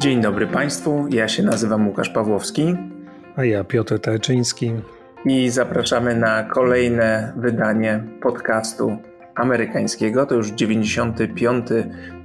Dzień 0.00 0.20
dobry 0.20 0.46
Państwu, 0.46 1.06
ja 1.10 1.28
się 1.28 1.42
nazywam 1.42 1.88
Łukasz 1.88 2.10
Pawłowski. 2.10 2.76
A 3.36 3.44
ja 3.44 3.64
Piotr 3.64 3.98
Tarczyński. 3.98 4.72
I 5.24 5.50
zapraszamy 5.50 6.16
na 6.16 6.42
kolejne 6.44 7.32
wydanie 7.36 8.04
podcastu 8.22 8.96
amerykańskiego. 9.34 10.26
To 10.26 10.34
już 10.34 10.50
95 10.50 11.66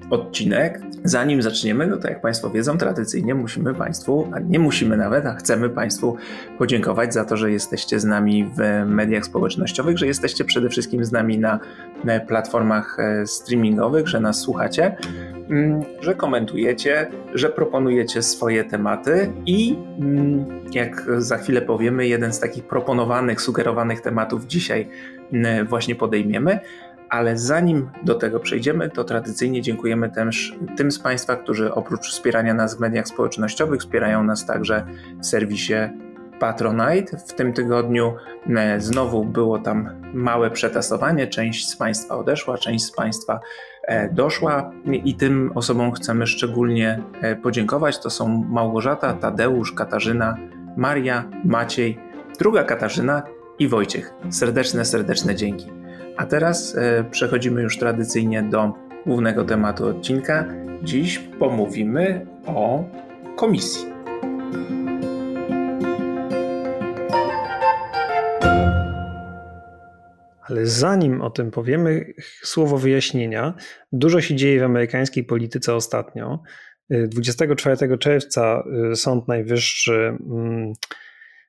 odcinek. 0.10 0.82
Zanim 1.04 1.42
zaczniemy, 1.42 1.88
no 1.88 1.98
to 1.98 2.08
jak 2.08 2.22
Państwo 2.22 2.50
wiedzą, 2.50 2.78
tradycyjnie 2.78 3.36
musimy 3.36 3.74
Państwu, 3.74 4.28
a 4.34 4.40
nie 4.40 4.60
musimy 4.60 4.98
nawet, 4.98 5.26
a 5.26 5.34
chcemy 5.34 5.70
Państwu 5.70 6.18
podziękować 6.58 7.14
za 7.14 7.26
to, 7.26 7.38
że 7.38 7.52
jesteście 7.52 8.00
z 8.00 8.06
nami 8.06 8.52
w 8.58 8.86
mediach 8.86 9.26
społecznościowych, 9.26 9.98
że 9.98 10.08
jesteście 10.08 10.46
przede 10.46 10.70
wszystkim 10.70 11.06
z 11.06 11.12
nami 11.12 11.40
na 11.40 11.60
platformach 12.28 12.98
e, 13.00 13.28
streamingowych, 13.28 14.08
że 14.08 14.20
nas 14.20 14.40
słuchacie, 14.40 14.98
mm, 15.50 15.82
że 16.02 16.16
komentujecie, 16.16 17.08
że 17.34 17.50
proponujecie 17.50 18.24
swoje 18.24 18.64
tematy 18.64 19.32
i 19.46 19.76
mm, 20.00 20.46
jak 20.72 21.06
za 21.18 21.38
chwilę 21.38 21.62
powiemy, 21.62 22.08
jeden 22.08 22.34
z 22.34 22.40
takich 22.40 22.68
proponowanych, 22.68 23.42
sugerowanych 23.42 24.02
tematów 24.02 24.46
dzisiaj 24.46 24.88
mm, 25.34 25.68
właśnie 25.68 25.96
podejmiemy. 25.96 26.60
Ale 27.16 27.38
zanim 27.38 27.90
do 28.04 28.16
tego 28.16 28.40
przejdziemy, 28.40 28.90
to 28.90 29.04
tradycyjnie 29.04 29.62
dziękujemy 29.62 30.10
też 30.12 30.56
tym 30.78 30.92
z 30.92 31.00
Państwa, 31.00 31.36
którzy 31.36 31.74
oprócz 31.74 32.10
wspierania 32.10 32.54
nas 32.54 32.78
w 32.78 32.80
mediach 32.80 33.08
społecznościowych, 33.08 33.80
wspierają 33.80 34.24
nas 34.24 34.46
także 34.46 34.86
w 35.22 35.26
serwisie 35.26 35.74
Patronite. 36.40 37.18
W 37.18 37.34
tym 37.34 37.54
tygodniu 37.54 38.14
e, 38.48 38.82
znowu 38.82 39.26
było 39.26 39.60
tam 39.60 39.90
małe 40.14 40.52
przetasowanie. 40.52 41.28
Część 41.28 41.70
z 41.70 41.76
Państwa 41.76 42.18
odeszła, 42.18 42.58
część 42.58 42.86
z 42.86 42.92
Państwa 42.92 43.40
e, 43.84 44.10
doszła 44.10 44.72
i 44.86 45.16
tym 45.16 45.52
osobom 45.56 45.92
chcemy 45.92 46.28
szczególnie 46.28 47.04
e, 47.22 47.36
podziękować. 47.36 48.00
To 48.00 48.10
są 48.10 48.44
Małgorzata, 48.50 49.14
Tadeusz, 49.14 49.72
Katarzyna, 49.72 50.38
Maria, 50.78 51.24
Maciej, 51.46 52.00
druga 52.40 52.64
Katarzyna 52.64 53.24
i 53.60 53.68
Wojciech. 53.68 54.14
Serdeczne, 54.30 54.86
serdeczne 54.86 55.36
dzięki. 55.36 55.85
A 56.18 56.26
teraz 56.26 56.76
przechodzimy 57.12 57.62
już 57.62 57.78
tradycyjnie 57.78 58.44
do 58.44 58.74
głównego 59.06 59.46
tematu 59.46 59.88
odcinka. 59.88 60.46
Dziś 60.84 61.20
pomówimy 61.20 62.26
o 62.46 62.84
komisji. 63.36 63.86
Ale 70.42 70.66
zanim 70.66 71.22
o 71.22 71.30
tym 71.30 71.52
powiemy, 71.52 72.14
słowo 72.44 72.78
wyjaśnienia. 72.78 73.54
Dużo 73.92 74.22
się 74.22 74.36
dzieje 74.36 74.60
w 74.60 74.64
amerykańskiej 74.64 75.24
polityce 75.24 75.76
ostatnio. 75.76 76.44
24 76.90 77.98
czerwca 77.98 78.64
y, 78.92 78.96
Sąd 78.96 79.28
Najwyższy 79.28 80.18
mm, 80.30 80.74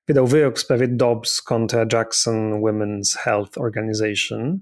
wydał 0.09 0.27
wyrok 0.27 0.57
w 0.57 0.61
sprawie 0.61 0.89
Dobbs 0.89 1.43
kontra 1.43 1.87
Jackson 1.93 2.61
Women's 2.61 3.19
Health 3.19 3.59
Organization. 3.59 4.59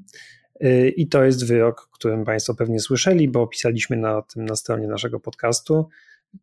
Y, 0.65 0.93
I 0.97 1.09
to 1.09 1.25
jest 1.25 1.47
wyrok, 1.47 1.89
którym 1.93 2.25
Państwo 2.25 2.55
pewnie 2.55 2.81
słyszeli, 2.81 3.29
bo 3.29 3.47
pisaliśmy 3.47 3.97
na 3.97 4.23
tym 4.23 4.45
na 4.45 4.57
stronie 4.57 4.87
naszego 4.87 5.21
podcastu 5.21 5.89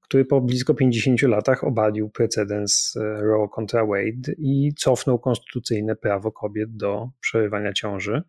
który 0.02 0.26
po 0.26 0.42
blisko 0.42 0.74
50 0.74 1.22
latach 1.22 1.64
obalił 1.64 2.10
precedens 2.10 2.96
e, 2.96 3.22
Roe 3.22 3.50
contra 3.56 3.86
Wade 3.86 4.34
i 4.38 4.74
cofnął 4.78 5.20
konstytucyjne 5.20 5.96
prawo 5.96 6.32
kobiet 6.32 6.76
do 6.76 7.10
przerywania 7.20 7.74
ciąży. 7.74 8.22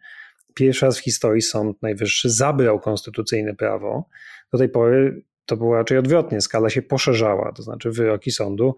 Pierwszy 0.55 0.87
raz 0.87 0.99
w 0.99 1.03
historii 1.03 1.43
Sąd 1.43 1.83
Najwyższy 1.83 2.31
zabrał 2.31 2.81
konstytucyjne 2.81 3.55
prawo. 3.55 4.09
Do 4.53 4.59
tej 4.59 4.69
pory 4.69 5.25
to 5.47 5.57
było 5.57 5.77
raczej 5.77 5.99
odwrotnie, 5.99 6.41
skala 6.41 6.71
się 6.71 6.83
poszerzała, 6.83 7.53
to 7.53 7.63
znaczy 7.63 7.91
wyroki 7.91 8.31
sądu, 8.31 8.77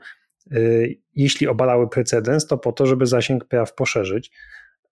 jeśli 1.14 1.48
obalały 1.48 1.88
precedens, 1.88 2.46
to 2.46 2.58
po 2.58 2.72
to, 2.72 2.86
żeby 2.86 3.06
zasięg 3.06 3.44
praw 3.44 3.74
poszerzyć. 3.74 4.30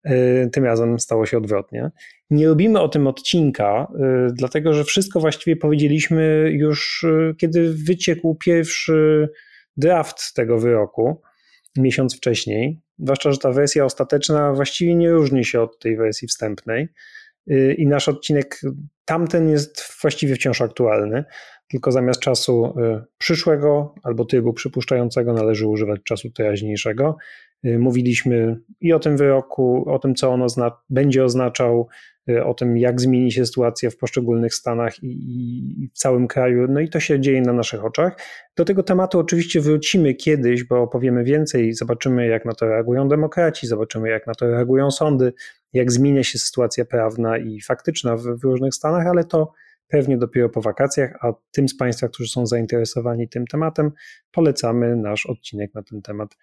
E, 0.04 0.46
tym 0.50 0.64
razem 0.64 0.98
stało 0.98 1.26
się 1.26 1.38
odwrotnie. 1.38 1.90
Nie 2.30 2.48
robimy 2.48 2.80
o 2.80 2.88
tym 2.88 3.06
odcinka, 3.06 3.92
e, 4.00 4.28
dlatego 4.32 4.74
że 4.74 4.84
wszystko 4.84 5.20
właściwie 5.20 5.56
powiedzieliśmy 5.56 6.50
już, 6.52 7.06
kiedy 7.38 7.74
wyciekł 7.74 8.34
pierwszy 8.34 9.28
draft 9.76 10.34
tego 10.34 10.58
wyroku, 10.58 11.22
miesiąc 11.76 12.16
wcześniej. 12.16 12.80
Zwłaszcza, 12.98 13.32
że 13.32 13.38
ta 13.38 13.52
wersja 13.52 13.84
ostateczna 13.84 14.52
właściwie 14.52 14.94
nie 14.94 15.10
różni 15.10 15.44
się 15.44 15.60
od 15.60 15.78
tej 15.78 15.96
wersji 15.96 16.28
wstępnej. 16.28 16.88
I 17.76 17.86
nasz 17.86 18.08
odcinek 18.08 18.60
tamten 19.04 19.48
jest 19.48 19.98
właściwie 20.02 20.34
wciąż 20.34 20.60
aktualny, 20.60 21.24
tylko 21.68 21.92
zamiast 21.92 22.20
czasu 22.20 22.74
przyszłego 23.18 23.94
albo 24.02 24.24
trybu 24.24 24.52
przypuszczającego 24.52 25.32
należy 25.32 25.66
używać 25.66 26.00
czasu 26.04 26.30
teraźniejszego. 26.30 27.16
Y, 27.66 27.78
mówiliśmy 27.78 28.56
i 28.80 28.92
o 28.92 28.98
tym 28.98 29.16
wyroku, 29.16 29.84
o 29.90 29.98
tym, 29.98 30.14
co 30.14 30.30
on 30.30 30.42
ozna 30.42 30.72
będzie 30.90 31.24
oznaczał, 31.24 31.88
y, 31.90 32.11
o 32.44 32.54
tym, 32.54 32.78
jak 32.78 33.00
zmieni 33.00 33.32
się 33.32 33.46
sytuacja 33.46 33.90
w 33.90 33.96
poszczególnych 33.96 34.54
stanach 34.54 35.02
i, 35.02 35.08
i, 35.82 35.88
w 35.88 35.98
całym 35.98 36.28
kraju. 36.28 36.66
No 36.68 36.80
i 36.80 36.88
to 36.88 37.00
się 37.00 37.20
dzieje 37.20 37.40
na 37.40 37.52
naszych 37.52 37.84
oczach. 37.84 38.16
Do 38.56 38.64
tego 38.64 38.82
tematu 38.82 39.18
oczywiście 39.18 39.60
wrócimy 39.60 40.14
kiedyś, 40.14 40.64
bo 40.64 40.82
opowiemy 40.82 41.24
więcej, 41.24 41.74
zobaczymy, 41.74 42.26
jak 42.26 42.44
na 42.44 42.52
to 42.52 42.66
reagują 42.66 43.08
demokraci, 43.08 43.66
zobaczymy, 43.66 44.08
jak 44.08 44.26
na 44.26 44.34
to 44.34 44.50
reagują 44.50 44.90
sądy, 44.90 45.32
jak 45.72 45.92
zmienia 45.92 46.24
się 46.24 46.38
sytuacja 46.38 46.84
prawna 46.84 47.38
i 47.38 47.60
faktyczna 47.60 48.16
w, 48.16 48.22
w 48.22 48.44
różnych 48.44 48.74
stanach, 48.74 49.06
ale 49.06 49.24
to 49.24 49.52
pewnie 49.88 50.18
dopiero 50.18 50.48
po 50.48 50.62
wakacjach, 50.62 51.16
a 51.20 51.32
tym 51.50 51.68
z 51.68 51.76
Państwa, 51.76 52.08
którzy 52.08 52.30
są 52.30 52.46
zainteresowani 52.46 53.28
tym 53.28 53.46
tematem, 53.46 53.92
polecamy 54.32 54.96
nasz 54.96 55.26
odcinek 55.26 55.74
na 55.74 55.82
ten 55.82 56.02
temat 56.02 56.36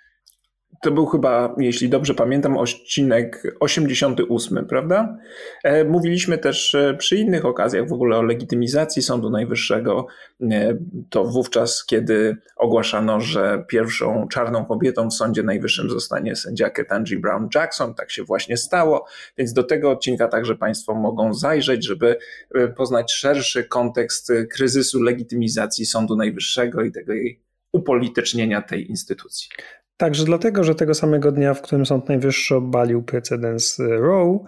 to 0.81 0.91
był 0.91 1.05
chyba, 1.05 1.55
jeśli 1.57 1.89
dobrze 1.89 2.13
pamiętam, 2.13 2.57
odcinek 2.57 3.43
88, 3.59 4.65
prawda? 4.65 5.17
E, 5.63 5.83
mówiliśmy 5.85 6.37
też 6.37 6.75
e, 6.75 6.93
przy 6.93 7.17
innych 7.17 7.45
okazjach 7.45 7.87
w 7.87 7.93
ogóle 7.93 8.17
o 8.17 8.21
legitymizacji 8.21 9.01
Sądu 9.01 9.29
Najwyższego. 9.29 10.07
E, 10.41 10.77
to 11.09 11.25
wówczas, 11.25 11.85
kiedy 11.85 12.37
ogłaszano, 12.55 13.21
że 13.21 13.65
pierwszą 13.67 14.27
czarną 14.27 14.65
kobietą 14.65 15.09
w 15.09 15.13
Sądzie 15.13 15.43
Najwyższym 15.43 15.89
zostanie 15.89 16.35
sędzia 16.35 16.69
Ketanji 16.69 17.17
Brown 17.17 17.49
Jackson. 17.55 17.95
Tak 17.95 18.11
się 18.11 18.23
właśnie 18.23 18.57
stało, 18.57 19.05
więc 19.37 19.53
do 19.53 19.63
tego 19.63 19.91
odcinka 19.91 20.27
także 20.27 20.55
Państwo 20.55 20.95
mogą 20.95 21.33
zajrzeć, 21.33 21.85
żeby 21.85 22.17
poznać 22.77 23.13
szerszy 23.13 23.63
kontekst 23.63 24.31
kryzysu 24.51 25.03
legitymizacji 25.03 25.85
Sądu 25.85 26.15
Najwyższego 26.15 26.83
i 26.83 26.91
tego 26.91 27.13
jej 27.13 27.41
upolitycznienia 27.71 28.61
tej 28.61 28.89
instytucji. 28.89 29.49
Także 29.99 30.25
dlatego, 30.25 30.63
że 30.63 30.75
tego 30.75 30.93
samego 30.93 31.31
dnia, 31.31 31.53
w 31.53 31.61
którym 31.61 31.85
Sąd 31.85 32.09
Najwyższy 32.09 32.55
obalił 32.55 33.03
precedens 33.03 33.79
y, 33.79 33.97
Roe, 33.97 34.39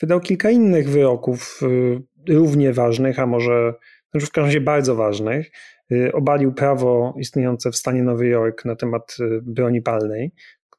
wydał 0.00 0.20
kilka 0.20 0.50
innych 0.50 0.90
wyroków 0.90 1.60
y, 1.62 2.34
równie 2.34 2.72
ważnych, 2.72 3.18
a 3.18 3.26
może 3.26 3.74
znaczy 4.10 4.26
w 4.26 4.30
każdym 4.30 4.44
razie 4.44 4.60
bardzo 4.60 4.94
ważnych. 4.94 5.50
Y, 5.92 6.12
obalił 6.12 6.54
prawo 6.54 7.14
istniejące 7.18 7.70
w 7.70 7.76
stanie 7.76 8.02
Nowy 8.02 8.26
Jork 8.26 8.64
na 8.64 8.76
temat 8.76 9.16
broni 9.42 9.82
palnej, 9.82 10.32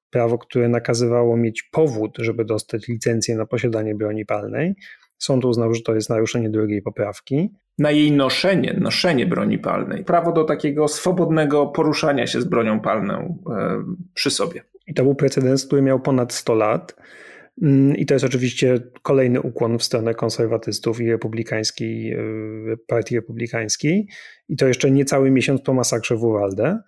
prawo, 0.09 0.37
które 0.37 0.69
nakazywało 0.69 1.37
mieć 1.37 1.63
powód, 1.63 2.17
żeby 2.19 2.45
dostać 2.45 2.87
licencję 2.87 3.35
na 3.35 3.45
posiadanie 3.45 3.95
broni 3.95 4.25
palnej. 4.25 4.75
Sąd 5.17 5.45
uznał, 5.45 5.73
że 5.73 5.81
to 5.81 5.95
jest 5.95 6.09
naruszenie 6.09 6.49
drugiej 6.49 6.81
poprawki 6.81 7.49
na 7.77 7.91
jej 7.91 8.11
noszenie, 8.11 8.77
noszenie 8.81 9.25
broni 9.25 9.57
palnej, 9.57 10.03
prawo 10.03 10.31
do 10.31 10.43
takiego 10.43 10.87
swobodnego 10.87 11.67
poruszania 11.67 12.27
się 12.27 12.41
z 12.41 12.45
bronią 12.45 12.79
palną 12.79 13.43
e, 13.49 13.83
przy 14.13 14.31
sobie. 14.31 14.61
I 14.87 14.93
to 14.93 15.03
był 15.03 15.15
precedens, 15.15 15.65
który 15.65 15.81
miał 15.81 15.99
ponad 15.99 16.33
100 16.33 16.55
lat. 16.55 16.95
Mm, 17.61 17.97
I 17.97 18.05
to 18.05 18.13
jest 18.13 18.25
oczywiście 18.25 18.79
kolejny 19.01 19.41
ukłon 19.41 19.77
w 19.77 19.83
stronę 19.83 20.13
konserwatystów 20.13 21.01
i 21.01 21.11
republikańskiej, 21.11 22.13
e, 22.13 22.17
partii 22.87 23.15
republikańskiej. 23.15 24.07
I 24.49 24.55
to 24.55 24.67
jeszcze 24.67 24.91
niecały 24.91 25.31
miesiąc 25.31 25.61
po 25.61 25.73
masakrze 25.73 26.15
w 26.15 26.23
Uvalde. 26.23 26.79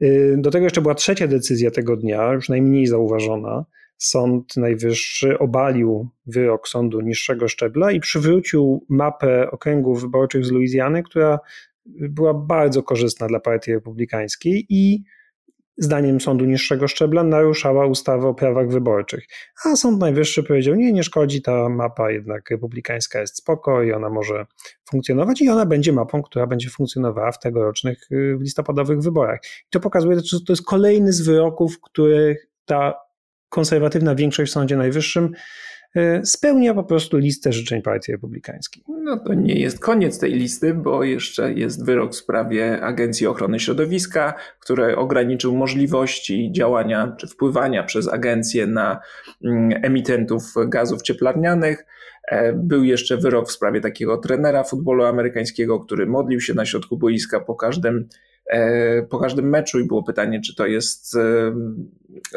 E, 0.00 0.06
do 0.36 0.50
tego 0.50 0.64
jeszcze 0.64 0.80
była 0.80 0.94
trzecia 0.94 1.26
decyzja 1.26 1.70
tego 1.70 1.96
dnia, 1.96 2.32
już 2.32 2.48
najmniej 2.48 2.86
zauważona, 2.86 3.64
Sąd 4.02 4.56
Najwyższy 4.56 5.38
obalił 5.38 6.08
wyrok 6.26 6.68
sądu 6.68 7.00
niższego 7.00 7.48
szczebla 7.48 7.92
i 7.92 8.00
przywrócił 8.00 8.86
mapę 8.88 9.50
okręgów 9.50 10.00
wyborczych 10.00 10.44
z 10.44 10.50
Luizjany, 10.50 11.02
która 11.02 11.38
była 11.86 12.34
bardzo 12.34 12.82
korzystna 12.82 13.26
dla 13.26 13.40
Partii 13.40 13.72
Republikańskiej 13.72 14.66
i 14.68 15.04
zdaniem 15.78 16.20
sądu 16.20 16.44
niższego 16.44 16.88
szczebla 16.88 17.24
naruszała 17.24 17.86
ustawę 17.86 18.28
o 18.28 18.34
prawach 18.34 18.68
wyborczych. 18.68 19.24
A 19.64 19.76
Sąd 19.76 20.00
Najwyższy 20.00 20.42
powiedział: 20.42 20.74
Nie, 20.74 20.92
nie 20.92 21.02
szkodzi, 21.02 21.42
ta 21.42 21.68
mapa 21.68 22.10
jednak 22.10 22.50
republikańska 22.50 23.20
jest 23.20 23.36
spoko 23.36 23.82
i 23.82 23.92
ona 23.92 24.10
może 24.10 24.46
funkcjonować, 24.90 25.42
i 25.42 25.48
ona 25.48 25.66
będzie 25.66 25.92
mapą, 25.92 26.22
która 26.22 26.46
będzie 26.46 26.70
funkcjonowała 26.70 27.32
w 27.32 27.38
tegorocznych 27.38 28.08
w 28.10 28.40
listopadowych 28.40 29.00
wyborach. 29.00 29.40
I 29.44 29.70
to 29.70 29.80
pokazuje, 29.80 30.20
że 30.24 30.40
to 30.40 30.52
jest 30.52 30.64
kolejny 30.64 31.12
z 31.12 31.20
wyroków, 31.20 31.80
których 31.80 32.46
ta 32.64 33.09
konserwatywna 33.50 34.14
większość 34.14 34.50
w 34.50 34.54
Sądzie 34.54 34.76
Najwyższym 34.76 35.32
e, 35.96 36.26
spełnia 36.26 36.74
po 36.74 36.84
prostu 36.84 37.16
listę 37.16 37.52
życzeń 37.52 37.82
Partii 37.82 38.12
Republikańskiej. 38.12 38.84
No 38.88 39.18
to 39.18 39.34
nie 39.34 39.54
jest 39.54 39.80
koniec 39.80 40.18
tej 40.18 40.32
listy, 40.32 40.74
bo 40.74 41.04
jeszcze 41.04 41.52
jest 41.52 41.86
wyrok 41.86 42.12
w 42.12 42.16
sprawie 42.16 42.80
Agencji 42.80 43.26
Ochrony 43.26 43.60
Środowiska, 43.60 44.34
który 44.60 44.96
ograniczył 44.96 45.56
możliwości 45.56 46.52
działania 46.52 47.16
czy 47.18 47.26
wpływania 47.26 47.82
przez 47.82 48.08
agencję 48.08 48.66
na 48.66 49.00
mm, 49.44 49.84
emitentów 49.84 50.42
gazów 50.66 51.02
cieplarnianych. 51.02 51.86
E, 52.28 52.52
był 52.52 52.84
jeszcze 52.84 53.16
wyrok 53.16 53.48
w 53.48 53.52
sprawie 53.52 53.80
takiego 53.80 54.18
trenera 54.18 54.64
futbolu 54.64 55.04
amerykańskiego, 55.04 55.80
który 55.80 56.06
modlił 56.06 56.40
się 56.40 56.54
na 56.54 56.66
środku 56.66 56.96
boiska 56.96 57.40
po 57.40 57.54
każdym, 57.54 58.08
e, 58.50 59.02
po 59.02 59.18
każdym 59.18 59.48
meczu 59.48 59.80
i 59.80 59.86
było 59.86 60.02
pytanie, 60.02 60.40
czy 60.40 60.54
to 60.54 60.66
jest 60.66 61.16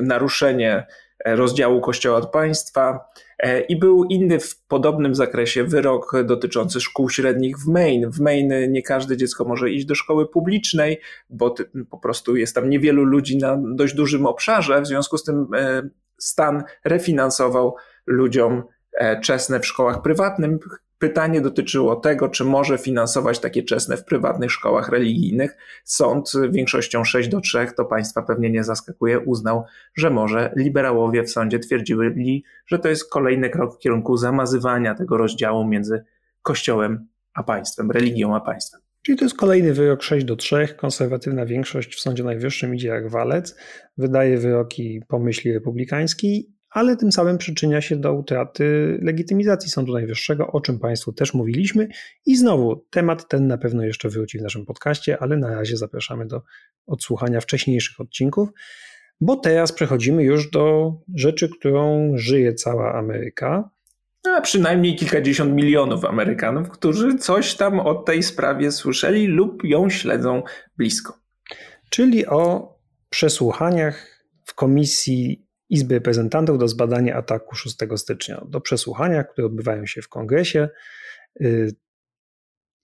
naruszenie 0.01 0.85
rozdziału 1.25 1.81
Kościoła 1.81 2.17
od 2.17 2.31
państwa. 2.31 2.99
E, 3.39 3.61
I 3.61 3.75
był 3.75 4.03
inny 4.03 4.39
w 4.39 4.65
podobnym 4.67 5.15
zakresie 5.15 5.63
wyrok 5.63 6.23
dotyczący 6.25 6.81
szkół 6.81 7.09
średnich 7.09 7.57
w 7.57 7.67
Maine. 7.67 8.11
W 8.11 8.19
Maine 8.19 8.71
nie 8.71 8.81
każde 8.81 9.17
dziecko 9.17 9.45
może 9.45 9.71
iść 9.71 9.85
do 9.85 9.95
szkoły 9.95 10.29
publicznej, 10.29 10.99
bo 11.29 11.55
po 11.89 11.97
prostu 11.97 12.35
jest 12.35 12.55
tam 12.55 12.69
niewielu 12.69 13.03
ludzi 13.03 13.37
na 13.37 13.57
dość 13.75 13.93
dużym 13.93 14.25
obszarze. 14.25 14.81
W 14.81 14.87
związku 14.87 15.17
z 15.17 15.23
tym 15.23 15.47
e, 15.55 15.89
stan 16.17 16.63
refinansował 16.85 17.75
ludziom 18.05 18.63
e, 18.93 19.21
czesne 19.21 19.59
w 19.59 19.65
szkołach 19.65 20.01
prywatnych, 20.01 20.82
Pytanie 21.03 21.41
dotyczyło 21.41 21.95
tego, 21.95 22.29
czy 22.29 22.45
może 22.45 22.77
finansować 22.77 23.39
takie 23.39 23.63
czesne 23.63 23.97
w 23.97 24.05
prywatnych 24.05 24.51
szkołach 24.51 24.89
religijnych. 24.89 25.57
Sąd 25.83 26.31
większością 26.49 27.03
6 27.03 27.29
do 27.29 27.41
3, 27.41 27.67
to 27.77 27.85
państwa 27.85 28.21
pewnie 28.21 28.49
nie 28.49 28.63
zaskakuje, 28.63 29.19
uznał, 29.19 29.63
że 29.95 30.09
może. 30.09 30.53
Liberałowie 30.55 31.23
w 31.23 31.31
sądzie 31.31 31.59
twierdzili, 31.59 32.43
że 32.65 32.79
to 32.79 32.89
jest 32.89 33.09
kolejny 33.09 33.49
krok 33.49 33.75
w 33.75 33.79
kierunku 33.79 34.17
zamazywania 34.17 34.95
tego 34.95 35.17
rozdziału 35.17 35.67
między 35.67 36.03
Kościołem 36.41 37.07
a 37.33 37.43
państwem, 37.43 37.91
religią 37.91 38.35
a 38.35 38.39
państwem. 38.39 38.81
Czyli 39.01 39.17
to 39.17 39.25
jest 39.25 39.37
kolejny 39.37 39.73
wyrok 39.73 40.03
6 40.03 40.25
do 40.25 40.35
3. 40.35 40.67
Konserwatywna 40.77 41.45
większość 41.45 41.95
w 41.95 41.99
Sądzie 41.99 42.23
Najwyższym 42.23 42.75
idzie 42.75 42.87
jak 42.87 43.09
walec, 43.09 43.55
wydaje 43.97 44.37
wyroki 44.37 45.01
po 45.07 45.19
myśli 45.19 45.53
republikańskiej 45.53 46.52
ale 46.73 46.97
tym 46.97 47.11
samym 47.11 47.37
przyczynia 47.37 47.81
się 47.81 47.95
do 47.95 48.13
utraty 48.13 48.97
legitymizacji 49.01 49.69
Sądu 49.69 49.93
Najwyższego, 49.93 50.47
o 50.47 50.61
czym 50.61 50.79
Państwu 50.79 51.13
też 51.13 51.33
mówiliśmy. 51.33 51.87
I 52.25 52.37
znowu 52.37 52.85
temat 52.89 53.27
ten 53.27 53.47
na 53.47 53.57
pewno 53.57 53.83
jeszcze 53.83 54.09
wróci 54.09 54.39
w 54.39 54.41
naszym 54.41 54.65
podcaście, 54.65 55.17
ale 55.21 55.37
na 55.37 55.55
razie 55.55 55.77
zapraszamy 55.77 56.25
do 56.25 56.41
odsłuchania 56.87 57.41
wcześniejszych 57.41 57.99
odcinków, 57.99 58.49
bo 59.21 59.35
teraz 59.35 59.71
przechodzimy 59.71 60.23
już 60.23 60.51
do 60.51 60.93
rzeczy, 61.15 61.49
którą 61.49 62.11
żyje 62.15 62.53
cała 62.53 62.93
Ameryka. 62.93 63.69
A 64.37 64.41
przynajmniej 64.41 64.95
kilkadziesiąt 64.95 65.53
milionów 65.53 66.05
Amerykanów, 66.05 66.69
którzy 66.69 67.17
coś 67.17 67.55
tam 67.55 67.79
o 67.79 67.95
tej 67.95 68.23
sprawie 68.23 68.71
słyszeli 68.71 69.27
lub 69.27 69.63
ją 69.63 69.89
śledzą 69.89 70.43
blisko. 70.77 71.19
Czyli 71.89 72.25
o 72.25 72.73
przesłuchaniach 73.09 74.25
w 74.43 74.53
komisji 74.53 75.42
Izby 75.73 75.95
Reprezentantów 75.95 76.57
do 76.57 76.67
zbadania 76.67 77.15
ataku 77.15 77.55
6 77.55 77.77
stycznia, 77.95 78.45
do 78.49 78.61
przesłuchania, 78.61 79.23
które 79.23 79.47
odbywają 79.47 79.85
się 79.85 80.01
w 80.01 80.09
kongresie 80.09 80.69
y, 81.41 81.75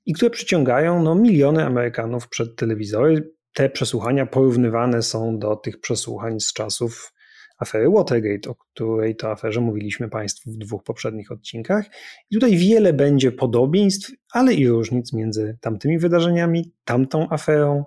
i 0.06 0.14
które 0.14 0.32
przyciągają 0.32 1.04
no, 1.04 1.16
miliony 1.16 1.66
Amerykanów 1.66 2.30
przed 2.30 2.56
telewizory. 2.56 3.32
Te 3.54 3.70
przesłuchania 3.70 4.26
porównywane 4.26 5.02
są 5.02 5.40
do 5.40 5.56
tych 5.56 5.82
przesłuchań 5.82 6.40
z 6.40 6.54
czasów 6.54 7.14
afery 7.60 7.90
Watergate, 7.90 8.50
o 8.50 8.56
której 8.56 9.16
to 9.16 9.32
aferze 9.32 9.62
mówiliśmy 9.62 10.10
Państwu 10.10 10.52
w 10.52 10.58
dwóch 10.58 10.84
poprzednich 10.84 11.32
odcinkach. 11.32 11.86
I 12.30 12.36
tutaj 12.36 12.58
wiele 12.58 12.94
będzie 12.94 13.32
podobieństw, 13.32 14.12
ale 14.32 14.54
i 14.54 14.68
różnic 14.68 15.14
między 15.14 15.58
tamtymi 15.62 16.00
wydarzeniami, 16.00 16.74
tamtą 16.86 17.30
aferą, 17.30 17.86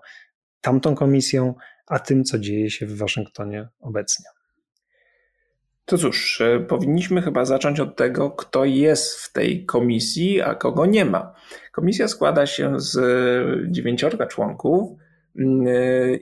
tamtą 0.60 0.94
komisją, 0.94 1.54
a 1.86 1.98
tym, 1.98 2.24
co 2.24 2.38
dzieje 2.38 2.70
się 2.70 2.86
w 2.86 2.96
Waszyngtonie 2.96 3.68
obecnie. 3.80 4.26
To 5.84 5.98
cóż, 5.98 6.40
e, 6.40 6.60
powinniśmy 6.60 7.22
chyba 7.22 7.44
zacząć 7.44 7.80
od 7.80 7.96
tego, 7.96 8.30
kto 8.30 8.64
jest 8.64 9.20
w 9.20 9.32
tej 9.32 9.66
komisji, 9.66 10.40
a 10.40 10.54
kogo 10.54 10.86
nie 10.86 11.04
ma. 11.04 11.34
Komisja 11.72 12.08
składa 12.08 12.46
się 12.46 12.80
z 12.80 13.00
dziewięciorga 13.72 14.26
członków 14.26 14.98
mm, 15.38 15.66
e, 15.66 15.72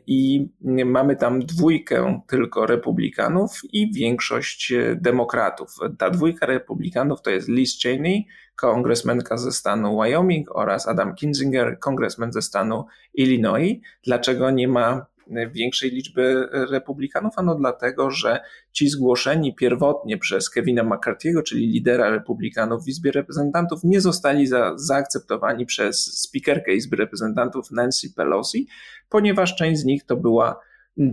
i 0.07 0.49
mamy 0.85 1.17
tam 1.17 1.41
dwójkę 1.41 2.21
tylko 2.27 2.67
republikanów 2.67 3.61
i 3.73 3.93
większość 3.93 4.73
e, 4.73 4.97
demokratów. 5.01 5.69
Ta 5.99 6.11
dwójka 6.11 6.47
republikanów 6.47 7.23
to 7.23 7.31
jest 7.31 7.49
Liz 7.49 7.83
Cheney, 7.83 8.27
kongresmenka 8.57 9.37
ze 9.37 9.53
stanu 9.53 10.01
Wyoming 10.01 10.57
oraz 10.57 10.89
Adam 10.89 11.15
Kinzinger, 11.15 11.79
kongresmen 11.79 12.33
ze 12.33 12.43
stanu 12.43 12.87
Illinois. 13.15 13.81
Dlaczego 14.05 14.51
nie 14.51 14.69
ma 14.69 15.07
większej 15.53 15.91
liczby 15.91 16.49
republikanów? 16.71 17.35
Ano 17.37 17.55
dlatego, 17.55 18.11
że 18.11 18.41
ci 18.73 18.88
zgłoszeni 18.88 19.55
pierwotnie 19.55 20.19
przez 20.19 20.50
Kevina 20.50 20.85
McCarthy'ego, 20.85 21.43
czyli 21.43 21.67
lidera 21.67 22.11
republikanów 22.11 22.85
w 22.85 22.88
Izbie 22.88 23.12
Reprezentantów, 23.12 23.81
nie 23.85 24.00
zostali 24.00 24.47
za, 24.47 24.73
zaakceptowani 24.77 25.67
przez 25.67 26.21
speakerkę 26.21 26.73
Izby 26.73 26.97
Reprezentantów 26.97 27.71
Nancy 27.71 28.15
Pelosi, 28.15 28.67
ponieważ 29.09 29.56
część 29.56 29.81
z 29.81 29.85
nich 29.85 30.05
to 30.05 30.17
była 30.17 30.61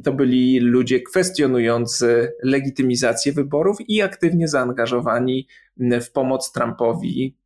to 0.04 0.14
byli 0.14 0.60
ludzie 0.60 1.02
kwestionujący 1.02 2.34
legitymizację 2.44 3.32
wyborów 3.32 3.78
i 3.88 4.02
aktywnie 4.02 4.48
zaangażowani 4.48 5.48
w 5.78 6.12
pomoc 6.12 6.52
Trumpowi 6.52 7.38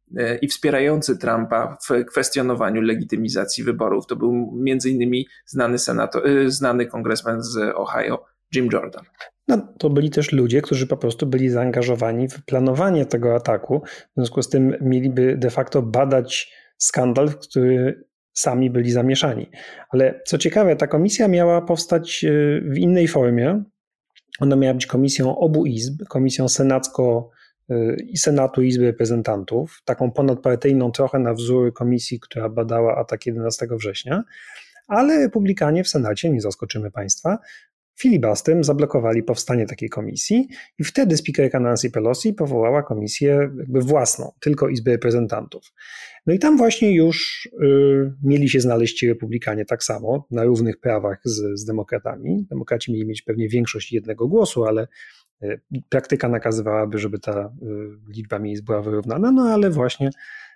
i 0.41 0.47
wspierający 0.47 1.17
Trumpa 1.17 1.77
w 1.89 2.05
kwestionowaniu 2.05 2.81
legitymizacji 2.81 3.63
wyborów. 3.63 4.07
To 4.07 4.15
był 4.15 4.51
między 4.55 4.89
innymi 4.89 5.27
znany, 5.45 5.79
senator, 5.79 6.27
e, 6.27 6.51
znany 6.51 6.85
kongresmen 6.85 7.43
z 7.43 7.57
Ohio, 7.75 8.25
Jim 8.55 8.69
Jordan. 8.73 9.03
No, 9.47 9.73
to 9.79 9.89
byli 9.89 10.09
też 10.09 10.31
ludzie, 10.31 10.61
którzy 10.61 10.87
po 10.87 10.97
prostu 10.97 11.25
byli 11.25 11.49
zaangażowani 11.49 12.27
w 12.27 12.45
planowanie 12.45 13.05
tego 13.05 13.35
ataku. 13.35 13.81
W 13.85 14.15
związku 14.15 14.41
z 14.41 14.49
tym 14.49 14.75
mieliby 14.81 15.37
de 15.37 15.49
facto 15.49 15.81
badać 15.81 16.53
skandal, 16.77 17.29
w 17.29 17.37
który 17.37 18.03
sami 18.33 18.69
byli 18.69 18.91
zamieszani. 18.91 19.49
Ale 19.89 20.21
co 20.25 20.37
ciekawe, 20.37 20.75
ta 20.75 20.87
komisja 20.87 21.27
miała 21.27 21.61
powstać 21.61 22.23
e, 22.23 22.29
w 22.61 22.77
innej 22.77 23.07
formie. 23.07 23.63
Ona 24.39 24.55
miała 24.55 24.73
być 24.73 24.85
komisją 24.85 25.37
obu 25.37 25.65
izb, 25.65 26.03
komisją 26.09 26.45
senacko- 26.45 27.23
i 28.07 28.17
Senatu 28.17 28.61
Izby 28.61 28.85
Reprezentantów, 28.85 29.81
taką 29.85 30.11
ponadpartyjną 30.11 30.91
trochę 30.91 31.19
na 31.19 31.33
wzór 31.33 31.73
komisji, 31.73 32.19
która 32.19 32.49
badała 32.49 32.97
atak 32.97 33.25
11 33.25 33.67
września, 33.71 34.23
ale 34.87 35.19
republikanie 35.19 35.83
w 35.83 35.87
Senacie, 35.89 36.29
nie 36.29 36.41
zaskoczymy 36.41 36.91
Państwa, 36.91 37.37
filibastrem 38.01 38.63
zablokowali 38.63 39.23
powstanie 39.23 39.65
takiej 39.65 39.89
komisji 39.89 40.47
i 40.79 40.83
wtedy 40.83 41.17
speakerka 41.17 41.59
Nancy 41.59 41.91
Pelosi 41.91 42.33
powołała 42.33 42.83
komisję 42.83 43.49
jakby 43.57 43.81
własną, 43.81 44.31
tylko 44.39 44.69
Izby 44.69 44.91
Reprezentantów. 44.91 45.73
No 46.25 46.33
i 46.33 46.39
tam 46.39 46.57
właśnie 46.57 46.95
już 46.95 47.45
y, 47.63 48.13
mieli 48.23 48.49
się 48.49 48.61
znaleźć 48.61 48.97
ci 48.97 49.07
republikanie 49.07 49.65
tak 49.65 49.83
samo, 49.83 50.27
na 50.31 50.43
równych 50.43 50.79
prawach 50.79 51.19
z, 51.23 51.59
z 51.59 51.65
demokratami. 51.65 52.45
Demokraci 52.49 52.91
mieli 52.91 53.05
mieć 53.05 53.21
pewnie 53.21 53.49
większość 53.49 53.91
jednego 53.91 54.27
głosu, 54.27 54.65
ale 54.65 54.87
praktyka 55.89 56.29
nakazywałaby, 56.29 56.97
żeby 56.97 57.19
ta 57.19 57.31
e, 57.31 57.51
liczba 58.15 58.39
miejsc 58.39 58.63
była 58.63 58.81
wyrównana, 58.81 59.31
no 59.31 59.41
ale 59.41 59.69
właśnie, 59.69 60.09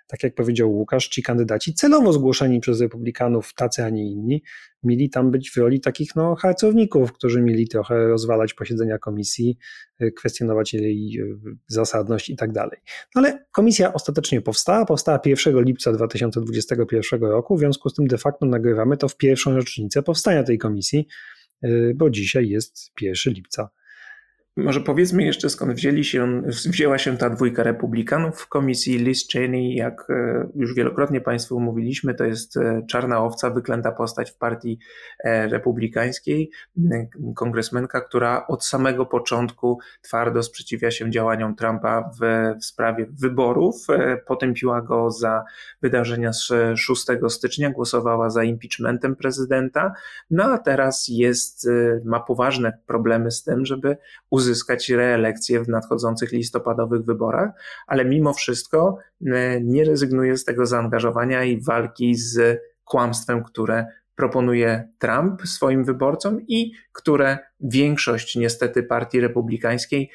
tak 0.06 0.22
jak 0.22 0.34
powiedział 0.34 0.72
Łukasz, 0.72 1.08
ci 1.08 1.22
kandydaci 1.22 1.74
celowo 1.74 2.12
zgłoszeni 2.12 2.60
przez 2.60 2.80
republikanów, 2.80 3.54
tacy, 3.54 3.84
a 3.84 3.90
nie 3.90 4.10
inni, 4.10 4.42
mieli 4.82 5.10
tam 5.10 5.30
być 5.30 5.50
w 5.50 5.56
roli 5.56 5.80
takich 5.80 6.16
no, 6.16 6.34
harcowników, 6.34 7.12
którzy 7.12 7.42
mieli 7.42 7.68
trochę 7.68 8.06
rozwalać 8.06 8.54
posiedzenia 8.54 8.98
komisji, 8.98 9.58
e, 9.98 10.10
kwestionować 10.10 10.74
jej 10.74 11.20
zasadność 11.66 12.30
i 12.30 12.36
tak 12.36 12.52
dalej. 12.52 12.78
No 13.14 13.20
ale 13.20 13.46
komisja 13.52 13.92
ostatecznie 13.92 14.40
powstała, 14.40 14.84
powstała 14.84 15.20
1 15.24 15.62
lipca 15.62 15.92
2021 15.92 17.20
roku, 17.20 17.56
w 17.56 17.58
związku 17.58 17.88
z 17.88 17.94
tym 17.94 18.06
de 18.06 18.18
facto 18.18 18.46
nagrywamy 18.46 18.96
to 18.96 19.08
w 19.08 19.16
pierwszą 19.16 19.54
rocznicę 19.54 20.02
powstania 20.02 20.42
tej 20.42 20.58
komisji, 20.58 21.08
bo 21.94 22.10
dzisiaj 22.10 22.48
jest 22.48 22.92
1 23.00 23.34
lipca 23.34 23.70
może 24.56 24.80
powiedzmy 24.80 25.24
jeszcze, 25.24 25.50
skąd 25.50 25.72
wzięli 25.72 26.04
się, 26.04 26.42
wzięła 26.46 26.98
się 26.98 27.16
ta 27.16 27.30
dwójka 27.30 27.62
republikanów 27.62 28.40
w 28.40 28.48
komisji. 28.48 28.98
Liz 28.98 29.28
Cheney, 29.28 29.74
jak 29.74 30.10
e, 30.10 30.48
już 30.54 30.74
wielokrotnie 30.74 31.20
Państwu 31.20 31.60
mówiliśmy, 31.60 32.14
to 32.14 32.24
jest 32.24 32.56
e, 32.56 32.82
czarna 32.88 33.24
owca, 33.24 33.50
wyklęta 33.50 33.92
postać 33.92 34.30
w 34.30 34.36
partii 34.36 34.78
e, 35.24 35.48
republikańskiej, 35.48 36.50
kongresmenka, 37.34 38.00
która 38.00 38.46
od 38.46 38.64
samego 38.64 39.06
początku 39.06 39.78
twardo 40.02 40.42
sprzeciwia 40.42 40.90
się 40.90 41.10
działaniom 41.10 41.56
Trumpa 41.56 42.10
w, 42.20 42.54
w 42.60 42.64
sprawie 42.64 43.06
wyborów. 43.10 43.86
Potępiła 44.26 44.82
go 44.82 45.10
za 45.10 45.44
wydarzenia 45.82 46.32
z 46.32 46.52
6 46.76 47.06
stycznia, 47.28 47.70
głosowała 47.70 48.30
za 48.30 48.44
impeachmentem 48.44 49.16
prezydenta, 49.16 49.92
no 50.30 50.44
a 50.44 50.58
teraz 50.58 51.06
jest, 51.08 51.68
ma 52.04 52.20
poważne 52.20 52.78
problemy 52.86 53.30
z 53.30 53.42
tym, 53.42 53.66
żeby 53.66 53.96
uzyskać 54.30 54.45
uzyskać 54.46 54.88
reelekcję 54.88 55.64
w 55.64 55.68
nadchodzących 55.68 56.32
listopadowych 56.32 57.04
wyborach, 57.04 57.50
ale 57.86 58.04
mimo 58.04 58.32
wszystko 58.32 58.98
nie 59.62 59.84
rezygnuje 59.84 60.36
z 60.36 60.44
tego 60.44 60.66
zaangażowania 60.66 61.44
i 61.44 61.60
walki 61.60 62.14
z 62.14 62.60
kłamstwem, 62.84 63.44
które 63.44 63.86
proponuje 64.16 64.88
Trump 64.98 65.42
swoim 65.42 65.84
wyborcom 65.84 66.40
i 66.48 66.72
które 66.92 67.38
większość 67.60 68.36
niestety 68.36 68.82
partii 68.82 69.20
republikańskiej 69.20 70.10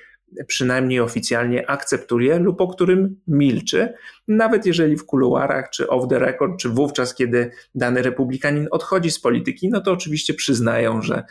przynajmniej 0.47 0.99
oficjalnie 0.99 1.69
akceptuje 1.69 2.39
lub 2.39 2.61
o 2.61 2.67
którym 2.67 3.21
milczy, 3.27 3.93
nawet 4.27 4.65
jeżeli 4.65 4.97
w 4.97 5.05
kuluarach, 5.05 5.69
czy 5.69 5.87
off 5.87 6.09
the 6.09 6.19
record, 6.19 6.59
czy 6.59 6.69
wówczas, 6.69 7.15
kiedy 7.15 7.51
dany 7.75 8.01
republikanin 8.01 8.67
odchodzi 8.71 9.11
z 9.11 9.19
polityki, 9.19 9.69
no 9.69 9.81
to 9.81 9.91
oczywiście 9.91 10.33
przyznają, 10.33 11.01
że, 11.01 11.23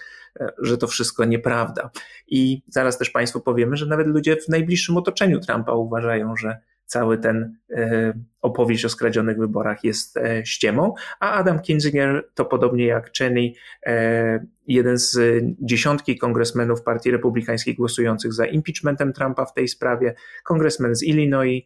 że 0.58 0.78
to 0.78 0.86
wszystko 0.86 1.24
nieprawda. 1.24 1.90
I 2.28 2.62
zaraz 2.68 2.98
też 2.98 3.10
Państwu 3.10 3.40
powiemy, 3.40 3.76
że 3.76 3.86
nawet 3.86 4.06
ludzie 4.06 4.36
w 4.36 4.48
najbliższym 4.48 4.96
otoczeniu 4.96 5.40
Trumpa 5.40 5.72
uważają, 5.72 6.36
że 6.36 6.58
cały 6.90 7.18
ten 7.18 7.56
e, 7.70 8.12
opowieść 8.40 8.84
o 8.84 8.88
skradzionych 8.88 9.38
wyborach 9.38 9.84
jest 9.84 10.16
e, 10.16 10.46
ściemą, 10.46 10.94
a 11.20 11.32
Adam 11.32 11.60
Kinzinger 11.60 12.28
to 12.34 12.44
podobnie 12.44 12.86
jak 12.86 13.10
Cheney, 13.18 13.54
e, 13.86 14.46
jeden 14.66 14.98
z 14.98 15.18
dziesiątki 15.60 16.18
kongresmenów 16.18 16.82
Partii 16.82 17.10
Republikańskiej 17.10 17.74
głosujących 17.74 18.32
za 18.32 18.46
impeachmentem 18.46 19.12
Trumpa 19.12 19.44
w 19.44 19.54
tej 19.54 19.68
sprawie, 19.68 20.14
kongresmen 20.44 20.94
z 20.94 21.02
Illinois, 21.02 21.62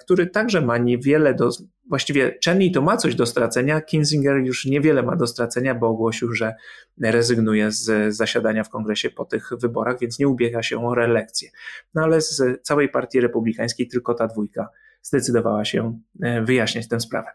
który 0.00 0.26
także 0.26 0.60
ma 0.60 0.78
niewiele 0.78 1.34
do, 1.34 1.50
właściwie 1.88 2.38
Cheney 2.44 2.72
to 2.72 2.82
ma 2.82 2.96
coś 2.96 3.14
do 3.14 3.26
stracenia, 3.26 3.80
Kinzinger 3.80 4.36
już 4.36 4.64
niewiele 4.66 5.02
ma 5.02 5.16
do 5.16 5.26
stracenia, 5.26 5.74
bo 5.74 5.88
ogłosił, 5.88 6.32
że 6.32 6.54
rezygnuje 7.00 7.70
z 7.70 8.14
zasiadania 8.16 8.64
w 8.64 8.70
kongresie 8.70 9.10
po 9.10 9.24
tych 9.24 9.50
wyborach, 9.60 9.98
więc 10.00 10.18
nie 10.18 10.28
ubiega 10.28 10.62
się 10.62 10.86
o 10.86 10.94
reelekcję. 10.94 11.50
No 11.94 12.02
ale 12.02 12.20
z 12.20 12.62
całej 12.62 12.88
partii 12.88 13.20
republikańskiej 13.20 13.88
tylko 13.88 14.14
ta 14.14 14.26
dwójka 14.26 14.68
zdecydowała 15.02 15.64
się 15.64 15.98
e, 16.22 16.42
wyjaśniać 16.42 16.88
tę 16.88 17.00
sprawę. 17.00 17.30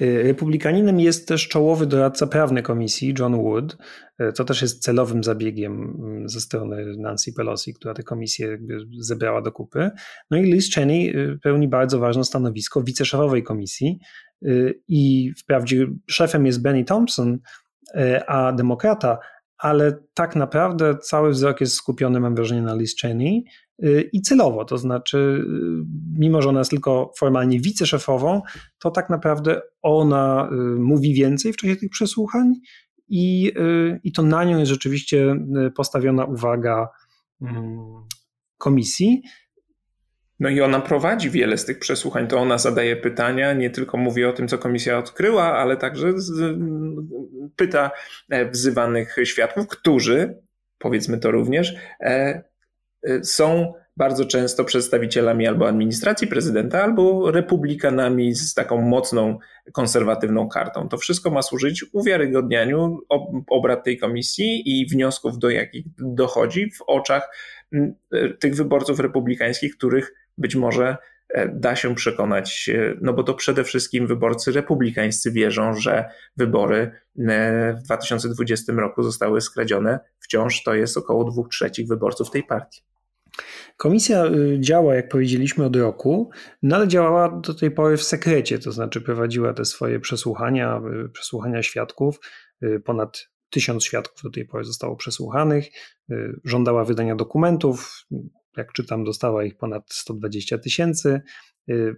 Y, 0.00 0.22
republikaninem 0.22 1.00
jest 1.00 1.28
też 1.28 1.48
czołowy 1.48 1.86
doradca 1.86 2.26
prawny 2.26 2.62
komisji, 2.62 3.14
John 3.18 3.36
Wood, 3.36 3.76
y, 4.20 4.32
co 4.32 4.44
też 4.44 4.62
jest 4.62 4.82
celowym 4.82 5.24
zabiegiem 5.24 5.96
mm, 5.98 6.28
ze 6.28 6.40
strony 6.40 6.96
Nancy 6.96 7.32
Pelosi, 7.32 7.74
która 7.74 7.94
tę 7.94 8.02
komisję 8.02 8.58
zebrała 8.98 9.42
do 9.42 9.52
kupy. 9.52 9.90
No 10.30 10.38
i 10.38 10.42
Liz 10.42 10.74
Cheney 10.74 11.16
y, 11.16 11.38
pełni 11.42 11.68
bardzo 11.68 11.98
ważne 11.98 12.24
stanowisko 12.24 12.82
wiceszefowej 12.82 13.42
komisji 13.42 13.98
i 14.88 15.32
wprawdzie 15.38 15.86
szefem 16.06 16.46
jest 16.46 16.62
Benny 16.62 16.84
Thompson, 16.84 17.38
a 18.26 18.52
demokrata, 18.52 19.18
ale 19.58 19.98
tak 20.14 20.36
naprawdę 20.36 20.98
cały 20.98 21.30
wzrok 21.30 21.60
jest 21.60 21.74
skupiony, 21.74 22.20
mam 22.20 22.34
wrażenie, 22.34 22.62
na 22.62 22.74
Liz 22.74 22.96
Cheney 23.00 23.44
i 24.12 24.22
celowo, 24.22 24.64
to 24.64 24.78
znaczy, 24.78 25.18
y, 25.18 25.84
mimo 26.18 26.42
że 26.42 26.48
ona 26.48 26.58
jest 26.58 26.70
tylko 26.70 27.12
formalnie 27.18 27.60
wiceszefową, 27.60 28.42
to 28.78 28.90
tak 28.90 29.10
naprawdę 29.10 29.60
ona 29.82 30.48
y, 30.52 30.54
mówi 30.80 31.14
więcej 31.14 31.52
w 31.52 31.56
czasie 31.56 31.76
tych 31.76 31.90
przesłuchań 31.90 32.54
i, 33.10 33.52
i 34.04 34.12
to 34.12 34.22
na 34.22 34.44
nią 34.44 34.58
jest 34.58 34.70
rzeczywiście 34.70 35.36
postawiona 35.76 36.24
uwaga 36.24 36.88
mm, 37.42 37.78
komisji. 38.58 39.22
No 40.40 40.48
i 40.48 40.60
ona 40.60 40.80
prowadzi 40.80 41.30
wiele 41.30 41.58
z 41.58 41.64
tych 41.64 41.78
przesłuchań. 41.78 42.26
To 42.26 42.38
ona 42.38 42.58
zadaje 42.58 42.96
pytania, 42.96 43.52
nie 43.52 43.70
tylko 43.70 43.98
mówi 43.98 44.24
o 44.24 44.32
tym, 44.32 44.48
co 44.48 44.58
komisja 44.58 44.98
odkryła, 44.98 45.44
ale 45.44 45.76
także 45.76 46.12
pyta 47.56 47.90
e, 48.30 48.50
wzywanych 48.50 49.16
świadków, 49.24 49.66
którzy, 49.68 50.38
powiedzmy 50.78 51.18
to 51.18 51.30
również, 51.30 51.74
e, 52.00 52.47
są 53.22 53.72
bardzo 53.98 54.24
często 54.24 54.64
przedstawicielami 54.64 55.46
albo 55.46 55.68
administracji 55.68 56.26
prezydenta, 56.26 56.82
albo 56.82 57.30
republikanami 57.30 58.34
z 58.34 58.54
taką 58.54 58.80
mocną, 58.80 59.38
konserwatywną 59.72 60.48
kartą. 60.48 60.88
To 60.88 60.96
wszystko 60.96 61.30
ma 61.30 61.42
służyć 61.42 61.84
uwiarygodnianiu 61.92 63.00
obrad 63.50 63.84
tej 63.84 63.98
komisji 63.98 64.80
i 64.80 64.86
wniosków, 64.86 65.38
do 65.38 65.50
jakich 65.50 65.84
dochodzi 65.98 66.70
w 66.70 66.82
oczach 66.86 67.30
tych 68.40 68.54
wyborców 68.54 69.00
republikańskich, 69.00 69.76
których 69.76 70.14
być 70.38 70.56
może 70.56 70.96
e, 71.28 71.48
da 71.48 71.76
się 71.76 71.94
przekonać, 71.94 72.70
e, 72.74 72.94
no 73.00 73.12
bo 73.12 73.22
to 73.22 73.34
przede 73.34 73.64
wszystkim 73.64 74.06
wyborcy 74.06 74.52
republikańscy 74.52 75.32
wierzą, 75.32 75.74
że 75.74 76.04
wybory 76.36 76.90
e, 77.28 77.74
w 77.74 77.82
2020 77.82 78.72
roku 78.72 79.02
zostały 79.02 79.40
skradzione. 79.40 79.98
Wciąż 80.18 80.62
to 80.62 80.74
jest 80.74 80.96
około 80.96 81.24
dwóch 81.24 81.48
trzecich 81.48 81.88
wyborców 81.88 82.30
tej 82.30 82.42
partii. 82.42 82.87
Komisja 83.76 84.26
y, 84.26 84.56
działa, 84.60 84.94
jak 84.94 85.08
powiedzieliśmy, 85.08 85.64
od 85.64 85.76
roku, 85.76 86.30
no 86.62 86.76
ale 86.76 86.88
działała 86.88 87.40
do 87.40 87.54
tej 87.54 87.70
pory 87.70 87.96
w 87.96 88.02
sekrecie, 88.02 88.58
to 88.58 88.72
znaczy 88.72 89.00
prowadziła 89.00 89.54
te 89.54 89.64
swoje 89.64 90.00
przesłuchania, 90.00 90.80
y, 91.06 91.08
przesłuchania 91.08 91.62
świadków. 91.62 92.20
Y, 92.62 92.80
ponad 92.80 93.28
tysiąc 93.50 93.84
świadków 93.84 94.22
do 94.22 94.30
tej 94.30 94.46
pory 94.46 94.64
zostało 94.64 94.96
przesłuchanych. 94.96 95.68
Żądała 96.44 96.84
wydania 96.84 97.16
dokumentów, 97.16 98.06
jak 98.56 98.72
czytam, 98.72 99.04
dostała 99.04 99.44
ich 99.44 99.56
ponad 99.56 99.82
120 99.92 100.58
tysięcy. 100.58 101.20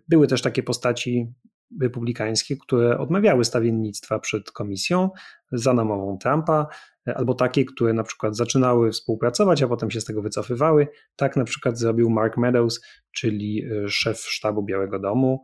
Były 0.09 0.26
też 0.26 0.42
takie 0.42 0.62
postaci 0.62 1.32
republikańskie, 1.81 2.57
które 2.57 2.99
odmawiały 2.99 3.45
stawiennictwa 3.45 4.19
przed 4.19 4.50
komisją 4.50 5.11
za 5.53 5.75
namową 5.75 6.19
Trumpa, 6.19 6.67
y, 7.09 7.15
albo 7.15 7.35
takie, 7.35 7.65
które 7.65 7.93
na 7.93 8.03
przykład 8.03 8.37
zaczynały 8.37 8.91
współpracować, 8.91 9.62
a 9.62 9.69
potem 9.69 9.91
się 9.91 10.00
z 10.00 10.05
tego 10.05 10.23
wycofywały. 10.23 10.89
Tak 11.17 11.37
na 11.37 11.45
przykład 11.45 11.79
zrobił 11.79 12.11
Mark 12.11 12.37
Meadows, 12.37 12.81
czyli 13.12 13.65
y, 13.65 13.89
szef 13.89 14.19
sztabu 14.19 14.62
Białego 14.62 14.99
Domu, 14.99 15.43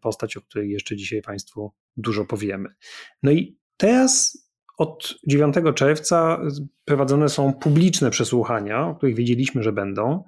postać, 0.00 0.36
o 0.36 0.40
której 0.40 0.70
jeszcze 0.70 0.96
dzisiaj 0.96 1.22
Państwu 1.22 1.72
dużo 1.96 2.24
powiemy. 2.24 2.68
No 3.22 3.30
i 3.30 3.58
teraz 3.76 4.38
od 4.78 5.14
9 5.26 5.54
czerwca 5.74 6.40
prowadzone 6.84 7.28
są 7.28 7.52
publiczne 7.52 8.10
przesłuchania, 8.10 8.86
o 8.86 8.94
których 8.94 9.14
wiedzieliśmy, 9.14 9.62
że 9.62 9.72
będą, 9.72 10.24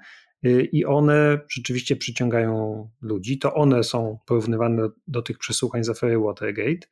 i 0.73 0.85
one 0.85 1.41
rzeczywiście 1.49 1.97
przyciągają 1.97 2.89
ludzi. 3.03 3.39
To 3.39 3.55
one 3.55 3.85
są 3.85 4.19
porównywane 4.27 4.89
do 5.07 5.23
tych 5.23 5.39
przesłuchań 5.39 5.85
z 5.85 5.89
afery 5.89 6.19
Watergate. 6.19 6.87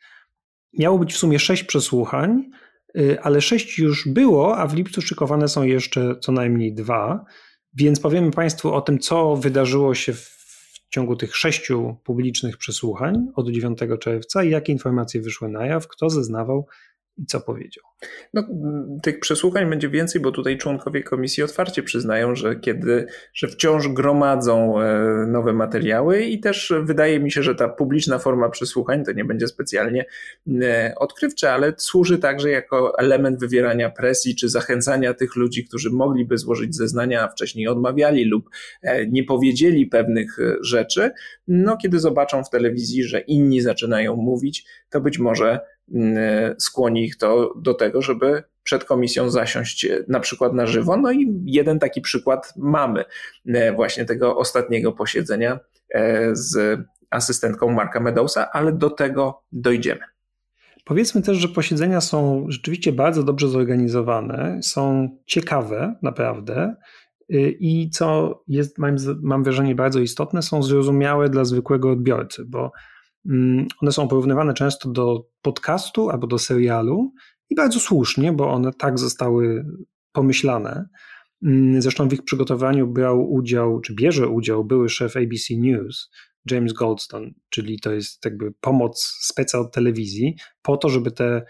Miało 0.79 0.99
być 0.99 1.15
w 1.15 1.17
sumie 1.17 1.39
sześć 1.39 1.63
przesłuchań, 1.65 2.51
y, 2.99 3.21
ale 3.21 3.41
sześć 3.41 3.79
już 3.79 4.09
było, 4.09 4.59
a 4.59 4.67
w 4.67 4.75
lipcu 4.75 5.03
szykowane 5.03 5.49
są 5.49 5.63
jeszcze 5.63 6.17
co 6.21 6.33
najmniej 6.33 6.75
dwa. 6.75 7.25
Więc 7.75 8.01
powiemy 8.01 8.31
Państwu 8.31 8.75
o 8.75 8.81
tym, 8.81 8.99
co 8.99 9.37
wydarzyło 9.37 9.95
się 9.95 10.13
w 10.13 10.37
ciągu 10.91 11.17
tych 11.17 11.37
sześciu 11.37 11.97
publicznych 12.05 12.57
przesłuchań 12.57 13.27
od 13.35 13.51
9 13.51 13.79
czerwca 14.01 14.45
i 14.45 14.51
jakie 14.51 14.73
informacje 14.73 15.21
wyszły 15.21 15.49
na 15.49 15.67
jaw, 15.67 15.89
kto 15.89 16.11
zeznawał 16.11 16.67
i 17.19 17.27
co 17.27 17.41
powiedział. 17.41 17.85
No, 18.35 18.43
tych 19.03 19.21
przesłuchań 19.21 19.71
będzie 19.71 19.89
więcej, 19.89 20.21
bo 20.21 20.33
tutaj 20.33 20.59
członkowie 20.59 21.03
komisji 21.03 21.43
otwarcie 21.43 21.83
przyznają, 21.83 22.35
że 22.35 22.57
kiedy, 22.57 23.07
że 23.35 23.49
wciąż 23.49 23.89
gromadzą 23.89 24.81
e, 24.81 25.27
nowe 25.27 25.53
materiały 25.53 26.23
i 26.23 26.41
też 26.41 26.73
wydaje 26.83 27.21
mi 27.21 27.31
się, 27.31 27.43
że 27.43 27.55
ta 27.55 27.69
publiczna 27.69 28.19
forma 28.19 28.49
przesłuchań 28.49 29.05
to 29.05 29.13
nie 29.13 29.25
będzie 29.25 29.47
specjalnie 29.47 30.05
e, 30.63 30.95
odkrywcze, 30.97 31.53
ale 31.53 31.73
służy 31.77 32.19
także 32.19 32.51
jako 32.51 32.99
element 32.99 33.41
wywierania 33.41 33.91
presji 33.91 34.37
czy 34.37 34.49
zachęcania 34.49 35.15
tych 35.15 35.37
ludzi, 35.37 35.65
którzy 35.65 35.91
mogliby 35.91 36.39
złożyć 36.39 36.77
zeznania, 36.77 37.23
a 37.23 37.29
wcześniej 37.29 37.69
odmawiali 37.69 38.25
lub 38.25 38.51
e, 38.83 39.07
nie 39.07 39.25
powiedzieli 39.25 39.87
pewnych 39.87 40.37
rzeczy. 40.61 41.11
No, 41.49 41.77
kiedy 41.77 41.99
zobaczą 41.99 42.45
w 42.45 42.51
telewizji, 42.51 43.05
że 43.05 43.21
inni 43.21 43.61
zaczynają 43.61 44.17
mówić, 44.17 44.67
to 44.91 45.01
być 45.01 45.19
może 45.19 45.61
mm, 45.95 46.55
skłoni 46.59 47.05
ich 47.05 47.17
to 47.17 47.55
do 47.57 47.75
tego, 47.75 48.03
żeby 48.03 48.43
przed 48.63 48.85
komisją 48.85 49.31
zasiąść 49.31 49.85
e, 49.85 50.05
na 50.09 50.21
przykład 50.21 50.53
na 50.53 50.67
żywo. 50.67 50.97
No 50.97 51.13
i 51.13 51.43
jeden 51.45 51.79
taki 51.79 52.01
przykład 52.01 52.53
mamy 52.57 53.05
e, 53.47 53.73
właśnie 53.73 54.05
tego 54.05 54.37
ostatniego 54.37 54.93
posiedzenia 54.93 55.59
e, 55.95 56.31
z 56.33 56.81
asystentką 57.11 57.71
Marka 57.71 58.01
Medowsa, 58.01 58.51
ale 58.53 58.73
do 58.73 58.91
tego 58.91 59.43
dojdziemy. 59.53 60.01
Powiedzmy 60.85 61.23
też, 61.23 61.37
że 61.37 61.49
posiedzenia 61.49 62.01
są 62.01 62.47
rzeczywiście 62.49 62.93
bardzo 62.93 63.23
dobrze 63.23 63.49
zorganizowane, 63.49 64.59
są 64.63 65.09
ciekawe 65.27 65.95
naprawdę 66.03 66.75
i 67.29 67.91
co 67.91 68.39
jest, 68.49 68.79
mam, 68.79 68.97
mam 69.23 69.45
wrażenie, 69.45 69.75
bardzo 69.75 70.01
istotne, 70.01 70.43
są 70.43 70.63
zrozumiałe 70.63 71.29
dla 71.29 71.45
zwykłego 71.45 71.91
odbiorcy, 71.91 72.45
bo 72.45 72.73
mm, 73.29 73.67
one 73.83 73.93
są 73.93 74.09
porównywane 74.09 74.55
często 74.55 74.89
do 74.91 75.29
podcastu 75.43 76.11
albo 76.11 76.27
do 76.27 76.39
serialu 76.39 77.13
i 77.51 77.55
bardzo 77.55 77.81
słusznie, 77.81 78.33
bo 78.33 78.53
one 78.53 78.73
tak 78.73 78.99
zostały 78.99 79.67
pomyślane. 80.13 80.89
Mm, 81.43 81.83
zresztą 81.83 82.09
w 82.09 82.13
ich 82.13 82.25
przygotowaniu 82.25 82.87
brał 82.87 83.33
udział, 83.33 83.81
czy 83.81 83.95
bierze 83.95 84.29
udział 84.29 84.65
były 84.65 84.89
szef 84.89 85.17
ABC 85.17 85.55
News, 85.57 86.11
James 86.51 86.73
Goldstone, 86.73 87.31
czyli 87.49 87.81
to 87.81 87.93
jest 87.93 88.25
jakby 88.25 88.53
pomoc 88.61 89.17
speca 89.21 89.59
od 89.59 89.73
telewizji, 89.73 90.37
po 90.63 90.77
to, 90.77 90.89
żeby 90.89 91.11
te 91.11 91.43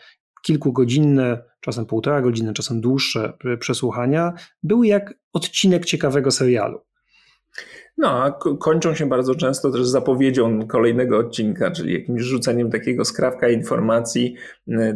kilkugodzinne, 0.47 1.43
czasem 1.61 1.87
półtora 1.87 2.23
godziny, 2.23 2.53
czasem 2.53 2.81
dłuższe 2.81 3.33
przesłuchania 3.61 4.33
były 4.63 4.87
jak 4.87 5.15
odcinek 5.33 5.85
ciekawego 5.85 6.31
serialu. 6.31 6.81
No, 7.99 8.23
a 8.23 8.39
kończą 8.61 8.95
się 8.95 9.07
bardzo 9.07 9.35
często 9.35 9.71
też 9.71 9.87
zapowiedzią 9.87 10.67
kolejnego 10.67 11.19
odcinka, 11.19 11.71
czyli 11.71 11.95
jakimś 11.95 12.23
rzuceniem 12.23 12.71
takiego 12.71 13.05
skrawka 13.05 13.49
informacji, 13.49 14.35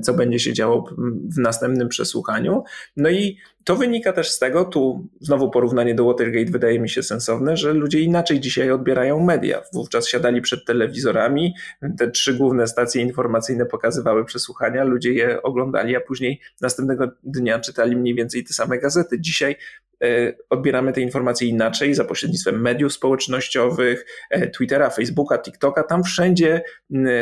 co 0.03 0.15
będzie 0.15 0.39
się 0.39 0.53
działo 0.53 0.91
w 1.37 1.39
następnym 1.39 1.89
przesłuchaniu. 1.89 2.65
No 2.97 3.11
i 3.11 3.39
to 3.65 3.77
wynika 3.77 4.13
też 4.13 4.31
z 4.31 4.39
tego, 4.39 4.65
tu 4.65 5.09
znowu 5.21 5.51
porównanie 5.51 5.95
do 5.95 6.05
Watergate 6.05 6.51
wydaje 6.51 6.81
mi 6.81 6.89
się 6.89 7.03
sensowne, 7.03 7.57
że 7.57 7.73
ludzie 7.73 8.01
inaczej 8.01 8.41
dzisiaj 8.41 8.71
odbierają 8.71 9.21
media. 9.21 9.63
Wówczas 9.73 10.09
siadali 10.09 10.41
przed 10.41 10.65
telewizorami, 10.65 11.55
te 11.99 12.11
trzy 12.11 12.35
główne 12.35 12.67
stacje 12.67 13.03
informacyjne 13.03 13.67
pokazywały 13.67 14.25
przesłuchania, 14.25 14.85
ludzie 14.85 15.13
je 15.13 15.43
oglądali, 15.43 15.97
a 15.97 16.01
później 16.01 16.41
następnego 16.61 17.11
dnia 17.23 17.59
czytali 17.59 17.97
mniej 17.97 18.15
więcej 18.15 18.45
te 18.45 18.53
same 18.53 18.79
gazety. 18.79 19.21
Dzisiaj 19.21 19.57
e, 20.03 20.33
odbieramy 20.51 20.93
te 20.93 21.01
informacje 21.01 21.49
inaczej 21.49 21.95
za 21.95 22.05
pośrednictwem 22.05 22.61
mediów 22.61 22.90
społecznościowych, 22.91 24.07
e, 24.31 24.51
Twittera, 24.51 24.91
Facebooka, 24.91 25.39
TikToka. 25.39 25.83
Tam 25.83 26.05
wszędzie 26.05 26.63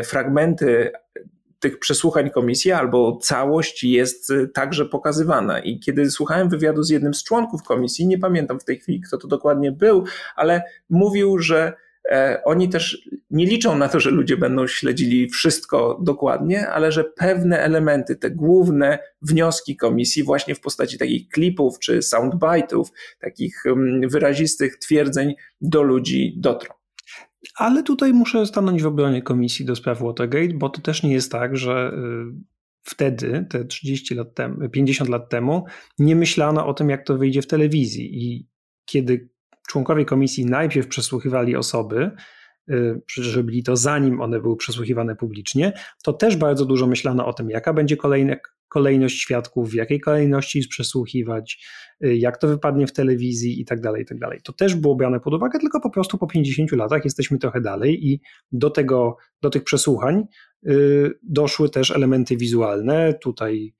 fragmenty 0.04 0.90
tych 1.60 1.78
przesłuchań 1.78 2.30
komisji 2.30 2.72
albo 2.72 3.16
całość 3.16 3.84
jest 3.84 4.30
y, 4.30 4.48
także 4.48 4.86
pokazywana. 4.86 5.60
I 5.60 5.80
kiedy 5.80 6.10
słuchałem 6.10 6.48
wywiadu 6.48 6.82
z 6.82 6.90
jednym 6.90 7.14
z 7.14 7.24
członków 7.24 7.62
komisji, 7.62 8.06
nie 8.06 8.18
pamiętam 8.18 8.60
w 8.60 8.64
tej 8.64 8.78
chwili, 8.78 9.00
kto 9.00 9.18
to 9.18 9.28
dokładnie 9.28 9.72
był, 9.72 10.04
ale 10.36 10.62
mówił, 10.90 11.38
że 11.38 11.58
e, 11.66 11.72
oni 12.44 12.68
też 12.68 13.08
nie 13.30 13.46
liczą 13.46 13.78
na 13.78 13.88
to, 13.88 14.00
że 14.00 14.10
ludzie 14.10 14.36
będą 14.36 14.66
śledzili 14.66 15.28
wszystko 15.28 16.00
dokładnie, 16.02 16.68
ale 16.68 16.92
że 16.92 17.04
pewne 17.04 17.58
elementy, 17.58 18.16
te 18.16 18.30
główne 18.30 18.98
wnioski 19.22 19.76
komisji, 19.76 20.22
właśnie 20.22 20.54
w 20.54 20.60
postaci 20.60 20.98
takich 20.98 21.28
klipów 21.28 21.78
czy 21.78 21.98
soundbite'ów, 21.98 22.84
takich 23.20 23.66
mm, 23.66 24.08
wyrazistych 24.08 24.78
twierdzeń 24.78 25.34
do 25.60 25.82
ludzi 25.82 26.34
dotrą. 26.36 26.74
Ale 27.56 27.82
tutaj 27.82 28.12
muszę 28.12 28.46
stanąć 28.46 28.82
w 28.82 28.86
obronie 28.86 29.22
Komisji 29.22 29.64
do 29.64 29.76
Spraw 29.76 30.02
Watergate, 30.02 30.54
bo 30.54 30.68
to 30.68 30.80
też 30.80 31.02
nie 31.02 31.12
jest 31.12 31.32
tak, 31.32 31.56
że 31.56 31.92
y, 31.94 32.44
wtedy, 32.82 33.46
te 33.50 33.64
30 33.64 34.14
lat 34.14 34.34
temu, 34.34 34.68
50 34.68 35.10
lat 35.10 35.28
temu, 35.28 35.64
nie 35.98 36.16
myślano 36.16 36.66
o 36.66 36.74
tym, 36.74 36.90
jak 36.90 37.06
to 37.06 37.18
wyjdzie 37.18 37.42
w 37.42 37.46
telewizji. 37.46 38.24
I 38.24 38.48
kiedy 38.84 39.28
członkowie 39.68 40.04
komisji 40.04 40.44
najpierw 40.46 40.88
przesłuchiwali 40.88 41.56
osoby, 41.56 42.10
y, 42.70 43.00
przecież 43.06 43.42
byli 43.42 43.62
to 43.62 43.76
zanim 43.76 44.20
one 44.20 44.40
były 44.40 44.56
przesłuchiwane 44.56 45.16
publicznie, 45.16 45.72
to 46.04 46.12
też 46.12 46.36
bardzo 46.36 46.64
dużo 46.64 46.86
myślano 46.86 47.26
o 47.26 47.32
tym, 47.32 47.50
jaka 47.50 47.72
będzie 47.72 47.96
kolejność 48.68 49.20
świadków, 49.20 49.70
w 49.70 49.74
jakiej 49.74 50.00
kolejności 50.00 50.68
przesłuchiwać, 50.68 51.66
y, 52.04 52.16
jak 52.16 52.38
to 52.38 52.48
wypadnie 52.48 52.86
w 52.86 52.92
telewizji 52.92 53.60
i 53.60 53.64
tak 53.64 53.80
dalej, 53.80 54.02
i 54.02 54.06
tak 54.06 54.18
dalej. 54.18 54.40
To 54.44 54.52
też 54.52 54.74
było 54.74 54.96
brane 54.96 55.20
pod 55.20 55.34
uwagę, 55.34 55.58
tylko 55.58 55.80
po 55.80 55.90
prostu 55.90 56.18
po 56.18 56.26
50 56.26 56.72
latach 56.72 57.04
jesteśmy 57.04 57.38
trochę 57.38 57.60
dalej 57.60 58.08
i 58.08 58.20
do, 58.52 58.70
tego, 58.70 59.16
do 59.42 59.50
tych 59.50 59.64
przesłuchań 59.64 60.24
y, 60.66 61.10
doszły 61.22 61.70
też 61.70 61.90
elementy 61.90 62.36
wizualne. 62.36 63.14
Tutaj 63.14 63.74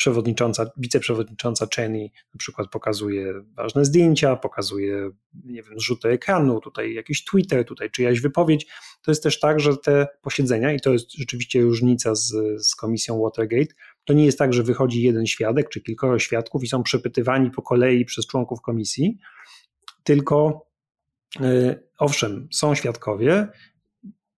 przewodnicząca, 0.00 0.70
wiceprzewodnicząca 0.76 1.66
Cheney 1.76 2.12
na 2.34 2.38
przykład 2.38 2.70
pokazuje 2.70 3.34
ważne 3.56 3.84
zdjęcia, 3.84 4.36
pokazuje, 4.36 5.10
nie 5.44 5.62
wiem, 5.62 5.78
zrzuty 5.80 6.08
ekranu, 6.08 6.60
tutaj 6.60 6.94
jakiś 6.94 7.24
Twitter, 7.24 7.64
tutaj 7.64 7.90
czyjaś 7.90 8.20
wypowiedź. 8.20 8.66
To 9.02 9.10
jest 9.10 9.22
też 9.22 9.40
tak, 9.40 9.60
że 9.60 9.76
te 9.76 10.08
posiedzenia, 10.22 10.72
i 10.72 10.80
to 10.80 10.92
jest 10.92 11.12
rzeczywiście 11.12 11.62
różnica 11.62 12.14
z, 12.14 12.32
z 12.68 12.76
komisją 12.76 13.22
Watergate, 13.22 13.74
to 14.04 14.12
nie 14.12 14.24
jest 14.24 14.38
tak, 14.38 14.52
że 14.52 14.62
wychodzi 14.62 15.02
jeden 15.02 15.26
świadek 15.26 15.68
czy 15.68 15.80
kilkoro 15.80 16.18
świadków 16.18 16.64
i 16.64 16.66
są 16.66 16.82
przepytywani 16.82 17.50
po 17.50 17.62
kolei 17.62 18.04
przez 18.04 18.26
członków 18.26 18.60
komisji, 18.60 19.18
tylko 20.04 20.66
yy, 21.40 21.88
owszem, 21.98 22.48
są 22.52 22.74
świadkowie, 22.74 23.48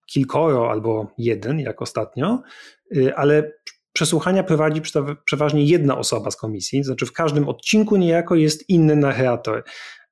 kilkoro 0.06 0.70
albo 0.70 1.14
jeden, 1.18 1.60
jak 1.60 1.82
ostatnio, 1.82 2.42
yy, 2.90 3.16
ale 3.16 3.52
przesłuchania 3.92 4.42
prowadzi 4.42 4.80
przeważnie 5.24 5.64
jedna 5.64 5.98
osoba 5.98 6.30
z 6.30 6.36
komisji, 6.36 6.84
znaczy 6.84 7.06
w 7.06 7.12
każdym 7.12 7.48
odcinku 7.48 7.96
niejako 7.96 8.34
jest 8.34 8.68
inny 8.68 8.96
narrator. 8.96 9.64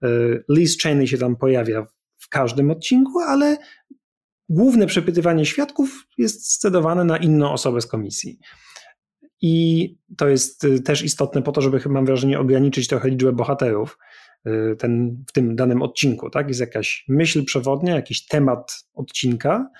Yy, 0.02 0.44
Liz 0.48 0.82
Cheney 0.82 1.08
się 1.08 1.18
tam 1.18 1.36
pojawia 1.36 1.86
w 2.18 2.28
każdym 2.28 2.70
odcinku, 2.70 3.20
ale 3.20 3.56
główne 4.48 4.86
przepytywanie 4.86 5.46
świadków 5.46 6.06
jest 6.18 6.52
scedowane 6.52 7.04
na 7.04 7.16
inną 7.16 7.52
osobę 7.52 7.80
z 7.80 7.86
komisji. 7.86 8.38
I 9.42 9.96
to 10.16 10.28
jest 10.28 10.64
y, 10.64 10.80
też 10.80 11.02
istotne 11.02 11.42
po 11.42 11.52
to, 11.52 11.60
żeby, 11.60 11.80
mam 11.88 12.06
wrażenie, 12.06 12.40
ograniczyć 12.40 12.88
trochę 12.88 13.08
liczbę 13.08 13.32
bohaterów 13.32 13.98
y, 14.46 14.76
ten, 14.78 15.24
w 15.28 15.32
tym 15.32 15.56
danym 15.56 15.82
odcinku. 15.82 16.30
Tak? 16.30 16.48
Jest 16.48 16.60
jakaś 16.60 17.04
myśl 17.08 17.44
przewodnia, 17.44 17.94
jakiś 17.94 18.26
temat 18.26 18.84
odcinka, 18.94 19.70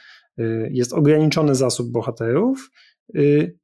jest 0.70 0.92
ograniczony 0.92 1.54
zasób 1.54 1.92
bohaterów, 1.92 2.70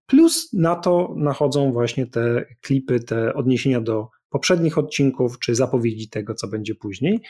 plus 0.06 0.52
na 0.52 0.76
to 0.76 1.14
nachodzą 1.16 1.72
właśnie 1.72 2.06
te 2.06 2.44
klipy, 2.60 3.00
te 3.00 3.34
odniesienia 3.34 3.80
do 3.80 4.08
poprzednich 4.30 4.78
odcinków, 4.78 5.38
czy 5.38 5.54
zapowiedzi 5.54 6.08
tego, 6.08 6.34
co 6.34 6.48
będzie 6.48 6.74
później. 6.74 7.20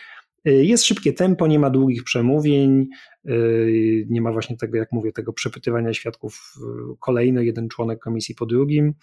Y, 0.49 0.65
jest 0.65 0.85
szybkie 0.85 1.13
tempo, 1.13 1.47
nie 1.47 1.59
ma 1.59 1.71
długich 1.71 2.05
przemówień, 2.05 2.89
y, 3.29 4.07
nie 4.09 4.21
ma 4.21 4.33
właśnie 4.33 4.57
tego, 4.57 4.77
jak 4.77 4.93
mówię, 4.93 5.13
tego 5.13 5.33
przepytywania 5.33 5.95
świadków 5.95 6.55
y, 6.57 6.97
kolejno, 7.01 7.41
jeden 7.41 7.69
członek 7.69 7.99
komisji 7.99 8.35
po 8.35 8.47
drugim. 8.47 8.95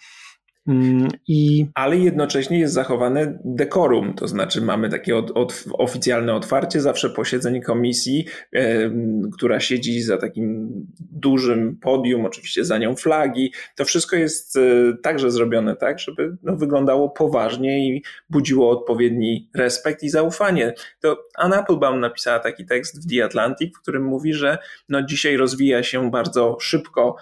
Mm, 0.68 1.08
I... 1.28 1.66
Ale 1.74 1.96
jednocześnie 1.96 2.58
jest 2.58 2.74
zachowane 2.74 3.38
dekorum, 3.44 4.14
to 4.14 4.28
znaczy 4.28 4.60
mamy 4.60 4.88
takie 4.88 5.16
od, 5.16 5.30
od, 5.30 5.64
oficjalne 5.72 6.34
otwarcie 6.34 6.80
zawsze 6.80 7.10
posiedzeń 7.10 7.60
komisji, 7.60 8.24
e, 8.52 8.90
która 9.32 9.60
siedzi 9.60 10.02
za 10.02 10.16
takim 10.16 10.68
dużym 11.00 11.76
podium, 11.76 12.26
oczywiście 12.26 12.64
za 12.64 12.78
nią 12.78 12.96
flagi. 12.96 13.52
To 13.76 13.84
wszystko 13.84 14.16
jest 14.16 14.56
e, 14.56 14.60
także 15.02 15.30
zrobione 15.30 15.76
tak, 15.76 15.98
żeby 15.98 16.36
no, 16.42 16.56
wyglądało 16.56 17.10
poważnie 17.10 17.88
i 17.88 18.02
budziło 18.30 18.70
odpowiedni 18.70 19.48
respekt 19.54 20.02
i 20.02 20.08
zaufanie. 20.08 20.74
To 21.00 21.24
Anna 21.34 21.56
Applebaum 21.56 22.00
napisała 22.00 22.38
taki 22.38 22.66
tekst 22.66 23.04
w 23.04 23.14
The 23.14 23.24
Atlantic, 23.24 23.76
w 23.76 23.80
którym 23.80 24.04
mówi, 24.04 24.34
że 24.34 24.58
no, 24.88 25.02
dzisiaj 25.02 25.36
rozwija 25.36 25.82
się 25.82 26.10
bardzo 26.10 26.56
szybko 26.60 27.16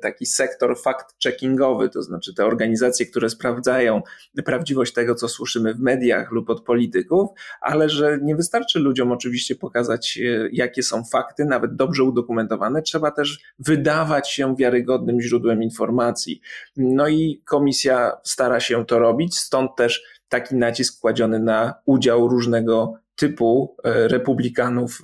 taki 0.00 0.26
sektor 0.26 0.76
fact-checkingowy, 0.76 1.88
to 1.88 2.02
znaczy 2.02 2.34
te 2.34 2.44
organizacje, 2.44 2.71
które 3.06 3.30
sprawdzają 3.30 4.02
prawdziwość 4.44 4.92
tego, 4.92 5.14
co 5.14 5.28
słyszymy 5.28 5.74
w 5.74 5.80
mediach 5.80 6.30
lub 6.30 6.50
od 6.50 6.64
polityków, 6.64 7.30
ale 7.60 7.88
że 7.88 8.18
nie 8.22 8.36
wystarczy 8.36 8.78
ludziom 8.78 9.12
oczywiście 9.12 9.54
pokazać, 9.54 10.18
e, 10.18 10.48
jakie 10.52 10.82
są 10.82 11.04
fakty, 11.04 11.44
nawet 11.44 11.74
dobrze 11.74 12.04
udokumentowane, 12.04 12.82
trzeba 12.82 13.10
też 13.10 13.40
wydawać 13.58 14.30
się 14.30 14.56
wiarygodnym 14.56 15.20
źródłem 15.20 15.62
informacji. 15.62 16.40
No 16.76 17.08
i 17.08 17.42
komisja 17.44 18.12
stara 18.24 18.60
się 18.60 18.86
to 18.86 18.98
robić, 18.98 19.38
stąd 19.38 19.76
też 19.76 20.02
taki 20.28 20.54
nacisk 20.54 21.00
kładziony 21.00 21.38
na 21.38 21.74
udział 21.84 22.28
różnego 22.28 22.94
typu 23.16 23.76
e, 23.84 24.08
republikanów 24.08 25.00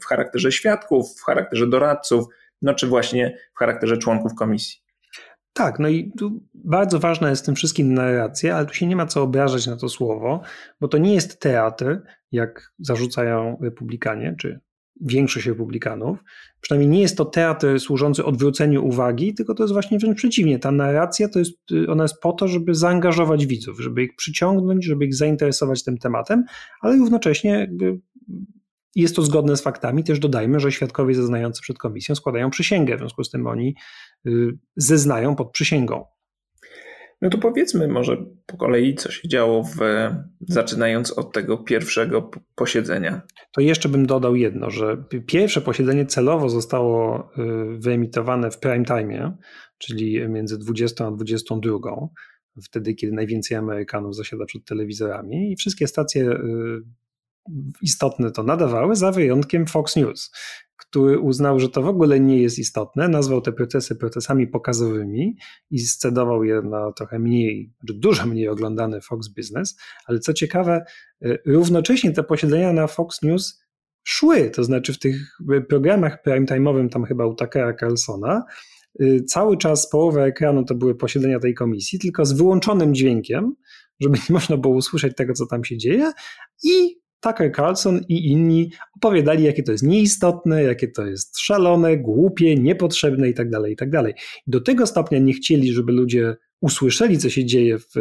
w 0.00 0.06
charakterze 0.06 0.52
świadków, 0.52 1.16
w 1.20 1.24
charakterze 1.24 1.66
doradców, 1.66 2.24
no 2.62 2.74
czy 2.74 2.86
właśnie 2.86 3.38
w 3.54 3.58
charakterze 3.58 3.98
członków 3.98 4.34
komisji. 4.34 4.83
Tak, 5.56 5.78
no 5.78 5.88
i 5.88 6.12
tu 6.18 6.40
bardzo 6.54 6.98
ważna 6.98 7.30
jest 7.30 7.42
w 7.42 7.46
tym 7.46 7.54
wszystkim 7.54 7.94
narracja, 7.94 8.56
ale 8.56 8.66
tu 8.66 8.74
się 8.74 8.86
nie 8.86 8.96
ma 8.96 9.06
co 9.06 9.22
obrażać 9.22 9.66
na 9.66 9.76
to 9.76 9.88
słowo, 9.88 10.42
bo 10.80 10.88
to 10.88 10.98
nie 10.98 11.14
jest 11.14 11.40
teatr, 11.40 12.02
jak 12.32 12.72
zarzucają 12.78 13.58
republikanie, 13.62 14.34
czy 14.38 14.60
większość 15.00 15.46
republikanów. 15.46 16.18
Przynajmniej 16.60 16.90
nie 16.90 17.00
jest 17.00 17.16
to 17.16 17.24
teatr 17.24 17.80
służący 17.80 18.24
odwróceniu 18.24 18.86
uwagi, 18.86 19.34
tylko 19.34 19.54
to 19.54 19.62
jest 19.62 19.72
właśnie 19.72 19.98
wręcz 19.98 20.16
przeciwnie. 20.16 20.58
Ta 20.58 20.72
narracja 20.72 21.28
to 21.28 21.38
jest, 21.38 21.58
ona 21.88 22.04
jest 22.04 22.20
po 22.20 22.32
to, 22.32 22.48
żeby 22.48 22.74
zaangażować 22.74 23.46
widzów, 23.46 23.80
żeby 23.80 24.02
ich 24.02 24.16
przyciągnąć, 24.16 24.84
żeby 24.84 25.04
ich 25.04 25.14
zainteresować 25.14 25.84
tym 25.84 25.98
tematem, 25.98 26.44
ale 26.80 26.96
równocześnie 26.96 27.50
jakby 27.50 27.98
jest 28.94 29.16
to 29.16 29.22
zgodne 29.22 29.56
z 29.56 29.62
faktami. 29.62 30.04
Też 30.04 30.18
dodajmy, 30.18 30.60
że 30.60 30.72
świadkowie 30.72 31.14
zeznający 31.14 31.62
przed 31.62 31.78
komisją 31.78 32.14
składają 32.14 32.50
przysięgę, 32.50 32.96
w 32.96 32.98
związku 32.98 33.24
z 33.24 33.30
tym 33.30 33.46
oni 33.46 33.74
y, 34.26 34.58
zeznają 34.76 35.36
pod 35.36 35.50
przysięgą. 35.50 36.04
No 37.22 37.30
to 37.30 37.38
powiedzmy 37.38 37.88
może 37.88 38.16
po 38.46 38.56
kolei, 38.56 38.94
co 38.94 39.10
się 39.10 39.28
działo, 39.28 39.62
w, 39.62 39.78
zaczynając 40.40 41.12
od 41.12 41.32
tego 41.32 41.58
pierwszego 41.58 42.30
posiedzenia. 42.54 43.22
To 43.52 43.60
jeszcze 43.60 43.88
bym 43.88 44.06
dodał 44.06 44.36
jedno, 44.36 44.70
że 44.70 45.04
pierwsze 45.26 45.60
posiedzenie 45.60 46.06
celowo 46.06 46.48
zostało 46.48 47.18
y, 47.18 47.78
wyemitowane 47.78 48.50
w 48.50 48.58
prime 48.58 48.84
time, 48.84 49.36
czyli 49.78 50.28
między 50.28 50.58
20 50.58 51.06
a 51.06 51.10
22, 51.10 51.70
wtedy 52.64 52.94
kiedy 52.94 53.12
najwięcej 53.12 53.56
Amerykanów 53.56 54.16
zasiada 54.16 54.44
przed 54.44 54.64
telewizorami 54.64 55.52
i 55.52 55.56
wszystkie 55.56 55.86
stacje 55.86 56.30
y, 56.30 56.82
istotne, 57.82 58.30
to 58.30 58.42
nadawały, 58.42 58.96
za 58.96 59.12
wyjątkiem 59.12 59.66
Fox 59.66 59.96
News, 59.96 60.30
który 60.76 61.18
uznał, 61.18 61.60
że 61.60 61.68
to 61.68 61.82
w 61.82 61.88
ogóle 61.88 62.20
nie 62.20 62.42
jest 62.42 62.58
istotne, 62.58 63.08
nazwał 63.08 63.40
te 63.40 63.52
procesy 63.52 63.96
procesami 63.96 64.46
pokazowymi 64.46 65.36
i 65.70 65.78
scedował 65.78 66.44
je 66.44 66.62
na 66.62 66.92
trochę 66.92 67.18
mniej, 67.18 67.72
dużo 67.82 68.26
mniej 68.26 68.48
oglądany 68.48 69.00
Fox 69.00 69.28
Business, 69.28 69.76
ale 70.06 70.18
co 70.18 70.32
ciekawe, 70.32 70.84
y, 71.24 71.38
równocześnie 71.46 72.12
te 72.12 72.22
posiedzenia 72.22 72.72
na 72.72 72.86
Fox 72.86 73.22
News 73.22 73.64
szły, 74.04 74.50
to 74.50 74.64
znaczy 74.64 74.92
w 74.92 74.98
tych 74.98 75.16
programach 75.68 76.22
prime 76.22 76.46
time'owym, 76.46 76.88
tam 76.88 77.04
chyba 77.04 77.26
u 77.26 77.34
Takera 77.34 77.74
Carlsona, 77.74 78.44
y, 79.00 79.24
cały 79.24 79.56
czas 79.56 79.90
połowę 79.90 80.24
ekranu 80.24 80.64
to 80.64 80.74
były 80.74 80.94
posiedzenia 80.94 81.40
tej 81.40 81.54
komisji, 81.54 81.98
tylko 81.98 82.26
z 82.26 82.32
wyłączonym 82.32 82.94
dźwiękiem, 82.94 83.54
żeby 84.00 84.18
nie 84.18 84.32
można 84.32 84.56
było 84.56 84.74
usłyszeć 84.74 85.16
tego, 85.16 85.32
co 85.32 85.46
tam 85.46 85.64
się 85.64 85.78
dzieje 85.78 86.12
i 86.62 87.03
Tucker 87.24 87.52
Carlson 87.56 88.00
i 88.08 88.32
inni 88.32 88.70
opowiadali, 88.96 89.44
jakie 89.44 89.62
to 89.62 89.72
jest 89.72 89.84
nieistotne, 89.84 90.62
jakie 90.62 90.88
to 90.88 91.06
jest 91.06 91.38
szalone, 91.38 91.96
głupie, 91.96 92.56
niepotrzebne 92.56 93.28
itd., 93.28 93.50
tak 93.50 93.70
itd. 93.70 94.02
Tak 94.02 94.14
do 94.46 94.60
tego 94.60 94.86
stopnia 94.86 95.18
nie 95.18 95.32
chcieli, 95.32 95.72
żeby 95.72 95.92
ludzie 95.92 96.36
usłyszeli, 96.60 97.18
co 97.18 97.30
się 97.30 97.44
dzieje 97.44 97.78
w, 97.78 97.94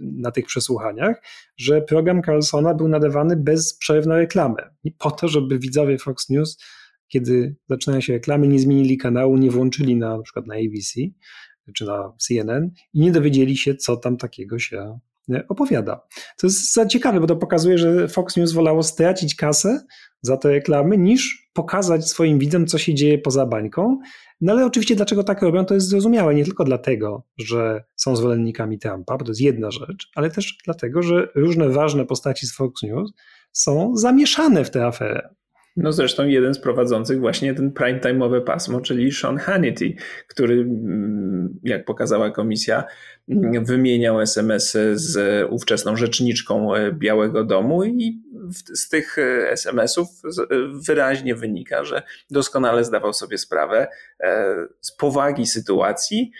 na 0.00 0.30
tych 0.30 0.46
przesłuchaniach, 0.46 1.22
że 1.56 1.82
program 1.82 2.22
Carlsona 2.22 2.74
był 2.74 2.88
nadawany 2.88 3.36
bez 3.36 3.78
przerw 3.78 4.06
na 4.06 4.16
reklamę. 4.16 4.62
I 4.84 4.92
po 4.92 5.10
to, 5.10 5.28
żeby 5.28 5.58
widzowie 5.58 5.98
Fox 5.98 6.28
News, 6.28 6.58
kiedy 7.08 7.56
zaczynają 7.68 8.00
się 8.00 8.12
reklamy, 8.12 8.48
nie 8.48 8.58
zmienili 8.58 8.98
kanału, 8.98 9.36
nie 9.36 9.50
włączyli 9.50 9.96
na, 9.96 10.16
na 10.16 10.22
przykład 10.22 10.46
na 10.46 10.54
ABC 10.54 11.00
czy 11.74 11.84
na 11.84 12.12
CNN 12.18 12.70
i 12.94 13.00
nie 13.00 13.12
dowiedzieli 13.12 13.56
się, 13.56 13.74
co 13.74 13.96
tam 13.96 14.16
takiego 14.16 14.58
się 14.58 14.98
opowiada. 15.48 16.00
To 16.38 16.46
jest 16.46 16.74
za 16.74 16.86
ciekawe, 16.86 17.20
bo 17.20 17.26
to 17.26 17.36
pokazuje, 17.36 17.78
że 17.78 18.08
Fox 18.08 18.36
News 18.36 18.52
wolało 18.52 18.82
stracić 18.82 19.34
kasę 19.34 19.80
za 20.22 20.36
te 20.36 20.48
reklamy, 20.48 20.98
niż 20.98 21.48
pokazać 21.52 22.08
swoim 22.08 22.38
widzom, 22.38 22.66
co 22.66 22.78
się 22.78 22.94
dzieje 22.94 23.18
poza 23.18 23.46
bańką. 23.46 23.98
No 24.40 24.52
ale 24.52 24.66
oczywiście 24.66 24.96
dlaczego 24.96 25.24
tak 25.24 25.42
robią, 25.42 25.64
to 25.64 25.74
jest 25.74 25.88
zrozumiałe. 25.88 26.34
Nie 26.34 26.44
tylko 26.44 26.64
dlatego, 26.64 27.26
że 27.38 27.84
są 27.96 28.16
zwolennikami 28.16 28.78
Trumpa, 28.78 29.16
bo 29.16 29.24
to 29.24 29.30
jest 29.30 29.40
jedna 29.40 29.70
rzecz, 29.70 30.10
ale 30.14 30.30
też 30.30 30.58
dlatego, 30.64 31.02
że 31.02 31.28
różne 31.34 31.68
ważne 31.68 32.06
postaci 32.06 32.46
z 32.46 32.56
Fox 32.56 32.82
News 32.82 33.12
są 33.52 33.96
zamieszane 33.96 34.64
w 34.64 34.70
tę 34.70 34.86
aferę. 34.86 35.28
No 35.76 35.92
zresztą 35.92 36.26
jeden 36.26 36.54
z 36.54 36.60
prowadzących 36.60 37.20
właśnie 37.20 37.54
ten 37.54 37.72
prime 37.72 38.00
time'owe 38.00 38.40
pasmo, 38.40 38.80
czyli 38.80 39.12
Sean 39.12 39.36
Hannity, 39.36 39.94
który, 40.28 40.54
mm, 40.54 41.58
jak 41.62 41.84
pokazała 41.84 42.30
komisja, 42.30 42.84
wymieniał 43.62 44.20
SMS-y 44.20 44.98
z 44.98 45.46
ówczesną 45.50 45.96
rzeczniczką 45.96 46.74
e, 46.74 46.92
Białego 46.92 47.44
Domu 47.44 47.84
i 47.84 48.22
z 48.74 48.88
tych 48.88 49.18
e, 49.18 49.50
SMS-ów 49.50 50.08
wyraźnie 50.86 51.34
wynika, 51.34 51.84
że 51.84 52.02
doskonale 52.30 52.84
zdawał 52.84 53.12
sobie 53.12 53.38
sprawę 53.38 53.88
e, 54.20 54.54
z 54.80 54.92
powagi 54.92 55.46
sytuacji 55.46 56.32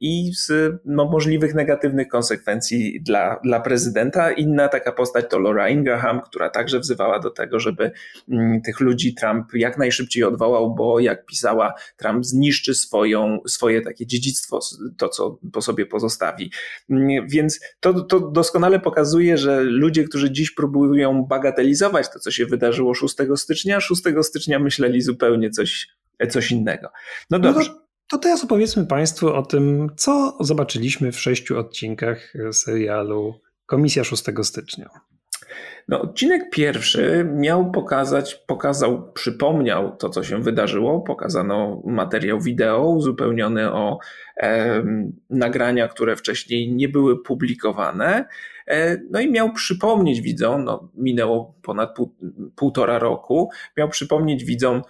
i 0.00 0.32
z 0.34 0.72
no, 0.84 1.04
możliwych 1.04 1.54
negatywnych 1.54 2.08
konsekwencji 2.08 3.00
dla, 3.02 3.40
dla 3.44 3.60
prezydenta. 3.60 4.32
Inna 4.32 4.68
taka 4.68 4.92
postać 4.92 5.24
to 5.30 5.38
Laura 5.38 5.68
Ingraham, 5.68 6.20
która 6.20 6.50
także 6.50 6.80
wzywała 6.80 7.18
do 7.18 7.30
tego, 7.30 7.60
żeby 7.60 7.90
mm, 8.30 8.62
tych 8.62 8.80
ludzi 8.80 9.14
Trump 9.14 9.54
jak 9.54 9.78
najszybciej 9.78 10.24
odwołał, 10.24 10.74
bo 10.74 11.00
jak 11.00 11.26
pisała, 11.26 11.74
Trump 11.96 12.24
zniszczy 12.24 12.74
swoją, 12.74 13.38
swoje 13.46 13.82
takie 13.82 14.06
dziedzictwo, 14.06 14.60
to 14.98 15.08
co 15.08 15.38
po 15.52 15.62
sobie 15.62 15.86
pozostawi. 15.94 16.50
Więc 17.28 17.60
to, 17.80 18.00
to 18.00 18.20
doskonale 18.20 18.80
pokazuje, 18.80 19.38
że 19.38 19.62
ludzie, 19.62 20.04
którzy 20.04 20.32
dziś 20.32 20.50
próbują 20.50 21.24
bagatelizować 21.24 22.06
to, 22.12 22.18
co 22.18 22.30
się 22.30 22.46
wydarzyło 22.46 22.94
6 22.94 23.14
stycznia, 23.36 23.80
6 23.80 24.02
stycznia 24.22 24.58
myśleli 24.58 25.02
zupełnie 25.02 25.50
coś, 25.50 25.88
coś 26.30 26.50
innego. 26.50 26.88
No, 27.30 27.38
dobrze. 27.38 27.70
No 27.70 27.80
to 28.08 28.18
teraz 28.18 28.44
opowiedzmy 28.44 28.86
Państwu 28.86 29.28
o 29.28 29.42
tym, 29.42 29.90
co 29.96 30.38
zobaczyliśmy 30.40 31.12
w 31.12 31.20
sześciu 31.20 31.58
odcinkach 31.58 32.32
serialu 32.52 33.40
Komisja 33.66 34.04
6 34.04 34.24
stycznia. 34.42 34.90
No, 35.88 36.00
odcinek 36.00 36.50
pierwszy 36.50 37.28
miał 37.34 37.70
pokazać, 37.70 38.34
pokazał, 38.34 39.12
przypomniał 39.12 39.96
to, 39.96 40.08
co 40.08 40.22
się 40.22 40.42
wydarzyło. 40.42 41.00
Pokazano 41.00 41.82
materiał 41.84 42.40
wideo 42.40 42.88
uzupełniony 42.88 43.72
o 43.72 43.98
e, 44.36 44.84
nagrania, 45.30 45.88
które 45.88 46.16
wcześniej 46.16 46.72
nie 46.72 46.88
były 46.88 47.22
publikowane. 47.22 48.24
E, 48.66 48.96
no 49.10 49.20
i 49.20 49.30
miał 49.30 49.52
przypomnieć 49.52 50.20
widzom, 50.20 50.64
no, 50.64 50.88
minęło 50.94 51.54
ponad 51.62 51.94
pół, 51.96 52.14
półtora 52.56 52.98
roku, 52.98 53.50
miał 53.76 53.88
przypomnieć 53.88 54.44
widzom, 54.44 54.82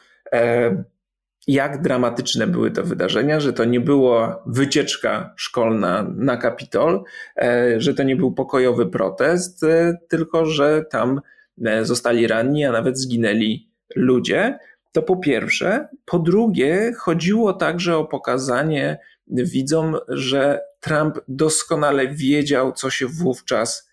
jak 1.46 1.82
dramatyczne 1.82 2.46
były 2.46 2.70
te 2.70 2.82
wydarzenia, 2.82 3.40
że 3.40 3.52
to 3.52 3.64
nie 3.64 3.80
była 3.80 4.42
wycieczka 4.46 5.34
szkolna 5.36 6.06
na 6.16 6.36
Kapitol, 6.36 7.04
e, 7.36 7.80
że 7.80 7.94
to 7.94 8.02
nie 8.02 8.16
był 8.16 8.32
pokojowy 8.32 8.86
protest, 8.86 9.64
e, 9.64 9.98
tylko 10.08 10.46
że 10.46 10.84
tam 10.90 11.20
e, 11.64 11.84
zostali 11.84 12.26
ranni, 12.26 12.64
a 12.64 12.72
nawet 12.72 12.98
zginęli 12.98 13.68
ludzie. 13.96 14.58
To 14.92 15.02
po 15.02 15.16
pierwsze. 15.16 15.88
Po 16.04 16.18
drugie, 16.18 16.92
chodziło 16.98 17.52
także 17.52 17.96
o 17.96 18.04
pokazanie 18.04 18.98
widzom, 19.26 19.96
że 20.08 20.60
Trump 20.80 21.18
doskonale 21.28 22.08
wiedział, 22.08 22.72
co 22.72 22.90
się 22.90 23.06
wówczas 23.06 23.90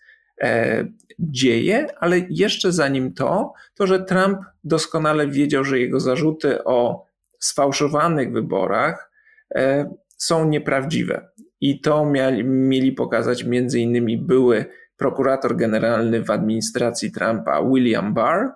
dzieje, 1.18 1.86
ale 2.00 2.18
jeszcze 2.30 2.72
zanim 2.72 3.14
to, 3.14 3.52
to 3.74 3.86
że 3.86 4.04
Trump 4.04 4.38
doskonale 4.64 5.28
wiedział, 5.28 5.64
że 5.64 5.80
jego 5.80 6.00
zarzuty 6.00 6.64
o 6.64 7.06
sfałszowanych 7.44 8.32
wyborach 8.32 9.10
e, 9.54 9.94
są 10.16 10.48
nieprawdziwe. 10.48 11.28
I 11.60 11.80
to 11.80 12.06
mieli, 12.06 12.44
mieli 12.44 12.92
pokazać 12.92 13.44
między 13.44 13.80
innymi 13.80 14.18
były 14.18 14.64
prokurator 14.96 15.56
generalny 15.56 16.24
w 16.24 16.30
administracji 16.30 17.12
Trumpa 17.12 17.62
William 17.62 18.14
Barr, 18.14 18.48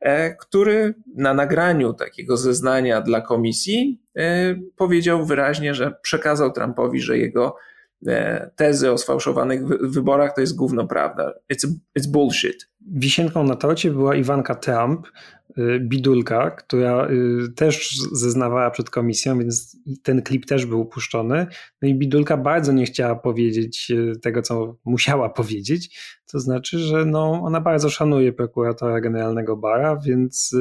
e, 0.00 0.34
który 0.34 0.94
na 1.16 1.34
nagraniu 1.34 1.92
takiego 1.92 2.36
zeznania 2.36 3.00
dla 3.00 3.20
komisji 3.20 4.02
e, 4.16 4.54
powiedział 4.76 5.26
wyraźnie, 5.26 5.74
że 5.74 5.94
przekazał 6.02 6.52
Trumpowi, 6.52 7.00
że 7.00 7.18
jego 7.18 7.56
tezy 8.56 8.92
o 8.92 8.98
sfałszowanych 8.98 9.66
wyborach 9.66 10.34
to 10.34 10.40
jest 10.40 10.56
gówno 10.56 10.86
prawda. 10.86 11.32
It's, 11.52 11.68
it's 11.98 12.08
bullshit. 12.08 12.70
Wisienką 12.86 13.44
na 13.44 13.56
torcie 13.56 13.90
była 13.90 14.16
Iwanka 14.16 14.54
Trump, 14.54 15.06
Y, 15.58 15.80
Bidulka, 15.80 16.50
która 16.50 17.08
y, 17.10 17.52
też 17.56 17.98
zeznawała 18.12 18.70
przed 18.70 18.90
komisją, 18.90 19.38
więc 19.38 19.76
ten 20.02 20.22
klip 20.22 20.46
też 20.46 20.66
był 20.66 20.86
puszczony. 20.86 21.46
No 21.82 21.88
i 21.88 21.94
Bidulka 21.94 22.36
bardzo 22.36 22.72
nie 22.72 22.84
chciała 22.84 23.14
powiedzieć 23.14 23.90
y, 23.90 24.20
tego, 24.22 24.42
co 24.42 24.76
musiała 24.84 25.28
powiedzieć. 25.40 26.00
To 26.32 26.40
znaczy, 26.40 26.78
że 26.78 27.04
no, 27.04 27.40
ona 27.42 27.60
bardzo 27.60 27.90
szanuje 27.90 28.32
prokuratora 28.32 29.00
generalnego 29.00 29.56
Bara, 29.56 29.96
więc 29.96 30.56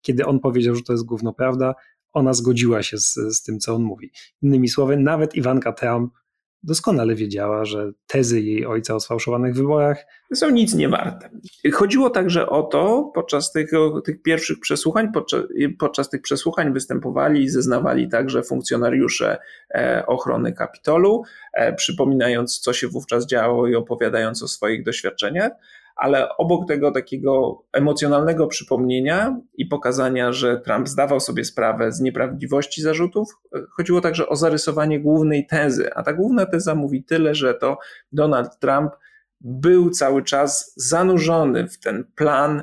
kiedy 0.00 0.26
on 0.26 0.40
powiedział, 0.40 0.74
że 0.74 0.82
to 0.82 0.92
jest 0.92 1.04
gówno 1.04 1.32
prawda, 1.32 1.74
ona 2.12 2.32
zgodziła 2.32 2.82
się 2.82 2.98
z, 2.98 3.14
z 3.14 3.42
tym, 3.42 3.58
co 3.58 3.74
on 3.74 3.82
mówi. 3.82 4.10
Innymi 4.42 4.68
słowy, 4.68 4.96
nawet 4.96 5.34
Iwanka 5.34 5.72
Trump 5.72 6.14
doskonale 6.62 7.14
wiedziała, 7.14 7.64
że 7.64 7.92
tezy 8.06 8.40
jej 8.40 8.66
ojca 8.66 8.94
o 8.94 9.00
sfałszowanych 9.00 9.54
wyborach 9.54 10.04
są 10.34 10.50
nic 10.50 10.74
nie 10.74 10.88
warte. 10.88 11.30
Chodziło 11.72 12.10
także 12.10 12.48
o 12.48 12.62
to, 12.62 13.10
podczas 13.14 13.52
tych, 13.52 13.70
tych 14.04 14.22
pierwszych 14.22 14.60
przesłuchań, 14.60 15.12
podczas, 15.12 15.42
podczas 15.78 16.10
tych 16.10 16.22
przesłuchań 16.22 16.72
występowali 16.72 17.42
i 17.42 17.48
zeznawali 17.48 18.08
także 18.08 18.42
funkcjonariusze 18.42 19.38
e, 19.74 20.02
ochrony 20.06 20.52
Kapitolu, 20.52 21.22
e, 21.52 21.72
przypominając, 21.72 22.58
co 22.58 22.72
się 22.72 22.88
wówczas 22.88 23.26
działo 23.26 23.66
i 23.66 23.74
opowiadając 23.74 24.42
o 24.42 24.48
swoich 24.48 24.84
doświadczeniach 24.84 25.52
ale 25.98 26.36
obok 26.36 26.68
tego 26.68 26.90
takiego 26.90 27.62
emocjonalnego 27.72 28.46
przypomnienia 28.46 29.40
i 29.54 29.66
pokazania, 29.66 30.32
że 30.32 30.60
Trump 30.60 30.88
zdawał 30.88 31.20
sobie 31.20 31.44
sprawę 31.44 31.92
z 31.92 32.00
nieprawdziwości 32.00 32.82
zarzutów, 32.82 33.28
chodziło 33.76 34.00
także 34.00 34.28
o 34.28 34.36
zarysowanie 34.36 35.00
głównej 35.00 35.46
tezy. 35.46 35.94
A 35.94 36.02
ta 36.02 36.12
główna 36.12 36.46
teza 36.46 36.74
mówi 36.74 37.04
tyle, 37.04 37.34
że 37.34 37.54
to 37.54 37.78
Donald 38.12 38.58
Trump 38.58 38.92
był 39.40 39.90
cały 39.90 40.22
czas 40.22 40.72
zanurzony 40.76 41.68
w 41.68 41.78
ten 41.78 42.04
plan 42.14 42.62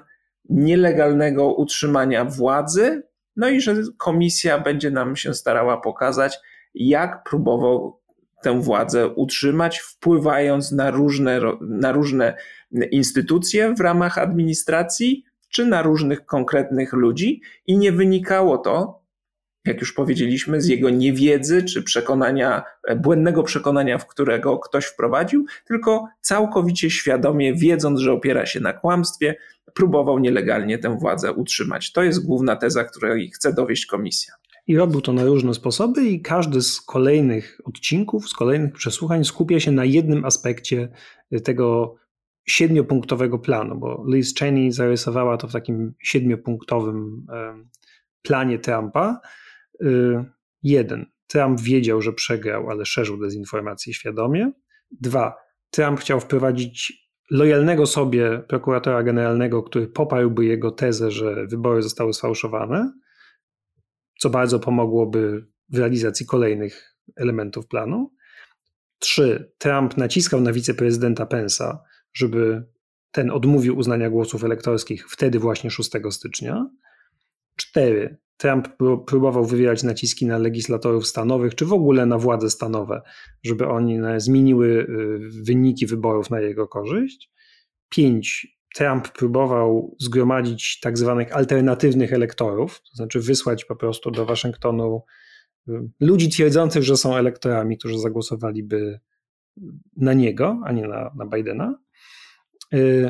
nielegalnego 0.50 1.54
utrzymania 1.54 2.26
władzy, 2.26 3.04
no 3.36 3.50
i 3.50 3.62
że 3.62 3.76
komisja 3.98 4.60
będzie 4.60 4.92
nam 4.92 5.16
się 5.16 5.34
starała 5.34 5.78
pokazać, 5.82 6.40
jak 6.76 7.24
próbował 7.24 8.00
tę 8.46 8.62
władzę 8.62 9.08
utrzymać, 9.08 9.80
wpływając 9.80 10.72
na 10.72 10.92
różne, 10.92 11.42
na 11.62 11.92
różne 11.92 12.38
instytucje 12.92 13.74
w 13.74 13.80
ramach 13.80 14.18
administracji, 14.18 15.24
czy 15.50 15.66
na 15.66 15.82
różnych 15.82 16.26
konkretnych 16.26 16.94
ludzi, 16.94 17.42
i 17.68 17.78
nie 17.78 17.92
wynikało 17.92 18.58
to 18.58 19.06
jak 19.66 19.80
już 19.80 19.94
powiedzieliśmy, 19.94 20.62
z 20.62 20.68
jego 20.68 20.90
niewiedzy 20.90 21.64
czy 21.64 21.84
przekonania, 21.84 22.64
błędnego 22.96 23.44
przekonania, 23.44 23.98
w 23.98 24.08
którego 24.08 24.60
ktoś 24.60 24.86
wprowadził, 24.86 25.46
tylko 25.68 26.08
całkowicie 26.22 26.90
świadomie, 26.90 27.56
wiedząc, 27.56 28.00
że 28.00 28.12
opiera 28.12 28.46
się 28.46 28.60
na 28.60 28.74
kłamstwie, 28.74 29.36
próbował 29.74 30.20
nielegalnie 30.20 30.78
tę 30.78 30.98
władzę 30.98 31.34
utrzymać. 31.34 31.92
To 31.92 32.04
jest 32.04 32.26
główna 32.26 32.56
teza, 32.56 32.84
której 32.84 33.32
chce 33.32 33.54
dowieść 33.54 33.86
komisja. 33.86 34.34
I 34.68 34.78
robił 34.78 35.02
to 35.02 35.14
na 35.14 35.24
różne 35.24 35.54
sposoby, 35.54 36.06
i 36.06 36.22
każdy 36.22 36.62
z 36.62 36.82
kolejnych 36.82 37.62
odcinków, 37.66 38.30
z 38.30 38.34
kolejnych 38.34 38.74
przesłuchań 38.74 39.26
skupia 39.26 39.60
się 39.60 39.72
na 39.72 39.86
jednym 39.86 40.26
aspekcie 40.26 40.90
tego 41.44 41.96
siedmiopunktowego 42.48 43.40
planu, 43.40 43.80
bo 43.80 44.06
Liz 44.08 44.36
Cheney 44.36 44.72
zarysowała 44.72 45.38
to 45.38 45.48
w 45.48 45.52
takim 45.52 45.94
siedmiopunktowym 46.00 47.26
planie 48.22 48.60
Trumpa. 48.60 49.22
Y, 49.82 50.26
jeden, 50.64 51.06
Trump 51.28 51.62
wiedział, 51.62 52.02
że 52.02 52.14
przegrał, 52.14 52.70
ale 52.70 52.86
szerzył 52.86 53.18
dezinformację 53.18 53.94
świadomie. 53.94 54.52
Dwa, 54.92 55.36
Trump 55.70 56.00
chciał 56.00 56.20
wprowadzić 56.20 57.06
lojalnego 57.32 57.86
sobie 57.86 58.44
prokuratora 58.48 59.04
generalnego, 59.04 59.64
który 59.64 59.88
poparłby 59.88 60.46
jego 60.46 60.72
tezę, 60.72 61.12
że 61.12 61.48
wybory 61.48 61.82
zostały 61.82 62.14
sfałszowane, 62.14 62.92
co 64.20 64.30
bardzo 64.30 64.60
pomogłoby 64.60 65.46
w 65.70 65.78
realizacji 65.78 66.26
kolejnych 66.26 66.96
elementów 67.16 67.68
planu. 67.68 68.12
Trzy, 69.00 69.52
Trump 69.58 69.98
naciskał 69.98 70.42
na 70.42 70.54
wiceprezydenta 70.54 71.26
Pensa, 71.26 71.84
żeby 72.14 72.66
ten 73.12 73.32
odmówił 73.32 73.78
uznania 73.78 74.10
głosów 74.10 74.44
elektorskich 74.44 75.10
wtedy 75.10 75.40
właśnie 75.40 75.72
6 75.72 75.92
stycznia. 76.12 76.70
Cztery, 77.56 78.18
Trump 78.38 78.68
próbował 79.08 79.46
wywierać 79.46 79.84
naciski 79.84 80.26
na 80.26 80.38
legislatorów 80.38 81.08
stanowych, 81.08 81.56
czy 81.56 81.66
w 81.66 81.74
ogóle 81.74 82.06
na 82.06 82.18
władze 82.18 82.50
stanowe, 82.50 83.02
żeby 83.44 83.68
oni 83.68 84.00
zmieniły 84.18 84.68
y, 84.68 85.44
wyniki 85.44 85.88
wyborów 85.88 86.30
na 86.30 86.40
jego 86.40 86.68
korzyść. 86.68 87.32
Pięć, 87.90 88.55
Trump 88.76 89.12
próbował 89.12 89.96
zgromadzić 90.00 90.80
tak 90.80 90.98
zwanych 90.98 91.36
alternatywnych 91.36 92.14
elektorów, 92.14 92.82
to 92.82 92.96
znaczy 92.96 93.20
wysłać 93.20 93.66
po 93.66 93.76
prostu 93.76 94.12
do 94.12 94.26
Waszyngtonu 94.26 95.02
y, 95.70 95.72
ludzi 96.00 96.30
twierdzących, 96.30 96.84
że 96.84 96.98
są 96.98 97.16
elektorami, 97.16 97.78
którzy 97.78 98.00
zagłosowaliby 98.00 99.00
na 99.98 100.14
niego, 100.14 100.62
a 100.66 100.72
nie 100.72 100.88
na, 100.88 101.12
na 101.16 101.26
Bidena. 101.26 101.86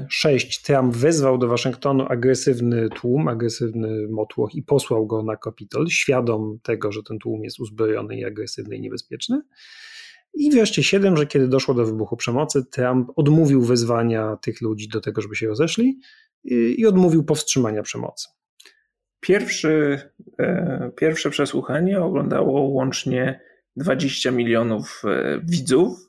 6 0.09 0.61
Trump 0.61 0.95
wezwał 0.95 1.37
do 1.37 1.47
Waszyngtonu 1.47 2.05
agresywny 2.09 2.89
tłum, 2.89 3.27
agresywny 3.27 4.07
motłoch 4.07 4.55
i 4.55 4.63
posłał 4.63 5.07
go 5.07 5.23
na 5.23 5.35
Kapitol, 5.35 5.87
świadom 5.87 6.59
tego, 6.63 6.91
że 6.91 7.03
ten 7.03 7.19
tłum 7.19 7.43
jest 7.43 7.59
uzbrojony 7.59 8.17
i 8.17 8.25
agresywny 8.25 8.75
i 8.75 8.81
niebezpieczny. 8.81 9.41
I 10.35 10.51
wreszcie 10.51 10.83
7, 10.83 11.17
że 11.17 11.25
kiedy 11.25 11.47
doszło 11.47 11.73
do 11.73 11.85
wybuchu 11.85 12.17
przemocy, 12.17 12.65
Trump 12.65 13.11
odmówił 13.15 13.61
wezwania 13.61 14.37
tych 14.41 14.61
ludzi 14.61 14.87
do 14.87 15.01
tego, 15.01 15.21
żeby 15.21 15.35
się 15.35 15.47
rozeszli 15.47 15.99
i 16.77 16.85
odmówił 16.85 17.23
powstrzymania 17.23 17.83
przemocy. 17.83 18.27
Pierwszy, 19.19 19.99
e, 20.39 20.91
pierwsze 20.97 21.29
przesłuchanie 21.29 22.01
oglądało 22.01 22.61
łącznie 22.61 23.41
20 23.75 24.31
milionów 24.31 25.01
e, 25.05 25.41
widzów 25.43 26.05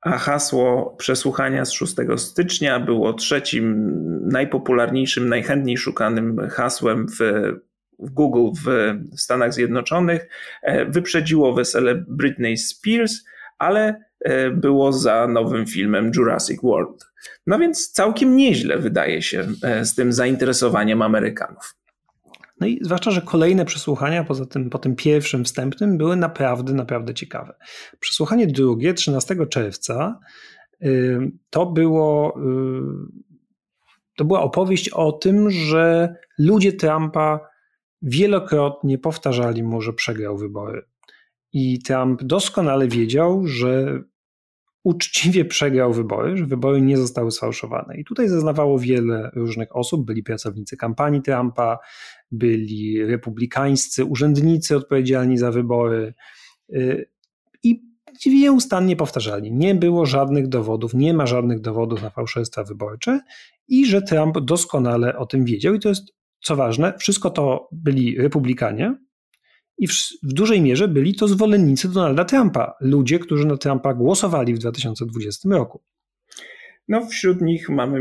a 0.00 0.18
hasło 0.18 0.94
przesłuchania 0.98 1.64
z 1.64 1.72
6 1.72 1.94
stycznia 2.16 2.80
było 2.80 3.12
trzecim 3.12 3.92
najpopularniejszym, 4.28 5.28
najchętniej 5.28 5.76
szukanym 5.76 6.48
hasłem 6.50 7.06
w, 7.08 7.18
w 7.98 8.10
Google 8.10 8.50
w 8.66 9.20
Stanach 9.20 9.54
Zjednoczonych. 9.54 10.28
E, 10.62 10.84
wyprzedziło 10.84 11.54
wesele 11.54 11.94
Britney 12.08 12.56
Spears, 12.56 13.24
ale 13.58 14.04
e, 14.20 14.50
było 14.50 14.92
za 14.92 15.26
nowym 15.26 15.66
filmem 15.66 16.10
Jurassic 16.16 16.62
World. 16.62 17.04
No 17.46 17.58
więc 17.58 17.90
całkiem 17.90 18.36
nieźle 18.36 18.78
wydaje 18.78 19.22
się 19.22 19.46
e, 19.62 19.84
z 19.84 19.94
tym 19.94 20.12
zainteresowaniem 20.12 21.02
Amerykanów. 21.02 21.74
No 22.60 22.66
i 22.66 22.78
zwłaszcza, 22.82 23.10
że 23.10 23.22
kolejne 23.22 23.64
przesłuchania 23.64 24.24
poza 24.24 24.46
tym, 24.46 24.70
po 24.70 24.78
tym 24.78 24.96
pierwszym 24.96 25.44
wstępnym 25.44 25.98
były 25.98 26.16
naprawdę, 26.16 26.72
naprawdę 26.72 27.14
ciekawe. 27.14 27.54
Przesłuchanie 28.00 28.46
drugie, 28.46 28.94
13 28.94 29.36
czerwca, 29.46 30.18
to 31.50 31.66
było 31.66 32.38
to 34.18 34.24
była 34.24 34.42
opowieść 34.42 34.88
o 34.88 35.12
tym, 35.12 35.50
że 35.50 36.14
ludzie 36.38 36.72
Trumpa 36.72 37.40
wielokrotnie 38.02 38.98
powtarzali 38.98 39.62
mu, 39.62 39.80
że 39.80 39.92
przegrał 39.92 40.36
wybory. 40.36 40.82
I 41.52 41.82
Trump 41.82 42.22
doskonale 42.22 42.88
wiedział, 42.88 43.46
że 43.46 44.02
uczciwie 44.84 45.44
przegrał 45.44 45.92
wybory, 45.92 46.36
że 46.36 46.46
wybory 46.46 46.80
nie 46.80 46.96
zostały 46.96 47.30
sfałszowane. 47.30 47.96
I 47.96 48.04
tutaj 48.04 48.28
zeznawało 48.28 48.78
wiele 48.78 49.30
różnych 49.34 49.76
osób. 49.76 50.06
Byli 50.06 50.22
pracownicy 50.22 50.76
kampanii 50.76 51.22
Trumpa, 51.22 51.78
byli 52.30 53.06
republikańscy 53.06 54.04
urzędnicy 54.04 54.76
odpowiedzialni 54.76 55.38
za 55.38 55.50
wybory 55.50 56.14
y, 56.72 57.10
i 57.62 57.82
nieustannie 58.26 58.96
powtarzali, 58.96 59.52
nie 59.52 59.74
było 59.74 60.06
żadnych 60.06 60.48
dowodów, 60.48 60.94
nie 60.94 61.14
ma 61.14 61.26
żadnych 61.26 61.60
dowodów 61.60 62.02
na 62.02 62.10
fałszerstwa 62.10 62.64
wyborcze 62.64 63.20
i 63.68 63.86
że 63.86 64.02
Trump 64.02 64.40
doskonale 64.40 65.16
o 65.16 65.26
tym 65.26 65.44
wiedział 65.44 65.74
i 65.74 65.80
to 65.80 65.88
jest, 65.88 66.12
co 66.40 66.56
ważne, 66.56 66.92
wszystko 66.98 67.30
to 67.30 67.68
byli 67.72 68.18
republikanie, 68.18 68.94
i 69.78 69.86
w, 69.86 69.92
w, 70.22 70.32
dużej 70.32 70.60
mierze 70.60 70.88
byli 70.88 71.14
to 71.14 71.28
zwolennicy 71.28 71.92
Donalda 71.92 72.24
Trumpa, 72.24 72.74
ludzie, 72.80 73.18
którzy 73.18 73.46
na 73.46 73.56
Trumpa 73.56 73.94
głosowali 73.94 74.54
w 74.54 74.58
2020 74.58 75.48
roku. 75.48 75.82
No, 76.88 77.06
wśród 77.06 77.40
nich 77.40 77.68
mamy 77.68 78.00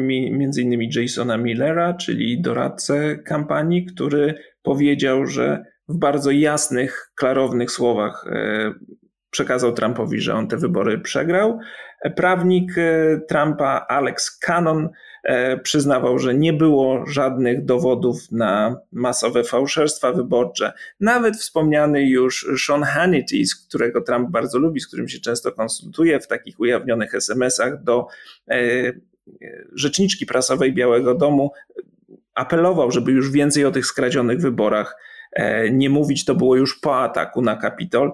innymi 0.58 0.90
Jasona 0.96 1.38
Millera, 1.38 1.94
czyli 1.94 2.42
doradcę 2.42 3.18
kampanii, 3.18 3.86
który 3.86 4.36
powiedział, 4.62 5.26
że 5.26 5.64
w 5.90 5.98
bardzo 5.98 6.32
jasnych, 6.32 7.12
klarownych 7.16 7.72
słowach 7.72 8.26
e, 8.32 8.74
przekazał 9.30 9.74
Trumpowi, 9.74 10.20
że 10.20 10.34
on 10.34 10.48
te 10.48 10.58
wybory 10.58 11.00
przegrał. 11.00 11.60
Prawnik 12.16 12.78
e, 12.78 13.20
Trumpa, 13.30 13.86
Alex 13.90 14.40
Cannon, 14.40 14.86
e, 14.86 14.90
przyznawał, 15.64 16.20
że 16.20 16.34
nie 16.34 16.54
było 16.54 17.06
żadnych 17.08 17.66
dowodów 17.66 18.32
na 18.32 18.76
masowe 18.92 19.44
fałszerstwa 19.44 20.12
wyborcze. 20.12 20.74
Nawet 21.00 21.38
wspomniany 21.38 22.10
już 22.10 22.48
Sean 22.66 22.84
Hannity, 22.84 23.38
którego 23.68 24.02
Trump 24.02 24.30
bardzo 24.30 24.60
lubi, 24.60 24.80
z 24.80 24.88
którym 24.88 25.10
się 25.10 25.20
często 25.20 25.52
konsultuje 25.52 26.20
w 26.20 26.28
takich 26.28 26.60
ujawnionych 26.60 27.16
SMS-ach 27.16 27.84
do 27.84 28.08
e, 28.52 28.58
rzeczniczki 29.74 30.26
prasowej 30.26 30.74
Białego 30.74 31.16
Domu, 31.16 31.52
apelował, 32.34 32.92
żeby 32.92 33.12
już 33.12 33.32
więcej 33.32 33.66
o 33.66 33.72
tych 33.72 33.86
skradzionych 33.86 34.42
wyborach 34.42 34.98
nie 35.72 35.90
mówić, 35.90 36.26
to 36.26 36.36
było 36.36 36.56
już 36.56 36.80
po 36.80 37.00
ataku 37.00 37.42
na 37.42 37.56
Kapitol 37.56 38.12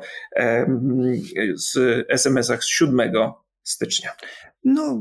z 1.53 1.77
SMS-ach 2.09 2.63
z 2.63 2.67
7 2.67 3.11
stycznia. 3.63 4.09
No, 4.63 4.99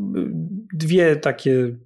dwie 0.73 1.17
takie 1.17 1.77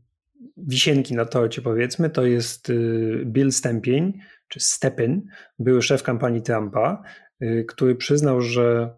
wisienki 0.56 1.14
na 1.14 1.24
torcie 1.24 1.62
powiedzmy, 1.62 2.10
to 2.10 2.26
jest 2.26 2.70
y, 2.70 3.22
Bill 3.26 3.52
Stępień, 3.52 4.18
czy 4.48 4.60
Stepin, 4.60 5.26
były 5.58 5.82
szef 5.82 6.02
kampanii 6.02 6.42
Trumpa, 6.42 7.02
y, 7.42 7.64
który 7.68 7.94
przyznał, 7.94 8.40
że 8.40 8.96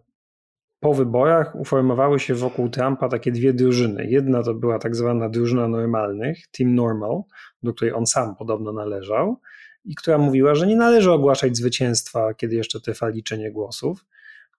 po 0.79 0.93
wyborach 0.93 1.55
uformowały 1.55 2.19
się 2.19 2.35
wokół 2.35 2.69
Trumpa 2.69 3.09
takie 3.09 3.31
dwie 3.31 3.53
drużyny. 3.53 4.05
Jedna 4.09 4.43
to 4.43 4.53
była 4.53 4.79
tak 4.79 4.95
zwana 4.95 5.29
drużyna 5.29 5.67
normalnych, 5.67 6.47
Team 6.51 6.75
Normal, 6.75 7.21
do 7.63 7.73
której 7.73 7.93
on 7.93 8.05
sam 8.05 8.35
podobno 8.35 8.73
należał 8.73 9.41
i 9.85 9.95
która 9.95 10.17
mówiła, 10.17 10.55
że 10.55 10.67
nie 10.67 10.75
należy 10.75 11.11
ogłaszać 11.11 11.57
zwycięstwa, 11.57 12.33
kiedy 12.33 12.55
jeszcze 12.55 12.81
trwa 12.81 13.09
liczenie 13.09 13.51
głosów 13.51 14.05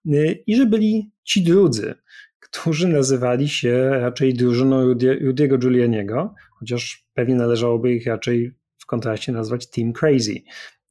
y, 0.05 0.43
i 0.47 0.55
że 0.55 0.65
byli 0.65 1.11
ci 1.23 1.43
drudzy, 1.43 1.93
którzy 2.39 2.87
nazywali 2.87 3.49
się 3.49 3.89
raczej 3.89 4.33
drużyną 4.33 4.93
Rudy'ego 4.93 5.57
Giulianiego, 5.57 6.33
chociaż 6.61 7.07
pewnie 7.13 7.35
należałoby 7.35 7.93
ich 7.93 8.05
raczej 8.05 8.51
w 8.77 8.85
kontraście 8.85 9.31
nazwać 9.31 9.69
Team 9.69 9.93
Crazy. 9.93 10.41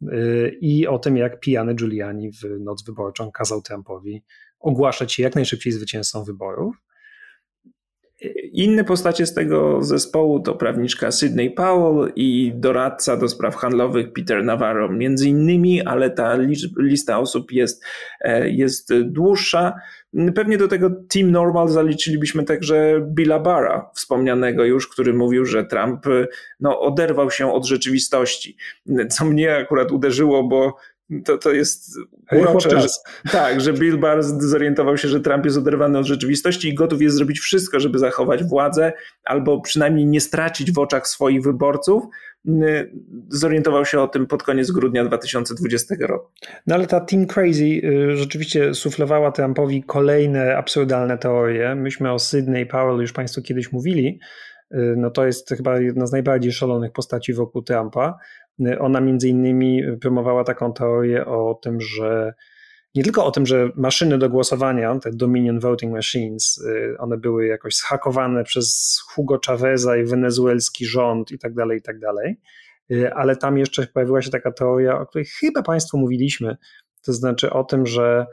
Y, 0.03 0.59
I 0.61 0.87
o 0.87 0.99
tym, 0.99 1.17
jak 1.17 1.41
pijany 1.41 1.75
Giuliani 1.75 2.33
w 2.33 2.61
noc 2.61 2.85
wyborczą 2.85 3.33
kazał 3.33 3.63
Trumpowi 3.63 4.23
ogłaszać 4.61 5.13
się 5.13 5.23
jak 5.23 5.35
najszybciej 5.35 5.73
zwycięzcą 5.73 6.25
wyborów. 6.25 6.77
Inne 8.53 8.85
postacie 8.85 9.27
z 9.27 9.35
tego 9.35 9.83
zespołu 9.83 10.41
to 10.41 10.55
prawniczka 10.55 11.11
Sydney 11.11 11.51
Powell 11.51 12.13
i 12.17 12.53
doradca 12.55 13.17
do 13.17 13.29
spraw 13.29 13.57
handlowych 13.57 14.13
Peter 14.13 14.45
Navarro, 14.45 14.89
między 14.89 15.29
innymi, 15.29 15.83
ale 15.83 16.11
ta 16.11 16.39
lista 16.79 17.19
osób 17.19 17.53
jest, 17.53 17.85
e, 18.21 18.51
jest 18.51 18.95
dłuższa. 19.03 19.75
Pewnie 20.35 20.59
do 20.59 20.69
tego 20.69 20.91
Team 21.09 21.31
Normal 21.31 21.69
zaliczylibyśmy 21.69 22.45
także 22.45 23.07
Billa 23.07 23.39
Barra, 23.39 23.91
wspomnianego 23.95 24.65
już, 24.65 24.89
który 24.89 25.15
mówił, 25.15 25.45
że 25.45 25.65
Trump 25.65 26.05
no, 26.61 26.81
oderwał 26.81 27.31
się 27.31 27.53
od 27.53 27.67
rzeczywistości. 27.67 28.57
Co 29.11 29.25
mnie 29.25 29.57
akurat 29.57 29.93
uderzyło, 29.93 30.45
bo 30.45 30.77
to, 31.25 31.39
to 31.39 31.53
jest 31.53 31.99
urocze, 32.33 32.81
że, 32.81 32.89
tak, 33.33 33.61
że 33.61 33.73
Bill 33.73 33.99
Barr 33.99 34.23
zorientował 34.23 34.97
się, 34.97 35.09
że 35.09 35.21
Trump 35.21 35.45
jest 35.45 35.57
oderwany 35.57 35.99
od 35.99 36.07
rzeczywistości 36.07 36.69
i 36.69 36.75
gotów 36.75 37.03
jest 37.03 37.17
zrobić 37.17 37.41
wszystko, 37.41 37.81
żeby 37.81 37.99
zachować 37.99 38.45
władzę 38.45 38.93
albo 39.25 39.61
przynajmniej 39.61 40.07
nie 40.07 40.21
stracić 40.21 40.73
w 40.73 40.79
oczach 40.79 41.09
swoich 41.09 41.43
wyborców. 41.43 42.05
Zorientował 43.29 43.85
się 43.85 44.01
o 44.01 44.09
tym 44.09 44.27
pod 44.27 44.43
koniec 44.43 44.71
grudnia 44.71 45.05
2020 45.05 45.95
roku. 46.01 46.29
No 46.67 46.75
ale 46.75 46.87
ta 46.87 47.01
Team 47.01 47.27
Crazy 47.27 47.65
y, 47.65 48.17
rzeczywiście 48.17 48.75
suflowała 48.75 49.33
Trumpowi 49.33 49.83
kolejne 49.83 50.57
absurdalne 50.57 51.19
teorie. 51.19 51.75
Myśmy 51.75 52.13
o 52.13 52.19
Sydney 52.19 52.67
Powell 52.67 53.01
już 53.01 53.13
Państwu 53.13 53.43
kiedyś 53.43 53.73
mówili. 53.73 54.21
Y, 54.75 54.95
no 54.97 55.11
to 55.11 55.27
jest 55.27 55.49
chyba 55.49 55.81
jedna 55.81 56.07
z 56.07 56.13
najbardziej 56.13 56.53
szalonych 56.53 56.93
postaci 56.93 57.35
wokół 57.35 57.63
Trumpa. 57.63 58.19
Y, 58.67 58.79
ona 58.79 59.01
między 59.01 59.29
innymi 59.29 59.83
promowała 60.01 60.45
taką 60.45 60.73
teorię 60.73 61.27
o 61.27 61.59
tym, 61.63 61.81
że 61.81 62.35
nie 62.95 63.03
tylko 63.03 63.25
o 63.25 63.31
tym, 63.31 63.47
że 63.47 63.71
maszyny 63.77 64.19
do 64.19 64.31
głosowania, 64.31 64.99
te 64.99 65.11
Dominion 65.13 65.61
Voting 65.61 65.93
Machines, 65.93 66.59
y, 66.59 66.99
one 66.99 67.17
były 67.17 67.47
jakoś 67.47 67.77
zhakowane 67.77 68.45
przez 68.45 68.99
Hugo 69.09 69.41
Chaveza 69.47 69.97
i 69.97 70.05
wenezuelski 70.05 70.87
rząd 70.87 71.33
i 71.33 71.39
tak 71.39 71.55
dalej, 71.55 71.79
i 71.79 71.83
tak 71.83 71.99
dalej, 71.99 72.41
ale 73.15 73.37
tam 73.37 73.59
jeszcze 73.59 73.87
pojawiła 73.87 74.23
się 74.23 74.31
taka 74.31 74.53
teoria, 74.53 75.01
o 75.01 75.07
której 75.07 75.25
chyba 75.25 75.63
Państwu 75.63 75.99
mówiliśmy, 75.99 76.57
to 77.03 77.13
znaczy 77.13 77.51
o 77.51 77.65
tym, 77.65 77.87
że 77.87 78.27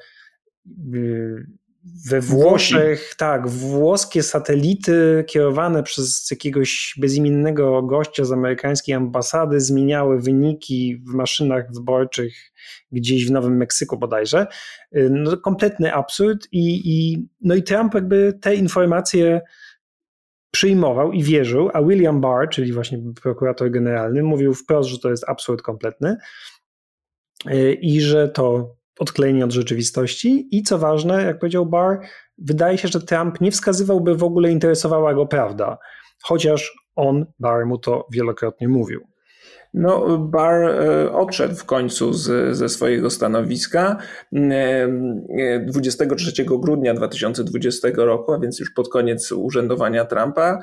we 2.10 2.22
Włoszech, 2.22 3.00
Włosi. 3.00 3.16
tak, 3.18 3.48
włoskie 3.48 4.24
satelity 4.24 5.24
kierowane 5.28 5.84
przez 5.84 6.32
jakiegoś 6.32 6.96
bezimiennego 6.98 7.84
gościa 7.84 8.26
z 8.26 8.32
amerykańskiej 8.32 8.96
ambasady 8.96 9.62
zmieniały 9.62 10.22
wyniki 10.22 11.02
w 11.08 11.14
maszynach 11.14 11.74
wyborczych 11.74 12.34
gdzieś 12.92 13.28
w 13.28 13.32
Nowym 13.32 13.58
Meksyku 13.58 13.98
bodajże. 13.98 14.48
Y, 14.96 15.10
no, 15.12 15.38
kompletny 15.38 15.94
absurd 15.94 16.48
i, 16.52 16.82
i, 16.86 17.28
no 17.42 17.56
i 17.56 17.64
Trump 17.64 17.94
jakby 17.94 18.40
te 18.42 18.56
informacje 18.56 19.42
przyjmował 20.52 21.12
i 21.12 21.24
wierzył, 21.24 21.70
a 21.74 21.82
William 21.84 22.22
Barr, 22.22 22.50
czyli 22.50 22.74
właśnie 22.74 23.00
prokurator 23.22 23.72
generalny, 23.72 24.24
mówił 24.24 24.54
wprost, 24.54 24.90
że 24.90 25.00
to 25.00 25.10
jest 25.10 25.30
absurd 25.30 25.62
kompletny 25.62 26.18
y, 27.52 27.74
i 27.74 28.02
że 28.02 28.30
to 28.30 28.77
odklejenie 29.00 29.46
od 29.46 29.52
rzeczywistości 29.52 30.48
i 30.52 30.64
co 30.64 30.78
ważne, 30.78 31.24
jak 31.24 31.40
powiedział 31.40 31.66
Barr, 31.66 31.98
wydaje 32.38 32.78
się, 32.78 32.88
że 32.88 33.02
Trump 33.02 33.42
nie 33.42 33.52
wskazywałby 33.52 34.16
w 34.16 34.24
ogóle 34.24 34.52
interesowała 34.52 35.14
go 35.14 35.26
prawda, 35.26 35.78
chociaż 36.24 36.74
on, 36.96 37.26
Barr 37.40 37.66
mu 37.66 37.78
to 37.78 38.08
wielokrotnie 38.12 38.68
mówił. 38.68 39.17
No, 39.78 40.18
Barr 40.18 40.64
e, 40.64 41.12
odszedł 41.12 41.56
w 41.56 41.66
końcu 41.66 42.14
z, 42.14 42.58
ze 42.58 42.70
swojego 42.70 43.10
stanowiska 43.10 43.98
23 45.68 46.42
e, 46.42 46.46
e, 46.46 46.60
grudnia 46.60 46.94
2020 46.94 47.88
roku, 47.96 48.34
a 48.34 48.40
więc 48.40 48.60
już 48.60 48.72
pod 48.72 48.90
koniec 48.90 49.32
urzędowania 49.32 50.06
Trumpa, 50.06 50.60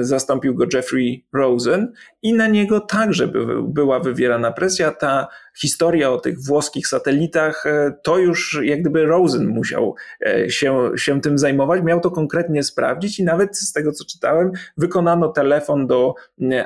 zastąpił 0.00 0.54
go 0.54 0.64
Jeffrey 0.74 1.26
Rosen 1.32 1.92
i 2.22 2.32
na 2.32 2.46
niego 2.46 2.80
także 2.80 3.32
była 3.62 4.00
wywierana 4.00 4.52
presja. 4.52 4.90
Ta 4.90 5.28
historia 5.60 6.10
o 6.10 6.20
tych 6.20 6.42
włoskich 6.42 6.86
satelitach, 6.86 7.64
to 8.02 8.18
już 8.18 8.60
jak 8.62 8.80
gdyby 8.80 9.06
Rosen 9.06 9.46
musiał 9.46 9.94
się, 10.48 10.90
się 10.96 11.20
tym 11.20 11.38
zajmować, 11.38 11.82
miał 11.82 12.00
to 12.00 12.10
konkretnie 12.10 12.62
sprawdzić 12.62 13.18
i 13.18 13.24
nawet 13.24 13.58
z 13.58 13.72
tego 13.72 13.92
co 13.92 14.04
czytałem, 14.04 14.52
wykonano 14.76 15.28
telefon 15.28 15.86
do 15.86 16.14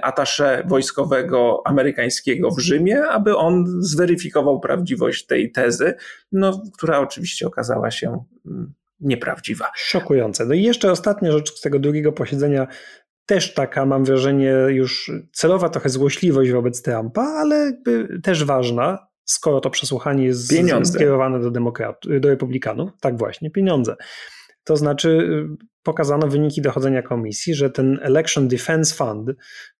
atasze 0.02 0.62
wojskowego 0.68 1.59
amerykańskiego 1.64 2.50
w 2.50 2.58
Rzymie, 2.58 3.02
aby 3.02 3.36
on 3.36 3.64
zweryfikował 3.78 4.60
prawdziwość 4.60 5.26
tej 5.26 5.52
tezy, 5.52 5.94
no, 6.32 6.62
która 6.72 6.98
oczywiście 6.98 7.46
okazała 7.46 7.90
się 7.90 8.24
nieprawdziwa. 9.00 9.66
Szokujące. 9.74 10.46
No 10.46 10.54
i 10.54 10.62
jeszcze 10.62 10.90
ostatnia 10.90 11.32
rzecz 11.32 11.54
z 11.54 11.60
tego 11.60 11.78
drugiego 11.78 12.12
posiedzenia 12.12 12.66
też 13.26 13.54
taka, 13.54 13.86
mam 13.86 14.04
wrażenie, 14.04 14.54
już 14.68 15.12
celowa 15.32 15.68
trochę 15.68 15.88
złośliwość 15.88 16.50
wobec 16.50 16.82
Trumpa, 16.82 17.22
ale 17.22 17.82
też 18.22 18.44
ważna, 18.44 18.98
skoro 19.24 19.60
to 19.60 19.70
przesłuchanie 19.70 20.24
jest 20.24 20.50
pieniądze. 20.50 20.92
skierowane 20.92 21.40
do, 21.40 21.50
demokratów, 21.50 22.20
do 22.20 22.28
republikanów. 22.28 22.90
Tak 23.00 23.18
właśnie, 23.18 23.50
pieniądze. 23.50 23.96
To 24.70 24.76
znaczy 24.76 25.08
y, 25.08 25.66
pokazano 25.82 26.28
wyniki 26.28 26.62
dochodzenia 26.62 27.02
komisji, 27.02 27.54
że 27.54 27.70
ten 27.70 27.98
Election 28.02 28.48
Defense 28.48 28.94
Fund, 28.94 29.30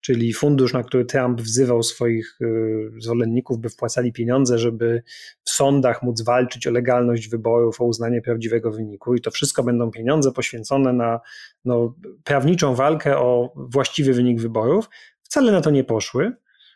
czyli 0.01 0.33
fundusz, 0.33 0.73
na 0.73 0.83
który 0.83 1.05
Trump 1.05 1.41
wzywał 1.41 1.83
swoich 1.83 2.37
y, 2.41 2.91
zwolenników, 2.99 3.59
by 3.59 3.69
wpłacali 3.69 4.13
pieniądze, 4.13 4.57
żeby 4.57 5.03
w 5.43 5.49
sądach 5.49 6.03
móc 6.03 6.21
walczyć 6.21 6.67
o 6.67 6.71
legalność 6.71 7.29
wyborów, 7.29 7.81
o 7.81 7.85
uznanie 7.85 8.21
prawdziwego 8.21 8.71
wyniku, 8.71 9.15
i 9.15 9.21
to 9.21 9.31
wszystko 9.31 9.63
będą 9.63 9.91
pieniądze 9.91 10.31
poświęcone 10.31 10.93
na 10.93 11.19
no, 11.65 11.95
prawniczą 12.23 12.75
walkę 12.75 13.17
o 13.17 13.53
właściwy 13.55 14.13
wynik 14.13 14.41
wyborów, 14.41 14.89
wcale 15.23 15.51
na 15.51 15.61
to 15.61 15.71
nie 15.71 15.83
poszły. 15.83 16.31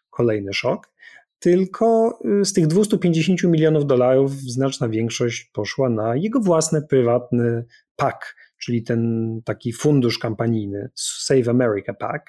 Kolejny 0.10 0.54
szok 0.54 0.95
tylko 1.40 2.20
y, 2.42 2.46
z 2.46 2.54
tych 2.54 2.68
250 2.68 3.44
milionów 3.44 3.86
dolarów 3.86 4.32
znaczna 4.32 4.90
większość 4.90 5.50
poszła 5.54 5.90
na 5.90 6.16
jego 6.16 6.40
własny 6.40 6.82
prywatny 6.82 7.66
PAC, 7.96 8.16
czyli 8.58 8.84
ten 8.84 9.32
taki 9.46 9.74
fundusz 9.74 10.20
kampanijny 10.20 10.90
Save 10.96 11.50
America 11.50 11.94
PAC, 11.94 12.22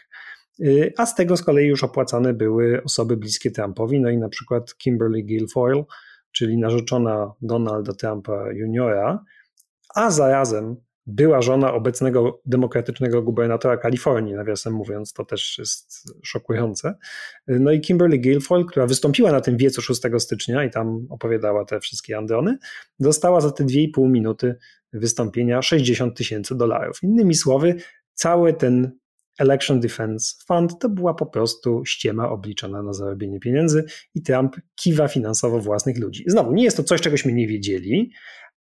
y, 0.61 0.93
a 0.97 1.07
z 1.07 1.15
tego 1.15 1.37
z 1.37 1.43
kolei 1.43 1.67
już 1.67 1.85
opłacane 1.85 2.35
były 2.35 2.83
osoby 2.83 3.17
bliskie 3.17 3.51
Trumpowi, 3.51 4.01
no 4.01 4.11
i 4.11 4.19
na 4.19 4.29
przykład 4.29 4.75
Kimberly 4.77 5.23
Guilfoyle, 5.23 5.85
czyli 6.33 6.59
narzeczona 6.59 7.33
Donalda 7.43 7.93
Trumpa 7.93 8.53
juniora, 8.53 9.25
a 9.95 10.11
zarazem 10.11 10.77
była 11.07 11.43
żona 11.43 11.73
obecnego 11.73 12.41
demokratycznego 12.47 13.23
gubernatora 13.23 13.77
Kalifornii, 13.77 14.35
nawiasem 14.35 14.73
mówiąc, 14.73 15.13
to 15.13 15.25
też 15.25 15.59
jest 15.59 16.13
szokujące. 16.23 16.95
No 17.47 17.73
i 17.73 17.81
Kimberly 17.81 18.19
Guilfoyle, 18.19 18.65
która 18.65 18.87
wystąpiła 18.87 19.33
na 19.33 19.41
tym 19.41 19.57
wiecu 19.57 19.83
6 19.83 20.03
stycznia 20.19 20.65
i 20.65 20.71
tam 20.71 21.07
opowiadała 21.11 21.65
te 21.65 21.81
wszystkie 21.81 22.19
androny, 22.19 22.59
dostała 23.01 23.41
za 23.41 23.51
te 23.51 23.65
2,5 23.65 24.11
minuty 24.11 24.57
wystąpienia 24.93 25.63
60 25.63 26.17
tysięcy 26.17 26.57
dolarów. 26.57 27.03
Innymi 27.03 27.35
słowy, 27.35 27.75
cały 28.15 28.55
ten 28.55 28.93
Election 29.39 29.81
Defense 29.81 30.35
Fund 30.47 30.79
to 30.79 30.89
była 30.89 31.15
po 31.15 31.27
prostu 31.27 31.83
ściema 31.85 32.31
obliczona 32.31 32.83
na 32.83 32.93
zarobienie 32.93 33.41
pieniędzy 33.41 33.85
i 34.15 34.23
Trump 34.23 34.57
kiwa 34.75 35.09
finansowo 35.09 35.61
własnych 35.61 35.99
ludzi. 35.99 36.25
Znowu, 36.27 36.53
nie 36.53 36.65
jest 36.65 36.77
to 36.77 36.83
coś, 36.83 37.01
czegośmy 37.01 37.33
nie 37.33 37.47
wiedzieli, 37.47 38.13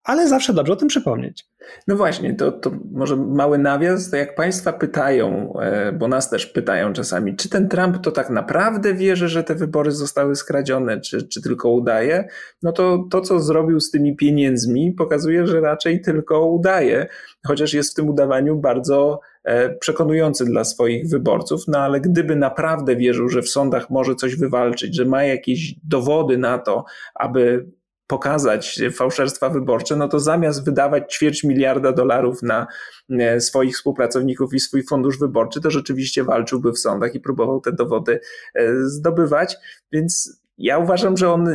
ale 0.06 0.28
zawsze 0.28 0.54
dobrze 0.54 0.74
o 0.74 0.76
tym 0.76 0.88
przypomnieć. 0.88 1.46
No 1.88 1.96
właśnie, 1.96 2.34
to, 2.34 2.52
to 2.52 2.72
może 2.92 3.16
mały 3.16 3.58
nawias, 3.58 4.10
to 4.10 4.18
jak 4.18 4.36
Państwa 4.36 4.74
pytają, 4.74 5.54
e, 5.60 5.92
bo 5.92 6.08
nas 6.08 6.30
też 6.30 6.46
pytają 6.46 6.94
czasami, 6.94 7.36
czy 7.36 7.50
ten 7.50 7.70
Trump 7.70 7.98
to 8.02 8.12
tak 8.12 8.30
naprawdę 8.30 8.94
wierzy, 8.94 9.28
że 9.28 9.44
te 9.44 9.56
wybory 9.56 9.92
zostały 9.92 10.36
skradzione, 10.36 11.02
czy, 11.02 11.28
czy 11.28 11.42
tylko 11.42 11.70
udaje, 11.70 12.28
no 12.64 12.72
to 12.72 13.06
to, 13.12 13.22
co 13.22 13.40
zrobił 13.40 13.80
z 13.80 13.92
tymi 13.92 14.16
pieniędzmi, 14.16 14.92
pokazuje, 14.92 15.48
że 15.48 15.62
raczej 15.62 16.02
tylko 16.02 16.46
udaje, 16.46 17.08
chociaż 17.48 17.74
jest 17.74 17.92
w 17.92 17.96
tym 17.96 18.10
udawaniu 18.10 18.56
bardzo 18.56 19.20
e, 19.44 19.70
przekonujący 19.70 20.46
dla 20.46 20.64
swoich 20.64 21.10
wyborców, 21.10 21.62
no 21.68 21.80
ale 21.80 22.02
gdyby 22.02 22.36
naprawdę 22.36 22.96
wierzył, 22.96 23.30
że 23.30 23.42
w 23.42 23.50
sądach 23.50 23.90
może 23.90 24.16
coś 24.16 24.36
wywalczyć, 24.36 24.96
że 24.96 25.06
ma 25.06 25.24
jakieś 25.24 25.76
dowody 25.84 26.38
na 26.38 26.58
to, 26.58 26.86
aby 27.16 27.66
pokazać 28.08 28.82
fałszerstwa 28.94 29.50
wyborcze, 29.50 29.96
no 29.96 30.08
to 30.08 30.20
zamiast 30.20 30.66
wydawać 30.66 31.14
ćwierć 31.14 31.44
miliarda 31.44 31.92
dolarów 31.92 32.44
na 32.44 32.68
e, 33.10 33.42
swoich 33.42 33.76
współpracowników 33.76 34.54
i 34.54 34.60
swój 34.60 34.84
fundusz 34.84 35.20
wyborczy, 35.20 35.62
to 35.62 35.72
rzeczywiście 35.72 36.24
walczyłby 36.24 36.72
w 36.72 36.80
sądach 36.80 37.16
i 37.16 37.20
próbował 37.20 37.62
te 37.62 37.72
dowody 37.72 38.20
e, 38.56 38.76
zdobywać. 38.84 39.58
Więc 39.92 40.40
ja 40.58 40.78
uważam, 40.78 41.18
że 41.18 41.34
on 41.34 41.48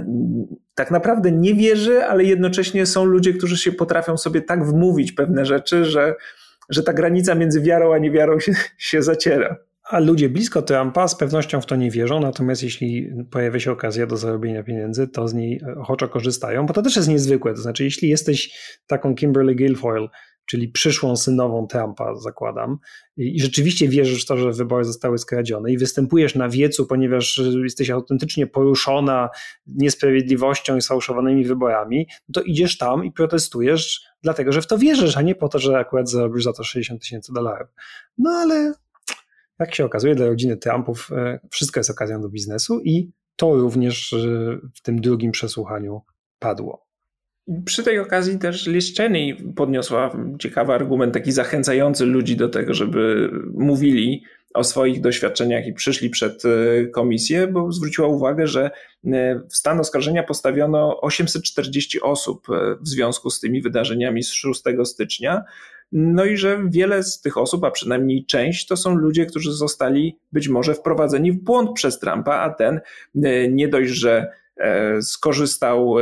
tak 0.75 0.91
naprawdę 0.91 1.33
nie 1.33 1.55
wierzy, 1.55 2.05
ale 2.05 2.25
jednocześnie 2.25 2.87
są 2.87 3.05
ludzie, 3.05 3.33
którzy 3.33 3.57
się 3.57 3.73
potrafią 3.73 4.17
sobie 4.17 4.43
tak 4.43 4.67
wmówić 4.67 5.13
pewne 5.13 5.47
rzeczy, 5.47 5.85
że, 5.85 6.15
że 6.69 6.83
ta 6.83 6.93
granica 6.93 7.35
między 7.35 7.61
wiarą 7.61 7.95
a 7.95 7.99
niewiarą 7.99 8.41
się, 8.41 8.53
się 8.79 9.03
zaciera. 9.03 9.57
A 9.91 9.99
ludzie 9.99 10.29
blisko 10.29 10.63
Trumpa 10.63 11.09
z 11.09 11.17
pewnością 11.17 11.61
w 11.61 11.67
to 11.67 11.77
nie 11.77 11.91
wierzą, 11.91 12.21
natomiast 12.21 12.63
jeśli 12.63 13.11
pojawia 13.31 13.61
się 13.61 13.73
okazja 13.73 14.07
do 14.07 14.17
zarobienia 14.17 14.63
pieniędzy, 14.63 15.09
to 15.09 15.29
z 15.29 15.35
niej 15.35 15.61
ochoczo 15.77 16.09
korzystają, 16.09 16.67
bo 16.67 16.73
to 16.73 16.83
też 16.83 16.97
jest 16.97 17.09
niezwykłe. 17.09 17.55
To 17.55 17.61
znaczy, 17.61 17.85
jeśli 17.85 18.09
jesteś 18.09 18.59
taką 18.87 19.15
Kimberly 19.15 19.55
Guilfoyle, 19.55 20.09
czyli 20.47 20.69
przyszłą 20.69 21.17
synową 21.17 21.67
Trumpa, 21.67 22.15
zakładam, 22.15 22.79
i 23.17 23.41
rzeczywiście 23.41 23.89
wierzysz 23.89 24.25
w 24.25 24.27
to, 24.27 24.37
że 24.37 24.53
wybory 24.53 24.85
zostały 24.85 25.19
skradzione 25.19 25.73
i 25.73 25.79
występujesz 25.79 26.35
na 26.35 26.49
wiecu, 26.49 26.87
ponieważ 26.87 27.43
jesteś 27.63 27.91
autentycznie 27.91 28.47
poruszona 28.47 29.29
niesprawiedliwością 29.67 30.77
i 30.77 30.83
sfałszowanymi 30.83 31.45
wyborami, 31.45 32.07
to 32.33 32.43
idziesz 32.43 32.79
tam 32.79 33.05
i 33.05 33.13
protestujesz 33.13 34.01
dlatego, 34.23 34.53
że 34.53 34.63
w 34.63 34.67
to 34.67 34.79
wierzysz, 34.79 35.17
a 35.17 35.23
nie 35.23 35.35
po 35.35 35.49
to, 35.49 35.59
że 35.59 35.79
akurat 35.79 36.11
zarobisz 36.11 36.45
za 36.45 36.53
to 36.53 36.65
60 36.65 37.01
tysięcy 37.01 37.33
dolarów. 37.33 37.69
No 38.19 38.31
ale 38.31 38.73
jak 39.61 39.75
się 39.75 39.85
okazuje, 39.85 40.15
dla 40.15 40.27
rodziny 40.27 40.57
Trumpów 40.57 41.11
e, 41.13 41.41
wszystko 41.51 41.81
jest 41.81 41.91
okazją 41.91 42.21
do 42.21 42.29
biznesu 42.29 42.81
i 42.85 43.11
to 43.37 43.55
również 43.55 44.15
w 44.75 44.83
tym 44.83 45.01
drugim 45.01 45.33
przesłuchaniu 45.33 46.03
padło. 46.39 46.91
Przy 47.65 47.83
tej 47.83 47.99
okazji 47.99 48.39
też 48.39 48.67
Liz 48.67 48.97
Cheney 48.97 49.37
podniosła 49.57 50.17
ciekawy 50.41 50.73
argument, 50.73 51.15
taki 51.15 51.33
zachęcający 51.33 52.07
ludzi 52.07 52.37
do 52.37 52.49
tego, 52.49 52.75
żeby 52.75 53.31
mówili 53.55 54.23
o 54.55 54.65
swoich 54.65 55.01
doświadczeniach 55.01 55.67
i 55.67 55.73
przyszli 55.73 56.11
przed 56.11 56.43
e, 56.45 56.87
komisję, 56.87 57.47
bo 57.47 57.73
zwróciła 57.73 58.09
uwagę, 58.09 58.47
że 58.47 58.71
e, 59.07 59.41
w 59.49 59.57
stan 59.57 59.81
oskarżenia 59.81 60.23
postawiono 60.23 61.01
840 61.01 62.01
osób 62.01 62.47
e, 62.51 62.77
w 62.81 62.89
związku 62.89 63.31
z 63.31 63.41
tymi 63.41 63.63
wydarzeniami 63.63 64.23
z 64.23 64.33
6 64.33 64.63
stycznia. 64.85 65.45
No 65.93 66.25
i 66.25 66.37
że 66.37 66.61
wiele 66.69 67.03
z 67.03 67.21
tych 67.21 67.37
osób, 67.37 67.65
a 67.65 67.71
przynajmniej 67.71 68.27
część, 68.27 68.67
to 68.67 68.77
są 68.77 68.95
ludzie, 68.95 69.27
którzy 69.27 69.53
zostali 69.53 70.19
być 70.33 70.49
może 70.49 70.75
wprowadzeni 70.75 71.33
w 71.33 71.43
błąd 71.43 71.71
przez 71.75 71.99
Trumpa, 71.99 72.35
a 72.35 72.55
ten 72.55 72.81
nie 73.51 73.69
dość, 73.69 73.91
że 73.91 74.33
skorzystał 75.01 75.95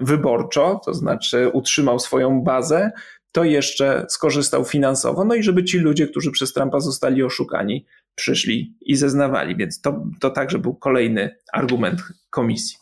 wyborczo, 0.00 0.80
to 0.84 0.94
znaczy 0.94 1.48
utrzymał 1.48 1.98
swoją 1.98 2.42
bazę, 2.42 2.90
to 3.32 3.44
jeszcze 3.44 4.06
skorzystał 4.08 4.64
finansowo, 4.64 5.24
no 5.24 5.34
i 5.34 5.42
żeby 5.42 5.64
ci 5.64 5.78
ludzie, 5.78 6.06
którzy 6.06 6.30
przez 6.30 6.52
Trumpa 6.52 6.80
zostali 6.80 7.22
oszukani, 7.22 7.86
przyszli 8.14 8.76
i 8.80 8.96
zeznawali. 8.96 9.56
Więc 9.56 9.80
to, 9.80 10.04
to 10.20 10.30
także 10.30 10.58
był 10.58 10.74
kolejny 10.74 11.36
argument 11.52 12.00
komisji. 12.30 12.81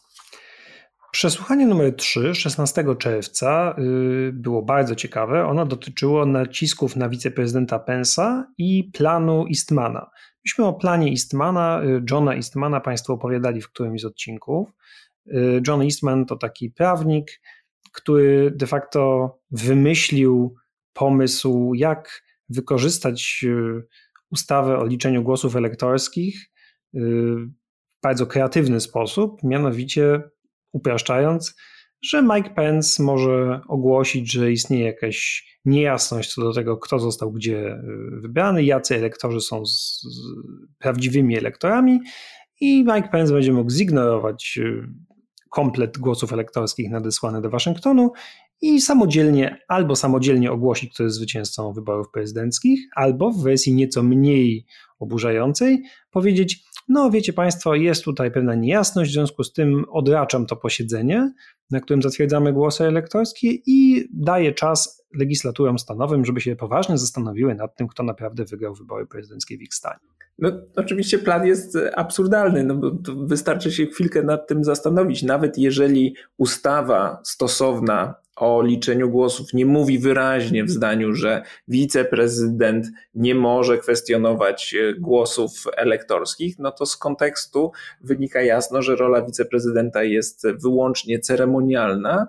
Przesłuchanie 1.13 1.67
numer 1.67 1.97
3, 1.97 2.35
16 2.35 2.97
czerwca, 2.99 3.77
y, 3.79 4.33
było 4.33 4.63
bardzo 4.63 4.95
ciekawe. 4.95 5.47
Ono 5.47 5.67
dotyczyło 5.67 6.27
nacisków 6.27 6.97
na 6.97 7.09
wiceprezydenta 7.09 7.79
Pensa 7.79 8.53
i 8.59 8.91
planu 8.93 9.47
Eastmana. 9.47 10.11
Myśmy 10.45 10.65
o 10.65 10.73
planie 10.73 11.11
Eastmana, 11.11 11.83
y, 11.85 12.03
Johna 12.11 12.35
Eastmana, 12.35 12.81
Państwu 12.81 13.13
opowiadali 13.13 13.61
w 13.61 13.69
którymś 13.69 14.01
z 14.01 14.05
odcinków. 14.05 14.69
Y, 15.27 15.63
John 15.69 15.83
Eastman 15.83 16.27
to 16.27 16.37
taki 16.37 16.71
prawnik, 16.71 17.41
który 17.93 18.51
de 18.57 18.67
facto 18.67 19.33
wymyślił 19.51 20.55
pomysł, 20.93 21.73
jak 21.75 22.23
wykorzystać 22.49 23.45
ustawę 24.31 24.79
o 24.79 24.87
liczeniu 24.87 25.23
głosów 25.23 25.57
elektorskich 25.57 26.51
w 26.95 27.47
bardzo 28.03 28.27
kreatywny 28.27 28.81
sposób, 28.81 29.43
mianowicie 29.43 30.23
upraszczając, 30.73 31.55
że 32.03 32.23
Mike 32.23 32.51
Pence 32.51 33.03
może 33.03 33.61
ogłosić, 33.68 34.33
że 34.33 34.53
istnieje 34.53 34.85
jakaś 34.85 35.47
niejasność 35.64 36.35
co 36.35 36.43
do 36.43 36.53
tego, 36.53 36.77
kto 36.77 36.99
został 36.99 37.33
gdzie 37.33 37.66
e, 37.66 37.83
wybrany, 38.21 38.64
jacy 38.64 38.97
elektorzy 38.97 39.41
są 39.41 39.66
z, 39.66 40.01
z 40.03 40.21
prawdziwymi 40.79 41.39
elektorami, 41.39 42.01
i 42.61 42.85
Mike 42.85 43.09
Pence 43.12 43.33
będzie 43.33 43.53
mógł 43.53 43.71
zignorować 43.71 44.59
komplet 45.51 45.99
głosów 45.99 46.33
elektorskich 46.33 46.91
nadesłany 46.91 47.41
do 47.41 47.51
Waszyngtonu 47.51 48.12
i 48.62 48.81
samodzielnie 48.81 49.59
albo 49.68 49.97
samodzielnie 49.97 50.53
ogłosić, 50.53 50.95
kto 50.95 51.03
jest 51.03 51.16
zwycięzcą 51.16 51.73
wyborów 51.73 52.07
prezydenckich, 52.12 52.81
albo 52.97 53.31
w 53.31 53.43
wersji 53.43 53.75
nieco 53.75 54.03
mniej 54.03 54.66
oburzającej 54.99 55.83
powiedzieć: 56.11 56.64
No, 56.93 57.11
wiecie 57.11 57.32
Państwo, 57.32 57.74
jest 57.74 58.05
tutaj 58.05 58.30
pewna 58.30 58.55
niejasność, 58.55 59.11
w 59.11 59.14
związku 59.14 59.45
z 59.45 59.53
tym 59.53 59.84
odraczam 59.91 60.47
to 60.47 60.57
posiedzenie, 60.57 61.32
na 61.70 61.80
którym 61.80 62.03
zatwierdzamy 62.03 62.53
głosy 62.53 62.84
elektorskie 62.84 63.49
i 63.66 64.09
daję 64.12 64.53
czas 64.53 65.07
legislaturom 65.14 65.78
stanowym, 65.78 66.24
żeby 66.24 66.41
się 66.41 66.57
poważnie 66.57 66.99
zastanowiły 66.99 67.55
nad 67.55 67.76
tym, 67.76 67.88
kto 67.88 68.03
naprawdę 68.03 68.45
wygrał 68.45 68.74
wybory 68.74 69.07
prezydenckie 69.07 69.59
w 69.59 69.62
ich 69.62 69.74
stanie. 69.74 70.20
No, 70.41 70.53
oczywiście 70.76 71.18
plan 71.18 71.47
jest 71.47 71.78
absurdalny, 71.97 72.64
no 72.64 72.74
bo 72.74 72.91
wystarczy 73.26 73.72
się 73.72 73.86
chwilkę 73.86 74.22
nad 74.22 74.47
tym 74.49 74.64
zastanowić. 74.64 75.22
Nawet 75.22 75.59
jeżeli 75.59 76.14
ustawa 76.38 77.20
stosowna 77.24 78.14
o 78.36 78.62
liczeniu 78.62 79.11
głosów 79.11 79.55
nie 79.55 79.66
mówi 79.66 79.99
wyraźnie 79.99 80.64
w 80.64 80.70
zdaniu, 80.70 81.14
że 81.14 81.43
wiceprezydent 81.68 82.86
nie 83.14 83.34
może 83.34 83.78
kwestionować 83.78 84.74
e, 84.74 84.95
głosów 84.95 85.64
elektorskich, 85.76 86.59
no 86.59 86.72
to 86.72 86.86
z 86.86 86.97
kontekstu 86.97 87.72
wynika 88.01 88.43
jasno, 88.43 88.82
że 88.82 88.97
rola 88.97 89.22
wiceprezydenta 89.22 90.03
jest 90.03 90.47
wyłącznie 90.62 91.18
ceremonialna, 91.18 92.26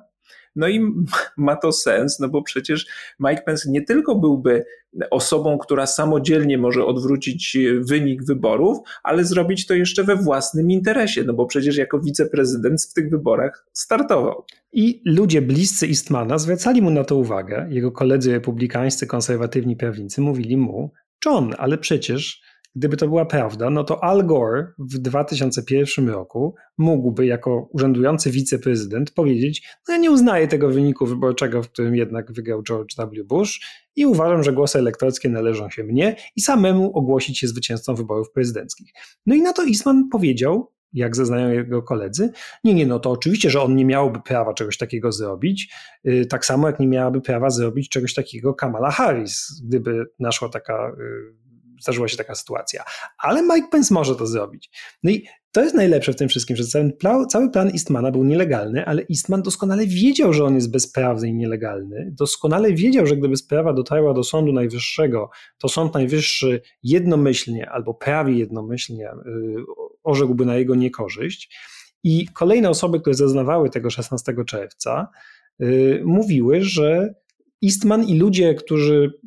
no 0.55 0.67
i 0.67 0.81
ma 1.37 1.55
to 1.55 1.71
sens, 1.71 2.19
no 2.19 2.29
bo 2.29 2.41
przecież 2.41 2.87
Mike 3.19 3.41
Pence 3.41 3.71
nie 3.71 3.81
tylko 3.81 4.15
byłby 4.15 4.65
osobą, 5.11 5.57
która 5.57 5.85
samodzielnie 5.85 6.57
może 6.57 6.85
odwrócić 6.85 7.57
wynik 7.79 8.23
wyborów, 8.23 8.77
ale 9.03 9.25
zrobić 9.25 9.67
to 9.67 9.73
jeszcze 9.73 10.03
we 10.03 10.15
własnym 10.15 10.71
interesie, 10.71 11.23
no 11.23 11.33
bo 11.33 11.45
przecież 11.45 11.77
jako 11.77 11.99
wiceprezydent 11.99 12.83
w 12.83 12.93
tych 12.93 13.09
wyborach 13.09 13.65
startował. 13.73 14.45
I 14.73 15.01
ludzie 15.05 15.41
bliscy 15.41 15.87
Eastmana 15.87 16.37
zwracali 16.37 16.81
mu 16.81 16.89
na 16.89 17.03
to 17.03 17.15
uwagę. 17.15 17.67
Jego 17.69 17.91
koledzy 17.91 18.31
republikańscy, 18.31 19.07
konserwatywni 19.07 19.75
prawnicy 19.75 20.21
mówili 20.21 20.57
mu: 20.57 20.91
John, 21.25 21.53
ale 21.57 21.77
przecież 21.77 22.41
Gdyby 22.75 22.97
to 22.97 23.07
była 23.07 23.25
prawda, 23.25 23.69
no 23.69 23.83
to 23.83 24.03
Al 24.03 24.25
Gore 24.25 24.73
w 24.79 24.97
2001 24.97 26.09
roku 26.09 26.55
mógłby 26.77 27.25
jako 27.25 27.69
urzędujący 27.71 28.31
wiceprezydent 28.31 29.11
powiedzieć: 29.11 29.67
No 29.87 29.93
ja 29.93 29.99
nie 29.99 30.11
uznaję 30.11 30.47
tego 30.47 30.69
wyniku 30.69 31.05
wyborczego, 31.05 31.63
w 31.63 31.69
którym 31.69 31.95
jednak 31.95 32.31
wygrał 32.31 32.63
George 32.63 32.95
W. 32.97 33.23
Bush 33.23 33.61
i 33.95 34.05
uważam, 34.05 34.43
że 34.43 34.53
głosy 34.53 34.79
elektorskie 34.79 35.29
należą 35.29 35.69
się 35.69 35.83
mnie 35.83 36.15
i 36.35 36.41
samemu 36.41 36.97
ogłosić 36.97 37.39
się 37.39 37.47
zwycięzcą 37.47 37.95
wyborów 37.95 38.31
prezydenckich. 38.31 38.93
No 39.25 39.35
i 39.35 39.41
na 39.41 39.53
to 39.53 39.63
Eastman 39.63 40.09
powiedział, 40.09 40.71
jak 40.93 41.15
zeznają 41.15 41.49
jego 41.49 41.81
koledzy. 41.81 42.31
Nie, 42.63 42.73
nie, 42.73 42.85
no 42.85 42.99
to 42.99 43.11
oczywiście, 43.11 43.49
że 43.49 43.61
on 43.61 43.75
nie 43.75 43.85
miałby 43.85 44.21
prawa 44.21 44.53
czegoś 44.53 44.77
takiego 44.77 45.11
zrobić, 45.11 45.73
y, 46.07 46.25
tak 46.25 46.45
samo 46.45 46.67
jak 46.67 46.79
nie 46.79 46.87
miałaby 46.87 47.21
prawa 47.21 47.49
zrobić 47.49 47.89
czegoś 47.89 48.13
takiego 48.13 48.53
Kamala 48.53 48.91
Harris, 48.91 49.61
gdyby 49.63 50.05
naszła 50.19 50.49
taka 50.49 50.91
y, 50.99 51.40
zdarzyła 51.81 52.07
się 52.07 52.17
taka 52.17 52.35
sytuacja. 52.35 52.83
Ale 53.17 53.41
Mike 53.41 53.67
Pence 53.71 53.93
może 53.93 54.15
to 54.15 54.27
zrobić. 54.27 54.69
No 55.03 55.11
i 55.11 55.25
to 55.51 55.63
jest 55.63 55.75
najlepsze 55.75 56.13
w 56.13 56.15
tym 56.15 56.29
wszystkim, 56.29 56.57
że 56.57 56.63
cały 57.29 57.51
plan, 57.51 57.67
Eastmana 57.67 58.11
był 58.11 58.23
nielegalny, 58.23 58.85
ale 58.85 59.01
Eastman 59.09 59.41
doskonale 59.41 59.87
wiedział, 59.87 60.33
że 60.33 60.45
on 60.45 60.55
jest 60.55 60.71
bezprawny 60.71 61.27
i 61.29 61.33
nielegalny. 61.33 62.11
Doskonale 62.17 62.73
wiedział, 62.73 63.05
że 63.07 63.17
gdyby 63.17 63.37
sprawa 63.37 63.73
dotarła 63.73 64.13
do 64.13 64.23
Sądu 64.23 64.53
Najwyższego, 64.53 65.29
to 65.57 65.69
Sąd 65.69 65.93
Najwyższy 65.93 66.61
jednomyślnie 66.83 67.69
albo 67.69 67.93
prawie 67.93 68.33
jednomyślnie 68.33 69.09
yy, 69.25 69.63
orzekłby 70.03 70.45
na 70.45 70.55
jego 70.55 70.75
niekorzyść. 70.75 71.57
I 72.03 72.27
kolejne 72.27 72.69
osoby, 72.69 72.99
które 72.99 73.13
zeznawały 73.13 73.69
tego 73.69 73.89
16 73.89 74.33
czerwca, 74.47 75.07
yy, 75.59 76.01
mówiły, 76.05 76.61
że 76.61 77.13
Eastman 77.65 78.03
i 78.03 78.17
ludzie, 78.17 78.55
którzy 78.55 79.19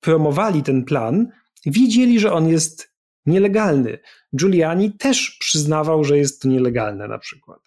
promowali 0.00 0.62
ten 0.62 0.84
plan, 0.84 1.28
wiedzieli, 1.66 2.20
że 2.20 2.32
on 2.32 2.48
jest 2.48 2.96
nielegalny. 3.26 3.98
Giuliani 4.36 4.92
też 4.92 5.36
przyznawał, 5.40 6.04
że 6.04 6.18
jest 6.18 6.42
to 6.42 6.48
nielegalne 6.48 7.08
na 7.08 7.18
przykład. 7.18 7.60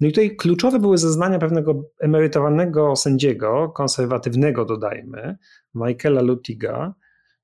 No 0.00 0.08
i 0.08 0.12
tutaj 0.12 0.36
kluczowe 0.36 0.78
były 0.78 0.98
zeznania 0.98 1.38
pewnego 1.38 1.90
emerytowanego 2.00 2.96
sędziego, 2.96 3.72
konserwatywnego 3.76 4.64
dodajmy, 4.64 5.38
Michaela 5.74 6.22
Lutiga, 6.22 6.94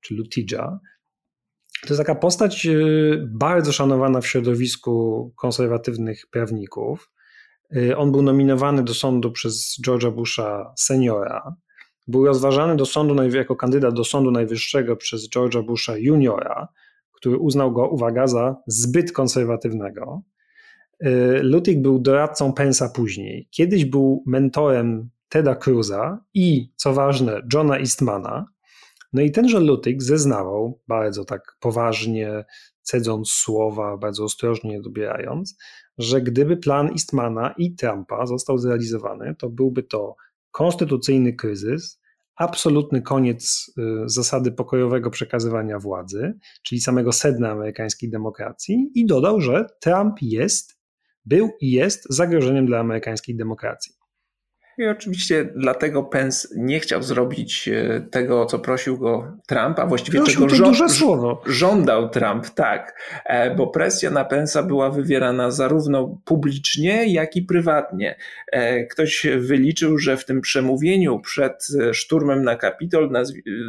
czy 0.01 0.15
Lutidża. 0.15 0.79
To 1.81 1.87
jest 1.89 1.97
taka 1.99 2.15
postać 2.15 2.65
y, 2.65 3.27
bardzo 3.27 3.71
szanowana 3.71 4.21
w 4.21 4.27
środowisku 4.27 5.33
konserwatywnych 5.35 6.23
prawników. 6.31 7.11
Y, 7.75 7.97
on 7.97 8.11
był 8.11 8.21
nominowany 8.21 8.83
do 8.83 8.93
sądu 8.93 9.31
przez 9.31 9.77
George'a 9.87 10.11
Busha 10.11 10.73
seniora. 10.77 11.55
Był 12.07 12.25
rozważany 12.25 12.75
do 12.75 12.85
sądu, 12.85 13.37
jako 13.37 13.55
kandydat 13.55 13.93
do 13.93 14.03
Sądu 14.03 14.31
Najwyższego 14.31 14.95
przez 14.95 15.29
George'a 15.29 15.65
Busha 15.65 15.97
juniora, 15.97 16.67
który 17.11 17.37
uznał 17.37 17.71
go, 17.71 17.87
uwaga, 17.87 18.27
za 18.27 18.55
zbyt 18.67 19.11
konserwatywnego. 19.11 20.21
Y, 21.05 21.39
Lutig 21.43 21.81
był 21.81 21.99
doradcą 21.99 22.53
Pensa 22.53 22.89
później. 22.89 23.47
Kiedyś 23.51 23.85
był 23.85 24.23
mentorem 24.25 25.09
Teda 25.29 25.55
Cruza 25.55 26.23
i, 26.33 26.71
co 26.75 26.93
ważne, 26.93 27.41
Johna 27.53 27.77
Eastmana. 27.77 28.45
No 29.13 29.21
i 29.21 29.31
tenże 29.31 29.59
Lutig 29.59 30.03
zeznawał, 30.03 30.79
bardzo 30.87 31.25
tak 31.25 31.57
poważnie, 31.59 32.45
cedząc 32.81 33.29
słowa, 33.29 33.97
bardzo 33.97 34.23
ostrożnie 34.23 34.81
dobierając, 34.81 35.57
że 35.97 36.21
gdyby 36.21 36.57
plan 36.57 36.87
Eastmana 36.87 37.53
i 37.57 37.75
Trumpa 37.75 38.25
został 38.25 38.57
zrealizowany, 38.57 39.35
to 39.35 39.49
byłby 39.49 39.83
to 39.83 40.15
konstytucyjny 40.51 41.33
kryzys, 41.33 41.99
absolutny 42.35 43.01
koniec 43.01 43.71
y, 43.77 43.81
zasady 44.05 44.51
pokojowego 44.51 45.09
przekazywania 45.09 45.79
władzy, 45.79 46.33
czyli 46.63 46.81
samego 46.81 47.11
sedna 47.11 47.51
amerykańskiej 47.51 48.09
demokracji, 48.09 48.91
i 48.95 49.05
dodał, 49.05 49.41
że 49.41 49.65
Trump 49.81 50.15
jest, 50.21 50.79
był 51.25 51.49
i 51.61 51.71
jest 51.71 52.07
zagrożeniem 52.09 52.65
dla 52.65 52.79
amerykańskiej 52.79 53.35
demokracji. 53.35 53.96
I 54.77 54.85
oczywiście 54.87 55.49
dlatego 55.55 56.03
Pence 56.03 56.47
nie 56.55 56.79
chciał 56.79 57.03
zrobić 57.03 57.67
e, 57.67 58.01
tego, 58.11 58.45
co 58.45 58.59
prosił 58.59 58.97
go 58.97 59.37
Trump, 59.47 59.79
a 59.79 59.85
właściwie 59.85 60.19
Prosił 60.19 60.47
czego 60.47 60.89
słowo. 60.89 61.41
żądał 61.45 62.09
Trump, 62.09 62.49
tak, 62.49 62.99
e, 63.25 63.55
bo 63.55 63.67
presja 63.67 64.11
na 64.11 64.23
Pence'a 64.23 64.67
była 64.67 64.89
wywierana 64.89 65.51
zarówno 65.51 66.21
publicznie, 66.25 67.13
jak 67.13 67.35
i 67.35 67.41
prywatnie. 67.41 68.15
E, 68.51 68.85
ktoś 68.85 69.27
wyliczył, 69.37 69.97
że 69.97 70.17
w 70.17 70.25
tym 70.25 70.41
przemówieniu 70.41 71.19
przed 71.19 71.67
szturmem 71.93 72.43
na 72.43 72.55
Kapitol 72.55 73.11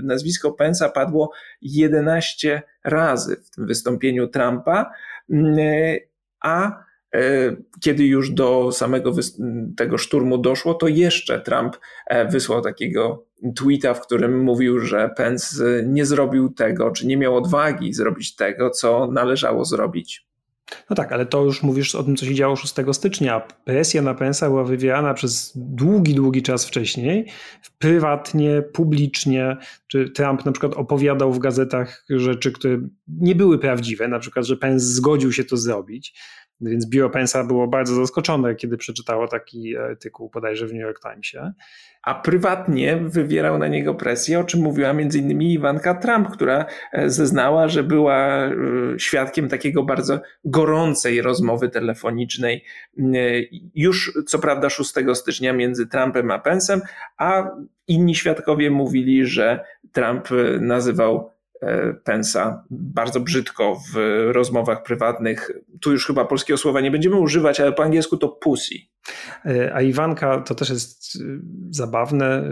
nazwisko 0.02 0.56
Pence'a 0.60 0.92
padło 0.92 1.30
11 1.62 2.62
razy 2.84 3.36
w 3.44 3.50
tym 3.50 3.66
wystąpieniu 3.66 4.28
Trumpa, 4.28 4.90
a 6.40 6.66
E, 6.68 6.87
kiedy 7.80 8.04
już 8.04 8.30
do 8.30 8.72
samego 8.72 9.12
tego 9.76 9.98
szturmu 9.98 10.38
doszło, 10.38 10.74
to 10.74 10.88
jeszcze 10.88 11.40
Trump 11.40 11.76
e, 12.06 12.28
wysłał 12.28 12.62
takiego 12.62 13.24
tweeta, 13.56 13.94
w 13.94 14.00
którym 14.00 14.40
mówił, 14.40 14.80
że 14.80 15.10
Pence 15.16 15.82
nie 15.86 16.06
zrobił 16.06 16.48
tego, 16.48 16.90
czy 16.90 17.06
nie 17.06 17.16
miał 17.16 17.36
odwagi 17.36 17.92
zrobić 17.92 18.36
tego, 18.36 18.70
co 18.70 19.10
należało 19.12 19.64
zrobić. 19.64 20.28
No 20.90 20.96
tak, 20.96 21.12
ale 21.12 21.26
to 21.26 21.44
już 21.44 21.62
mówisz 21.62 21.94
o 21.94 22.02
tym, 22.02 22.16
co 22.16 22.26
się 22.26 22.34
działo 22.34 22.56
6 22.56 22.74
stycznia. 22.92 23.40
Presja 23.64 24.02
na 24.02 24.14
Pence'a 24.14 24.48
była 24.48 24.64
wywierana 24.64 25.14
przez 25.14 25.52
długi, 25.56 26.14
długi 26.14 26.42
czas 26.42 26.66
wcześniej, 26.66 27.26
prywatnie, 27.78 28.62
publicznie. 28.62 29.56
Czy 29.86 30.10
Trump 30.10 30.44
na 30.44 30.52
przykład 30.52 30.74
opowiadał 30.74 31.32
w 31.32 31.38
gazetach 31.38 32.04
rzeczy, 32.10 32.52
które 32.52 32.78
nie 33.08 33.34
były 33.34 33.58
prawdziwe, 33.58 34.08
na 34.08 34.18
przykład, 34.18 34.44
że 34.44 34.56
Pence 34.56 34.86
zgodził 34.86 35.32
się 35.32 35.44
to 35.44 35.56
zrobić. 35.56 36.14
Więc 36.60 36.86
biuro 36.86 37.10
Pensa 37.10 37.44
było 37.44 37.68
bardzo 37.68 37.94
zaskoczone, 37.94 38.54
kiedy 38.54 38.76
przeczytało 38.76 39.28
taki 39.28 39.76
artykuł 39.76 40.30
bodajże 40.30 40.66
w 40.66 40.72
New 40.72 40.82
York 40.82 41.00
Timesie. 41.00 41.52
A 42.02 42.14
prywatnie 42.14 42.96
wywierał 42.96 43.58
na 43.58 43.68
niego 43.68 43.94
presję, 43.94 44.40
o 44.40 44.44
czym 44.44 44.60
mówiła 44.60 44.92
innymi 44.92 45.52
Iwanka 45.52 45.94
Trump, 45.94 46.28
która 46.28 46.66
e, 46.92 47.10
zeznała, 47.10 47.68
że 47.68 47.82
była 47.82 48.46
e, 48.46 48.52
świadkiem 48.98 49.48
takiego 49.48 49.82
bardzo 49.82 50.20
gorącej 50.44 51.22
rozmowy 51.22 51.68
telefonicznej 51.68 52.64
e, 52.98 53.02
już 53.74 54.12
co 54.26 54.38
prawda 54.38 54.70
6 54.70 54.94
stycznia 55.14 55.52
między 55.52 55.86
Trumpem 55.86 56.30
a 56.30 56.38
Pensem, 56.38 56.80
a 57.18 57.50
inni 57.88 58.14
świadkowie 58.14 58.70
mówili, 58.70 59.26
że 59.26 59.64
Trump 59.92 60.28
nazywał 60.60 61.30
E, 61.30 61.37
Pensa 62.04 62.64
bardzo 62.70 63.20
brzydko 63.20 63.80
w 63.94 63.96
rozmowach 64.32 64.82
prywatnych. 64.82 65.50
Tu 65.80 65.92
już 65.92 66.06
chyba 66.06 66.24
polskiego 66.24 66.56
słowa 66.56 66.80
nie 66.80 66.90
będziemy 66.90 67.16
używać, 67.16 67.60
ale 67.60 67.72
po 67.72 67.82
angielsku 67.82 68.16
to 68.16 68.28
pussy. 68.28 68.74
E, 69.46 69.74
a 69.74 69.82
Iwanka, 69.82 70.40
to 70.40 70.54
też 70.54 70.70
jest 70.70 71.16
e, 71.16 71.24
zabawne, 71.70 72.50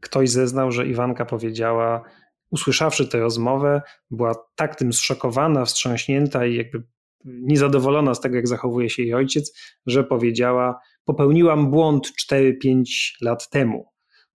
ktoś 0.00 0.30
zeznał, 0.30 0.72
że 0.72 0.86
Iwanka 0.86 1.24
powiedziała, 1.24 2.02
usłyszawszy 2.50 3.08
tę 3.08 3.20
rozmowę, 3.20 3.82
była 4.10 4.34
tak 4.56 4.76
tym 4.76 4.92
zszokowana, 4.92 5.64
wstrząśnięta 5.64 6.46
i 6.46 6.54
jakby 6.54 6.82
niezadowolona 7.24 8.14
z 8.14 8.20
tego, 8.20 8.36
jak 8.36 8.48
zachowuje 8.48 8.90
się 8.90 9.02
jej 9.02 9.14
ojciec, 9.14 9.58
że 9.86 10.04
powiedziała: 10.04 10.80
Popełniłam 11.04 11.70
błąd 11.70 12.12
4-5 12.32 12.84
lat 13.20 13.48
temu. 13.50 13.86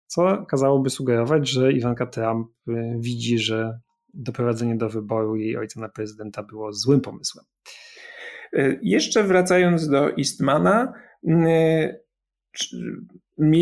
Co 0.07 0.45
kazałoby 0.45 0.89
sugerować, 0.89 1.49
że 1.49 1.73
Iwanka 1.73 2.05
Trump 2.05 2.47
widzi, 2.99 3.39
że 3.39 3.79
doprowadzenie 4.15 4.75
do 4.75 4.89
wyboru 4.89 5.35
jej 5.35 5.57
ojca 5.57 5.79
na 5.79 5.89
prezydenta 5.89 6.43
było 6.43 6.73
złym 6.73 7.01
pomysłem. 7.01 7.45
E, 8.53 8.77
jeszcze 8.81 9.23
wracając 9.23 9.87
do 9.89 10.17
Eastmana, 10.17 10.93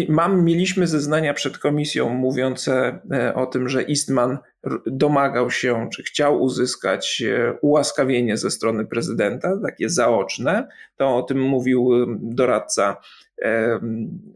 mam, 0.09 0.43
mieliśmy 0.43 0.87
zeznania 0.87 1.33
przed 1.33 1.57
komisją 1.57 2.09
mówiące 2.09 2.99
e, 3.11 3.33
o 3.35 3.45
tym, 3.45 3.69
że 3.69 3.87
Eastman 3.87 4.37
domagał 4.85 5.51
się, 5.51 5.89
czy 5.93 6.03
chciał 6.03 6.41
uzyskać 6.41 7.23
e, 7.27 7.57
ułaskawienie 7.61 8.37
ze 8.37 8.51
strony 8.51 8.85
prezydenta, 8.85 9.59
takie 9.63 9.89
zaoczne. 9.89 10.67
To 10.97 11.17
o 11.17 11.23
tym 11.23 11.41
mówił 11.41 11.89
doradca 12.19 12.97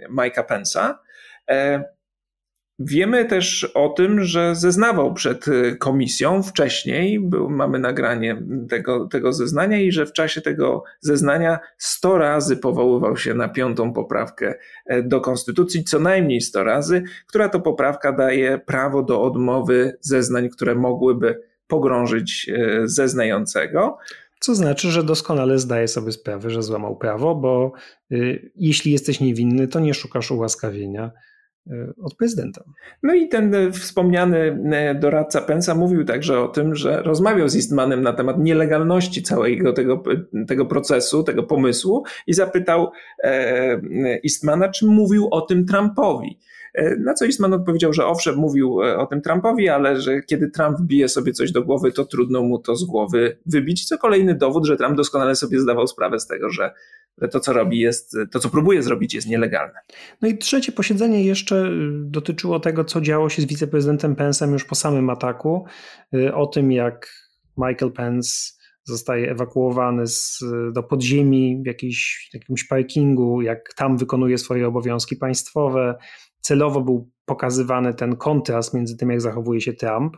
Mike'a 0.09 0.43
Pence'a. 0.43 0.93
Wiemy 2.79 3.25
też 3.25 3.71
o 3.73 3.89
tym, 3.89 4.23
że 4.23 4.55
zeznawał 4.55 5.13
przed 5.13 5.47
y, 5.47 5.75
komisją 5.75 6.43
wcześniej, 6.43 7.19
był, 7.19 7.49
mamy 7.49 7.79
nagranie 7.79 8.43
tego, 8.69 9.07
tego 9.07 9.33
zeznania 9.33 9.81
i 9.81 9.91
że 9.91 10.05
w 10.05 10.13
czasie 10.13 10.41
tego 10.41 10.83
zeznania 10.99 11.59
100 11.77 12.17
razy 12.17 12.57
powoływał 12.57 13.17
się 13.17 13.33
na 13.33 13.49
piątą 13.49 13.93
poprawkę 13.93 14.55
e, 14.85 15.03
do 15.03 15.21
konstytucji, 15.21 15.83
co 15.83 15.99
najmniej 15.99 16.41
100 16.41 16.63
razy, 16.63 17.03
która 17.27 17.49
to 17.49 17.59
poprawka 17.59 18.11
daje 18.11 18.57
prawo 18.57 19.03
do 19.03 19.21
odmowy 19.21 19.97
zeznań, 20.01 20.49
które 20.49 20.75
mogłyby 20.75 21.41
pogrążyć 21.67 22.49
e, 22.49 22.81
zeznającego. 22.87 23.97
Co 24.39 24.55
znaczy, 24.55 24.91
że 24.91 25.03
doskonale 25.03 25.59
zdaje 25.59 25.87
sobie 25.87 26.11
sprawę, 26.11 26.49
że 26.49 26.63
złamał 26.63 26.95
prawo, 26.95 27.35
bo 27.35 27.71
y, 28.11 28.51
jeśli 28.55 28.91
jesteś 28.91 29.19
niewinny, 29.19 29.67
to 29.67 29.79
nie 29.79 29.93
szukasz 29.93 30.31
ułaskawienia 30.31 31.11
od 32.03 32.15
prezydenta. 32.15 32.63
No 33.03 33.13
i 33.13 33.27
ten 33.27 33.55
e, 33.55 33.71
wspomniany 33.71 34.59
e, 34.71 34.95
doradca 34.95 35.41
Pensa 35.41 35.75
mówił 35.75 36.05
także 36.05 36.39
o 36.39 36.47
tym, 36.47 36.75
że 36.75 37.01
rozmawiał 37.01 37.49
z 37.49 37.55
Eastmanem 37.55 38.01
na 38.01 38.13
temat 38.13 38.39
nielegalności 38.39 39.23
całego 39.23 39.73
tego, 39.73 40.03
tego 40.47 40.65
procesu, 40.65 41.23
tego 41.23 41.43
pomysłu 41.43 42.03
i 42.27 42.33
zapytał 42.33 42.91
Eastmana, 44.23 44.69
czy 44.69 44.85
mówił 44.85 45.27
o 45.31 45.41
tym 45.41 45.65
Trumpowi. 45.65 46.39
Na 46.99 47.13
co 47.13 47.25
Eastman 47.25 47.53
odpowiedział, 47.53 47.93
że 47.93 48.05
owszem, 48.05 48.35
mówił 48.35 48.79
o 48.79 49.05
tym 49.05 49.21
Trumpowi, 49.21 49.69
ale 49.69 50.01
że 50.01 50.21
kiedy 50.21 50.49
Trump 50.49 50.81
bije 50.81 51.09
sobie 51.09 51.33
coś 51.33 51.51
do 51.51 51.63
głowy, 51.63 51.91
to 51.91 52.05
trudno 52.05 52.43
mu 52.43 52.59
to 52.59 52.75
z 52.75 52.83
głowy 52.83 53.37
wybić. 53.45 53.85
Co 53.85 53.97
kolejny 53.97 54.35
dowód, 54.35 54.65
że 54.65 54.77
Trump 54.77 54.97
doskonale 54.97 55.35
sobie 55.35 55.59
zdawał 55.59 55.87
sprawę 55.87 56.19
z 56.19 56.27
tego, 56.27 56.49
że 56.49 56.71
to, 57.31 57.39
co 57.39 57.53
robi, 57.53 57.79
jest, 57.79 58.17
to, 58.31 58.39
co 58.39 58.49
próbuje 58.49 58.83
zrobić, 58.83 59.13
jest 59.13 59.27
nielegalne. 59.27 59.79
No 60.21 60.27
i 60.27 60.37
trzecie 60.37 60.71
posiedzenie 60.71 61.23
jeszcze 61.23 61.55
y, 61.55 61.69
dotyczyło 61.91 62.59
tego, 62.59 62.83
co 62.83 63.01
działo 63.01 63.29
się 63.29 63.41
z 63.41 63.45
wiceprezydentem 63.45 64.15
Pence'em 64.15 64.51
już 64.51 64.65
po 64.65 64.75
samym 64.75 65.09
ataku, 65.09 65.65
y, 66.13 66.33
o 66.33 66.47
tym, 66.47 66.71
jak 66.71 67.13
Michael 67.57 67.91
Pence 67.91 68.57
zostaje 68.83 69.31
ewakuowany 69.31 70.07
z, 70.07 70.39
do 70.73 70.83
podziemi 70.83 71.61
w 71.63 71.65
jakimś 72.33 72.63
parkingu, 72.69 73.41
jak 73.41 73.73
tam 73.73 73.97
wykonuje 73.97 74.37
swoje 74.37 74.67
obowiązki 74.67 75.15
państwowe. 75.15 75.95
Celowo 76.41 76.81
był 76.81 77.11
pokazywany 77.25 77.93
ten 77.93 78.15
kontrast 78.15 78.73
między 78.73 78.97
tym, 78.97 79.09
jak 79.09 79.21
zachowuje 79.21 79.61
się 79.61 79.73
Trump, 79.73 80.17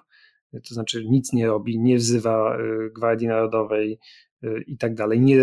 to 0.51 0.73
znaczy 0.73 1.05
nic 1.05 1.33
nie 1.33 1.47
robi, 1.47 1.79
nie 1.79 1.97
wzywa 1.97 2.57
y, 2.57 2.91
Gwardii 2.95 3.27
Narodowej 3.27 3.99
i 4.67 4.77
tak 4.77 4.95
dalej, 4.95 5.21
nie 5.21 5.37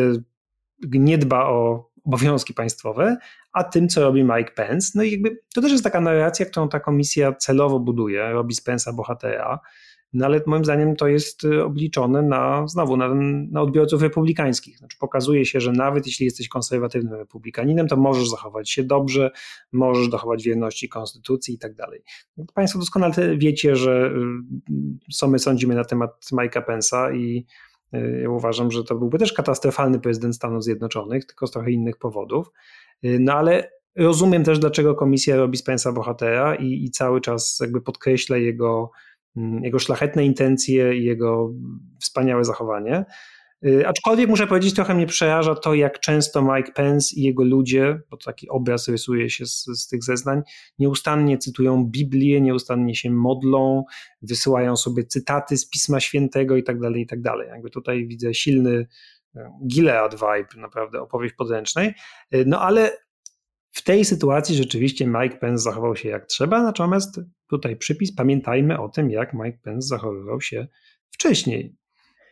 nie 0.83 1.19
dba 1.19 1.47
o 1.47 1.91
obowiązki 2.05 2.55
państwowe, 2.55 3.17
a 3.53 3.65
tym, 3.65 3.89
co 3.89 4.01
robi 4.01 4.25
Mike 4.25 4.51
Pence. 4.51 4.93
No 4.95 5.03
i 5.03 5.11
jakby 5.11 5.39
to 5.55 5.61
też 5.61 5.73
jest 5.73 5.85
taka 5.85 6.01
narracja, 6.01 6.47
którą 6.47 6.69
ta 6.69 6.81
komisja 6.81 7.33
celowo 7.33 7.81
buduje, 7.81 8.31
robi 8.31 8.55
z 8.55 8.67
Pence'a 8.67 8.95
bohatera, 8.95 9.61
no 10.13 10.27
ale 10.27 10.41
moim 10.47 10.65
zdaniem 10.65 10.97
to 10.97 11.09
jest 11.09 11.45
y, 11.45 11.65
obliczone 11.65 12.23
na, 12.23 12.67
znowu, 12.69 12.97
na, 12.97 13.15
na 13.51 13.63
odbiorców 13.63 14.03
republikańskich. 14.03 14.79
Znaczy 14.79 14.97
pokazuje 15.01 15.45
się, 15.45 15.61
że 15.61 15.73
nawet 15.73 16.07
jeśli 16.07 16.25
jesteś 16.25 16.49
konserwatywnym 16.49 17.15
republikaninem, 17.15 17.89
to 17.89 17.97
możesz 17.97 18.29
zachować 18.29 18.71
się 18.71 18.85
dobrze, 18.85 19.31
możesz 19.73 20.09
dochować 20.09 20.45
wierności 20.45 20.89
konstytucji 20.89 21.55
i 21.55 21.59
tak 21.59 21.75
dalej. 21.75 22.03
Państwo 22.55 22.79
doskonale 22.79 23.37
wiecie, 23.37 23.77
że 23.77 24.11
y, 24.71 25.13
co 25.13 25.29
my 25.29 25.39
sądzimy 25.39 25.75
na 25.75 25.85
temat 25.85 26.11
Mike'a 26.33 26.63
Pence'a 26.63 27.17
i 27.17 27.47
Y, 27.95 28.21
ja 28.23 28.31
uważam, 28.31 28.71
że 28.71 28.85
to 28.85 28.95
byłby 28.95 29.19
też 29.19 29.33
katastrofalny 29.33 30.01
prezydent 30.01 30.37
Stanów 30.37 30.65
Zjednoczonych, 30.65 31.27
tylko 31.27 31.47
z 31.47 31.51
trochę 31.51 31.71
innych 31.71 31.97
powodów. 31.97 32.51
No 33.03 33.33
ale 33.33 33.73
rozumiem 33.97 34.45
też, 34.45 34.59
dlaczego 34.59 34.95
komisja 34.95 35.37
robi 35.37 35.57
Spensa 35.57 35.93
bohatera 35.93 36.55
i, 36.55 36.85
i 36.85 36.91
cały 36.91 37.21
czas 37.21 37.59
jakby 37.61 37.81
podkreśla 37.81 38.37
jego, 38.37 38.91
jego 39.63 39.79
szlachetne 39.79 40.25
intencje 40.25 40.97
i 40.97 41.05
jego 41.05 41.53
wspaniałe 42.01 42.45
zachowanie. 42.45 43.05
Y, 43.67 43.89
aczkolwiek 43.89 44.29
muszę 44.29 44.47
powiedzieć, 44.47 44.75
trochę 44.75 44.95
mnie 44.95 45.07
przeraża 45.07 45.55
to, 45.55 45.75
jak 45.75 46.01
często 46.01 46.43
Mike 46.43 46.73
Pence 46.73 47.17
i 47.17 47.23
jego 47.23 47.45
ludzie, 47.45 48.01
bo 48.11 48.17
taki 48.17 48.49
obraz 48.49 48.89
rysuje 48.89 49.31
się 49.31 49.47
z, 49.47 49.65
z, 49.65 49.89
tych 49.89 50.05
zeznań, 50.05 50.43
nieustannie 50.79 51.39
cytują 51.39 51.85
Biblię, 51.85 52.41
nieustannie 52.41 52.95
się 52.95 53.11
modlą, 53.11 53.85
wysyłają 54.23 54.77
sobie 54.77 55.05
cytaty 55.05 55.57
z 55.57 55.71
Pisma 55.71 56.01
Świętego 56.01 56.57
i 56.57 56.63
tak 56.63 56.81
dalej, 56.81 57.03
i 57.03 57.07
tak. 57.07 57.19
Jakby 57.49 57.71
tutaj 57.71 58.07
widzę 58.07 58.35
silny 58.35 58.87
e, 59.37 59.51
Gilead 59.67 60.15
vibe, 60.15 60.61
naprawdę 60.61 61.01
opowieść 61.01 61.35
podręcznej. 61.35 61.95
E, 62.31 62.45
no 62.45 62.61
ale 62.61 63.06
w 63.77 63.83
tej 63.83 64.05
sytuacji 64.05 64.57
rzeczywiście 64.57 65.07
Mike 65.07 65.37
Pence 65.37 65.63
zachował 65.63 65.97
się 65.97 66.09
jak 66.09 66.27
trzeba, 66.27 66.63
natomiast 66.63 67.21
tutaj 67.51 67.77
przypis, 67.77 68.15
pamiętajmy 68.15 68.81
o 68.81 68.89
tym, 68.89 69.11
jak 69.11 69.35
Mike 69.35 69.59
Pence 69.63 69.89
zachowywał 69.89 70.41
się 70.41 70.67
wcześniej. 71.11 71.77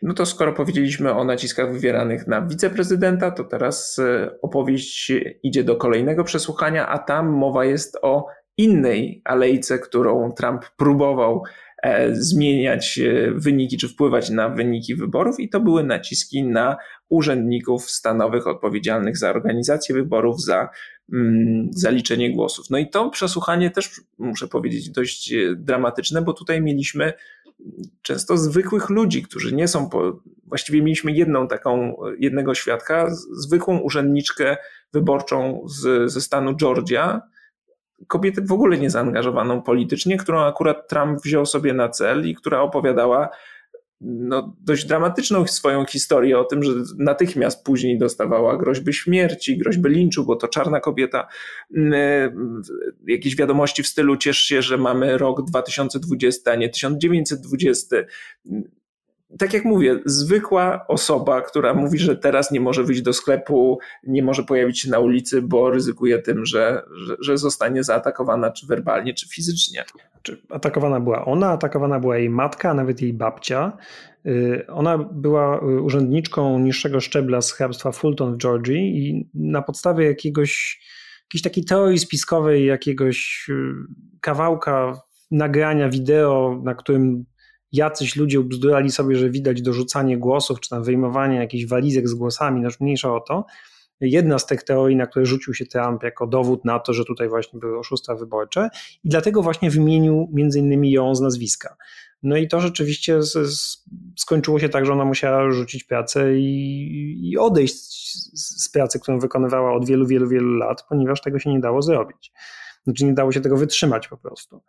No 0.02 0.14
to 0.14 0.26
skoro 0.26 0.52
powiedzieliśmy 0.52 1.14
o 1.14 1.24
naciskach 1.24 1.72
wywieranych 1.72 2.26
na 2.26 2.42
wiceprezydenta, 2.42 3.30
to 3.30 3.44
teraz 3.44 4.00
opowieść 4.42 5.12
idzie 5.42 5.64
do 5.64 5.76
kolejnego 5.76 6.24
przesłuchania, 6.24 6.88
a 6.88 6.98
tam 6.98 7.28
mowa 7.28 7.64
jest 7.64 7.98
o 8.02 8.26
innej 8.56 9.22
alejce, 9.24 9.78
którą 9.78 10.32
Trump 10.32 10.64
próbował 10.76 11.42
E, 11.42 11.63
zmieniać 12.12 12.98
e, 12.98 13.30
wyniki 13.34 13.76
czy 13.76 13.88
wpływać 13.88 14.30
na 14.30 14.48
wyniki 14.48 14.94
wyborów, 14.94 15.40
i 15.40 15.48
to 15.48 15.60
były 15.60 15.84
naciski 15.84 16.44
na 16.44 16.76
urzędników 17.08 17.90
stanowych 17.90 18.46
odpowiedzialnych 18.46 19.16
za 19.16 19.30
organizację 19.30 19.94
wyborów, 19.94 20.42
za 20.42 20.68
mm, 21.12 21.68
zaliczenie 21.70 22.32
głosów. 22.32 22.70
No 22.70 22.78
i 22.78 22.90
to 22.90 23.10
przesłuchanie 23.10 23.70
też, 23.70 24.00
muszę 24.18 24.48
powiedzieć, 24.48 24.90
dość 24.90 25.32
e, 25.32 25.56
dramatyczne, 25.56 26.22
bo 26.22 26.32
tutaj 26.32 26.62
mieliśmy 26.62 27.12
często 28.02 28.36
zwykłych 28.36 28.90
ludzi, 28.90 29.22
którzy 29.22 29.54
nie 29.54 29.68
są, 29.68 29.88
po, 29.88 30.20
właściwie 30.46 30.82
mieliśmy 30.82 31.12
jedną 31.12 31.48
taką, 31.48 31.96
jednego 32.18 32.54
świadka, 32.54 33.10
zwykłą 33.32 33.78
urzędniczkę 33.78 34.56
wyborczą 34.92 35.64
z, 35.66 36.12
ze 36.12 36.20
stanu 36.20 36.56
Georgia, 36.56 37.22
kobietę 38.06 38.42
w 38.42 38.52
ogóle 38.52 38.78
nie 38.78 38.90
zaangażowaną 38.90 39.62
politycznie, 39.62 40.16
którą 40.16 40.40
akurat 40.40 40.88
Trump 40.88 41.20
wziął 41.20 41.46
sobie 41.46 41.74
na 41.74 41.88
cel 41.88 42.28
i 42.28 42.34
która 42.34 42.60
opowiadała 42.60 43.28
no, 44.00 44.56
dość 44.60 44.84
dramatyczną 44.84 45.46
swoją 45.46 45.84
historię 45.84 46.38
o 46.38 46.44
tym, 46.44 46.62
że 46.62 46.72
natychmiast 46.98 47.64
później 47.64 47.98
dostawała 47.98 48.56
groźby 48.56 48.92
śmierci, 48.92 49.58
groźby 49.58 49.88
linczu, 49.88 50.24
bo 50.24 50.36
to 50.36 50.48
czarna 50.48 50.80
kobieta. 50.80 51.28
Mm, 51.76 51.92
e, 51.94 52.32
jakieś 53.12 53.36
wiadomości 53.36 53.82
w 53.82 53.86
stylu 53.86 54.16
ciesz 54.16 54.38
się, 54.38 54.62
że 54.62 54.78
mamy 54.78 55.18
rok 55.18 55.44
2020, 55.44 56.50
a 56.50 56.54
nie 56.54 56.68
1920 56.68 57.96
tak 59.38 59.54
jak 59.54 59.64
mówię, 59.64 60.00
zwykła 60.04 60.86
osoba, 60.88 61.42
która 61.42 61.74
mówi, 61.74 61.98
że 61.98 62.16
teraz 62.16 62.50
nie 62.50 62.60
może 62.60 62.84
wyjść 62.84 63.02
do 63.02 63.12
sklepu, 63.12 63.78
nie 64.06 64.22
może 64.22 64.42
pojawić 64.42 64.80
się 64.80 64.90
na 64.90 64.98
ulicy, 64.98 65.42
bo 65.42 65.70
ryzykuje 65.70 66.18
tym, 66.18 66.46
że, 66.46 66.82
że, 67.06 67.16
że 67.20 67.38
zostanie 67.38 67.84
zaatakowana 67.84 68.50
czy 68.50 68.66
werbalnie, 68.66 69.14
czy 69.14 69.28
fizycznie. 69.28 69.84
Atakowana 70.50 71.00
była 71.00 71.24
ona, 71.24 71.50
atakowana 71.50 72.00
była 72.00 72.18
jej 72.18 72.30
matka, 72.30 72.70
a 72.70 72.74
nawet 72.74 73.02
jej 73.02 73.12
babcia. 73.12 73.76
Y, 74.26 74.64
ona 74.68 74.98
była 74.98 75.60
urzędniczką 75.60 76.58
niższego 76.58 77.00
szczebla 77.00 77.40
z 77.40 77.52
hrabstwa 77.52 77.92
Fulton 77.92 78.34
w 78.34 78.38
Georgii 78.38 79.08
i 79.08 79.28
na 79.34 79.62
podstawie 79.62 80.06
jakiegoś, 80.06 80.80
jakiejś 81.24 81.42
takiej 81.42 81.64
teorii 81.64 81.98
spiskowej, 81.98 82.66
jakiegoś 82.66 83.46
y, 83.48 83.72
kawałka 84.20 85.00
nagrania 85.30 85.88
wideo, 85.88 86.60
na 86.64 86.74
którym 86.74 87.24
jacyś 87.74 88.16
ludzie 88.16 88.40
ubzdurali 88.40 88.90
sobie, 88.90 89.16
że 89.16 89.30
widać 89.30 89.62
dorzucanie 89.62 90.18
głosów, 90.18 90.60
czy 90.60 90.70
tam 90.70 90.84
wyjmowanie 90.84 91.36
jakichś 91.36 91.66
walizek 91.66 92.08
z 92.08 92.14
głosami, 92.14 92.60
no 92.60 92.68
mniejsza 92.80 93.14
o 93.14 93.20
to. 93.20 93.44
Jedna 94.00 94.38
z 94.38 94.46
tych 94.46 94.62
teorii, 94.62 94.96
na 94.96 95.06
które 95.06 95.26
rzucił 95.26 95.54
się 95.54 95.66
Trump 95.66 96.02
jako 96.02 96.26
dowód 96.26 96.64
na 96.64 96.78
to, 96.78 96.92
że 96.92 97.04
tutaj 97.04 97.28
właśnie 97.28 97.58
były 97.58 97.78
oszustwa 97.78 98.14
wyborcze 98.14 98.68
i 99.04 99.08
dlatego 99.08 99.42
właśnie 99.42 99.70
wymienił 99.70 100.30
między 100.32 100.58
innymi 100.58 100.90
ją 100.90 101.14
z 101.14 101.20
nazwiska. 101.20 101.76
No 102.22 102.36
i 102.36 102.48
to 102.48 102.60
rzeczywiście 102.60 103.20
skończyło 104.18 104.58
się 104.58 104.68
tak, 104.68 104.86
że 104.86 104.92
ona 104.92 105.04
musiała 105.04 105.50
rzucić 105.50 105.84
pracę 105.84 106.38
i, 106.38 107.30
i 107.30 107.38
odejść 107.38 107.74
z, 108.34 108.68
pracy, 108.68 109.00
którą 109.00 109.18
wykonywała 109.18 109.72
od 109.72 109.86
wielu, 109.86 110.06
wielu, 110.06 110.28
wielu 110.28 110.54
lat, 110.54 110.84
ponieważ 110.88 111.20
tego 111.20 111.38
się 111.38 111.50
nie 111.50 111.60
dało 111.60 111.82
zrobić. 111.82 112.32
Znaczy 112.84 113.04
nie 113.04 113.14
dało 113.14 113.32
się 113.32 113.40
tego 113.40 113.56
wytrzymać 113.56 114.08
po 114.08 114.16
prostu. 114.16 114.62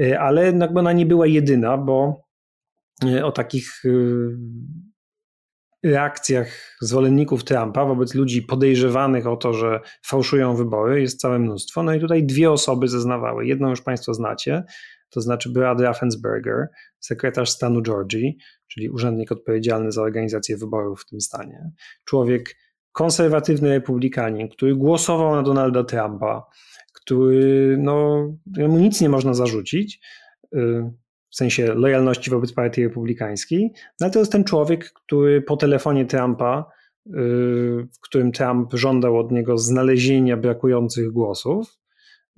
Y, 0.00 0.18
ale 0.18 0.52
jakby 0.52 0.80
ona 0.80 0.92
nie 0.92 1.06
była 1.06 1.26
jedyna, 1.26 1.76
bo 1.76 2.27
E, 2.27 2.27
o 3.24 3.32
takich 3.32 3.82
e, 3.84 3.90
reakcjach 5.82 6.76
zwolenników 6.80 7.44
Trumpa 7.44 7.84
wobec 7.84 8.14
ludzi 8.14 8.42
podejrzewanych 8.42 9.26
o 9.26 9.36
to, 9.36 9.52
że 9.52 9.80
fałszują 10.06 10.56
wybory, 10.56 11.00
jest 11.00 11.20
całe 11.20 11.38
mnóstwo. 11.38 11.82
No 11.82 11.94
i 11.94 12.00
tutaj 12.00 12.24
dwie 12.24 12.50
osoby 12.50 12.88
zeznawały. 12.88 13.46
Jedną 13.46 13.70
już 13.70 13.82
Państwo 13.82 14.14
znacie, 14.14 14.64
to 15.10 15.20
znaczy 15.20 15.50
Brad 15.50 15.80
Raffensberger, 15.80 16.68
sekretarz 17.00 17.50
stanu 17.50 17.82
Georgii, 17.82 18.38
czyli 18.68 18.90
urzędnik 18.90 19.32
odpowiedzialny 19.32 19.92
za 19.92 20.02
organizację 20.02 20.56
wyborów 20.56 21.02
w 21.02 21.06
tym 21.06 21.20
stanie. 21.20 21.70
Człowiek 22.04 22.56
konserwatywny 22.92 23.68
republikanin, 23.68 24.48
który 24.48 24.76
głosował 24.76 25.34
na 25.34 25.42
Donalda 25.42 25.84
Trumpa, 25.84 26.46
który, 26.92 27.76
no, 27.80 28.26
mu 28.68 28.78
nic 28.78 29.00
nie 29.00 29.08
można 29.08 29.34
zarzucić 29.34 30.00
y, 30.54 30.92
w 31.30 31.36
sensie 31.36 31.74
lojalności 31.74 32.30
wobec 32.30 32.52
partii 32.52 32.84
republikańskiej, 32.84 33.72
no 34.00 34.10
to 34.10 34.18
jest 34.18 34.32
ten 34.32 34.44
człowiek, 34.44 34.92
który 34.92 35.42
po 35.42 35.56
telefonie 35.56 36.06
Trumpa, 36.06 36.64
y, 37.06 37.10
w 37.92 38.00
którym 38.00 38.32
Trump 38.32 38.74
żądał 38.74 39.18
od 39.18 39.32
niego 39.32 39.58
znalezienia 39.58 40.36
brakujących 40.36 41.10
głosów, 41.10 41.78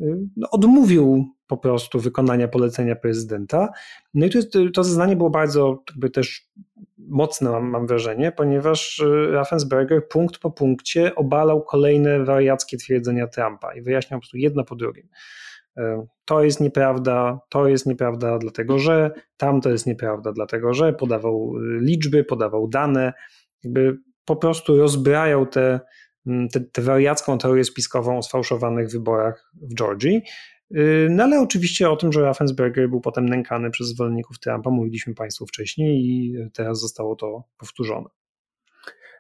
y, 0.00 0.16
no 0.36 0.50
odmówił 0.50 1.24
po 1.46 1.56
prostu 1.56 2.00
wykonania 2.00 2.48
polecenia 2.48 2.96
prezydenta. 2.96 3.72
No 4.14 4.26
i 4.26 4.30
to, 4.30 4.38
jest, 4.38 4.52
to 4.74 4.84
zeznanie 4.84 5.16
było 5.16 5.30
bardzo 5.30 5.82
jakby 5.90 6.10
też 6.10 6.50
mocne, 6.98 7.50
mam, 7.50 7.70
mam 7.70 7.86
wrażenie, 7.86 8.32
ponieważ 8.32 8.98
y, 8.98 9.30
Raffensberger 9.30 10.08
punkt 10.08 10.38
po 10.38 10.50
punkcie 10.50 11.14
obalał 11.14 11.62
kolejne 11.62 12.24
wariackie 12.24 12.76
twierdzenia 12.76 13.26
Trumpa 13.26 13.74
i 13.74 13.82
wyjaśniał 13.82 14.18
po 14.18 14.22
prostu 14.22 14.36
jedno 14.36 14.64
po 14.64 14.76
drugim. 14.76 15.08
E, 15.76 16.06
to 16.24 16.44
jest 16.44 16.60
nieprawda, 16.60 17.40
to 17.48 17.68
jest 17.68 17.86
nieprawda, 17.86 18.38
dlatego 18.38 18.78
że, 18.78 19.10
tamto 19.36 19.70
jest 19.70 19.86
nieprawda, 19.86 20.32
dlatego 20.32 20.74
że 20.74 20.92
podawał 20.92 21.52
y, 21.56 21.80
liczby, 21.80 22.24
podawał 22.24 22.68
dane, 22.68 23.12
jakby 23.64 23.98
po 24.24 24.36
prostu 24.36 24.76
rozbrajał 24.76 25.46
tę 25.46 25.80
te, 26.26 26.48
te, 26.52 26.60
te 26.60 26.82
wariacką 26.82 27.38
teorię 27.38 27.64
spiskową 27.64 28.18
o 28.18 28.22
sfałszowanych 28.22 28.90
wyborach 28.90 29.52
w 29.54 29.74
Georgii. 29.74 30.22
Y, 30.76 31.08
no 31.10 31.24
ale 31.24 31.40
oczywiście 31.40 31.90
o 31.90 31.96
tym, 31.96 32.12
że 32.12 32.22
Raffensberger 32.22 32.88
był 32.88 33.00
potem 33.00 33.28
nękany 33.28 33.70
przez 33.70 33.88
zwolenników 33.88 34.38
Trumpa, 34.38 34.70
mówiliśmy 34.70 35.14
Państwu 35.14 35.46
wcześniej 35.46 36.04
i 36.04 36.34
teraz 36.52 36.80
zostało 36.80 37.16
to 37.16 37.44
powtórzone. 37.58 38.08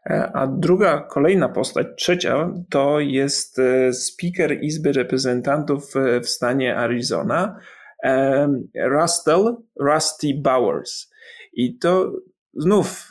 E, 0.06 0.32
a 0.32 0.46
druga, 0.46 1.00
kolejna 1.00 1.48
postać, 1.48 1.86
trzecia, 1.96 2.54
to 2.70 3.00
jest 3.00 3.58
e, 3.58 3.92
speaker 3.92 4.62
Izby 4.62 4.92
Reprezentantów 4.92 5.94
w 6.22 6.28
stanie 6.28 6.76
Arizona, 6.76 7.56
e, 8.04 8.48
Rustel, 8.88 9.56
Rusty 9.80 10.28
Bowers. 10.36 11.10
I 11.52 11.78
to 11.78 12.12
znów 12.54 13.08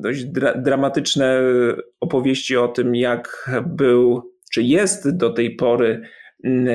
dość 0.00 0.24
dra 0.24 0.54
dramatyczne 0.54 1.40
opowieści 2.00 2.56
o 2.56 2.68
tym, 2.68 2.94
jak 2.94 3.50
był, 3.66 4.32
czy 4.52 4.62
jest 4.62 5.16
do 5.16 5.32
tej 5.32 5.56
pory 5.56 6.02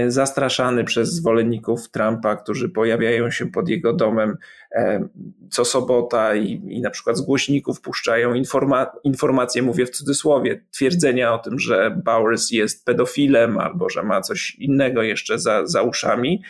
zastraszany 0.08 0.84
przez 0.84 1.14
zwolenników 1.14 1.90
Trumpa, 1.90 2.36
którzy 2.36 2.70
pojawiają 2.70 3.32
się 3.32 3.52
pod 3.52 3.70
jego 3.70 3.94
domem 3.94 4.38
e, 4.72 5.08
co 5.50 5.66
sobota 5.66 6.36
i, 6.36 6.52
i 6.68 6.82
na 6.82 6.90
przykład 6.90 7.18
z 7.18 7.22
głośników 7.22 7.82
puszczają 7.82 8.34
informa 8.34 8.92
informacje, 9.04 9.62
mówię 9.62 9.86
w 9.86 9.90
cudzysłowie, 9.90 10.64
twierdzenia 10.72 11.34
o 11.34 11.40
tym, 11.40 11.60
że 11.60 12.02
Bowers 12.06 12.52
jest 12.52 12.86
pedofilem 12.86 13.58
albo 13.58 13.90
że 13.90 14.04
ma 14.04 14.22
coś 14.22 14.56
innego 14.56 15.04
jeszcze 15.04 15.40
za, 15.40 15.66
za 15.66 15.82
uszami. 15.82 16.42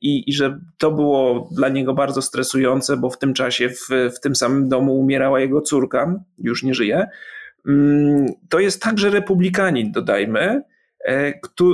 I, 0.00 0.30
I, 0.30 0.32
że 0.32 0.60
to 0.78 0.90
było 0.90 1.48
dla 1.52 1.68
niego 1.68 1.94
bardzo 1.94 2.22
stresujące, 2.22 2.96
bo 2.96 3.10
w 3.10 3.18
tym 3.18 3.34
czasie 3.34 3.68
w, 3.68 3.88
w 4.16 4.20
tym 4.20 4.36
samym 4.36 4.68
domu 4.68 4.98
umierała 4.98 5.40
jego 5.40 5.60
córka, 5.60 6.14
już 6.38 6.62
nie 6.62 6.74
żyje. 6.74 7.06
To 8.48 8.60
jest 8.60 8.82
także 8.82 9.10
republikanin, 9.10 9.92
dodajmy, 9.92 10.62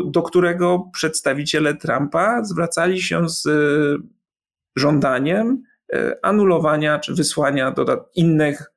do 0.04 0.22
którego 0.22 0.90
przedstawiciele 0.92 1.74
Trumpa 1.74 2.44
zwracali 2.44 3.02
się 3.02 3.28
z 3.28 3.46
e, 3.46 3.50
żądaniem 4.76 5.62
e, 5.92 6.16
anulowania 6.22 6.98
czy 6.98 7.14
wysłania 7.14 7.74
innych 8.14 8.72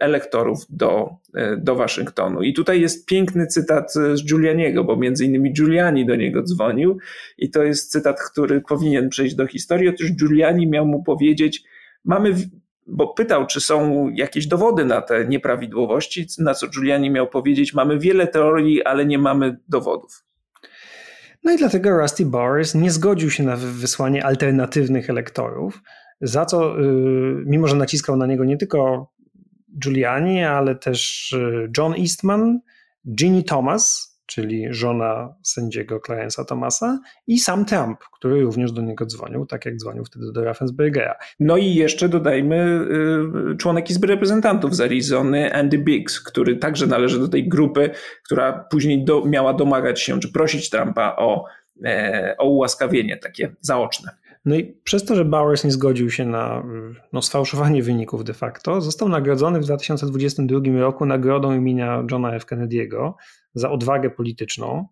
elektorów 0.00 0.66
do, 0.70 1.10
do 1.58 1.74
Waszyngtonu. 1.74 2.42
I 2.42 2.54
tutaj 2.54 2.80
jest 2.80 3.06
piękny 3.06 3.46
cytat 3.46 3.92
z 3.92 4.24
Giulianiego, 4.24 4.84
bo 4.84 4.96
między 4.96 5.24
innymi 5.24 5.52
Giuliani 5.52 6.06
do 6.06 6.16
niego 6.16 6.42
dzwonił 6.42 6.98
i 7.38 7.50
to 7.50 7.62
jest 7.62 7.90
cytat, 7.90 8.20
który 8.20 8.60
powinien 8.60 9.08
przejść 9.08 9.34
do 9.34 9.46
historii. 9.46 9.88
Otóż 9.88 10.12
Giuliani 10.12 10.66
miał 10.66 10.86
mu 10.86 11.02
powiedzieć, 11.02 11.64
mamy 12.04 12.34
bo 12.88 13.08
pytał, 13.08 13.46
czy 13.46 13.60
są 13.60 14.08
jakieś 14.08 14.46
dowody 14.46 14.84
na 14.84 15.02
te 15.02 15.26
nieprawidłowości, 15.26 16.26
na 16.38 16.54
co 16.54 16.68
Giuliani 16.68 17.10
miał 17.10 17.28
powiedzieć, 17.28 17.74
mamy 17.74 17.98
wiele 17.98 18.26
teorii, 18.26 18.84
ale 18.84 19.06
nie 19.06 19.18
mamy 19.18 19.58
dowodów. 19.68 20.24
No 21.44 21.52
i 21.52 21.56
dlatego 21.56 21.98
Rusty 21.98 22.26
Bowers 22.26 22.74
nie 22.74 22.90
zgodził 22.90 23.30
się 23.30 23.42
na 23.42 23.56
wysłanie 23.56 24.24
alternatywnych 24.24 25.10
elektorów, 25.10 25.82
za 26.20 26.44
co, 26.44 26.80
y, 26.80 26.84
mimo 27.46 27.68
że 27.68 27.76
naciskał 27.76 28.16
na 28.16 28.26
niego 28.26 28.44
nie 28.44 28.56
tylko 28.56 29.10
Giuliani, 29.82 30.44
ale 30.44 30.74
też 30.74 31.32
y, 31.32 31.70
John 31.78 31.94
Eastman, 31.94 32.60
Ginny 33.14 33.42
Thomas, 33.42 34.17
czyli 34.28 34.66
żona 34.70 35.34
sędziego 35.42 35.98
Clarence'a 35.98 36.44
Thomasa 36.44 36.98
i 37.26 37.38
sam 37.38 37.64
Trump, 37.64 37.98
który 38.12 38.40
również 38.40 38.72
do 38.72 38.82
niego 38.82 39.06
dzwonił, 39.06 39.46
tak 39.46 39.66
jak 39.66 39.76
dzwonił 39.76 40.04
wtedy 40.04 40.32
do 40.32 40.44
Raffenspergera. 40.44 41.14
No 41.40 41.56
i 41.56 41.74
jeszcze 41.74 42.08
dodajmy 42.08 42.80
y, 43.52 43.56
członek 43.56 43.90
Izby 43.90 44.06
Reprezentantów 44.06 44.76
z 44.76 44.80
Arizony, 44.80 45.54
Andy 45.54 45.78
Biggs, 45.78 46.20
który 46.20 46.56
także 46.56 46.86
należy 46.86 47.18
do 47.18 47.28
tej 47.28 47.48
grupy, 47.48 47.90
która 48.24 48.52
później 48.70 49.04
do, 49.04 49.24
miała 49.24 49.54
domagać 49.54 50.00
się, 50.00 50.20
czy 50.20 50.32
prosić 50.32 50.70
Trumpa 50.70 51.16
o, 51.16 51.44
e, 51.84 52.34
o 52.38 52.48
ułaskawienie 52.48 53.16
takie 53.16 53.54
zaoczne. 53.60 54.10
No 54.48 54.56
i 54.56 54.80
przez 54.84 55.04
to, 55.04 55.14
że 55.14 55.24
Bowers 55.24 55.64
nie 55.64 55.70
zgodził 55.70 56.10
się 56.10 56.24
na 56.24 56.66
no, 57.12 57.22
sfałszowanie 57.22 57.82
wyników 57.82 58.24
de 58.24 58.34
facto, 58.34 58.80
został 58.80 59.08
nagrodzony 59.08 59.60
w 59.60 59.64
2022 59.64 60.60
roku 60.80 61.06
nagrodą 61.06 61.54
imienia 61.54 62.04
Johna 62.10 62.34
F. 62.34 62.46
Kennedy'ego 62.46 63.12
za 63.54 63.70
odwagę 63.70 64.10
polityczną. 64.10 64.86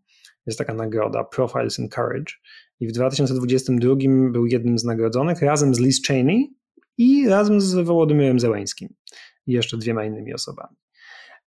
Jest 0.46 0.58
taka 0.58 0.74
nagroda 0.74 1.24
Profiles 1.24 1.78
in 1.78 1.88
Courage. 1.88 2.32
I 2.80 2.88
w 2.88 2.92
2022 2.92 3.94
był 4.30 4.46
jednym 4.46 4.78
z 4.78 4.84
nagrodzonych 4.84 5.42
razem 5.42 5.74
z 5.74 5.80
Liz 5.80 6.06
Cheney 6.06 6.54
i 6.98 7.28
razem 7.28 7.60
z 7.60 7.74
Wołodymyrem 7.74 8.40
Zełańskim 8.40 8.88
i 9.46 9.52
jeszcze 9.52 9.76
dwiema 9.76 10.04
innymi 10.04 10.34
osobami. 10.34 10.76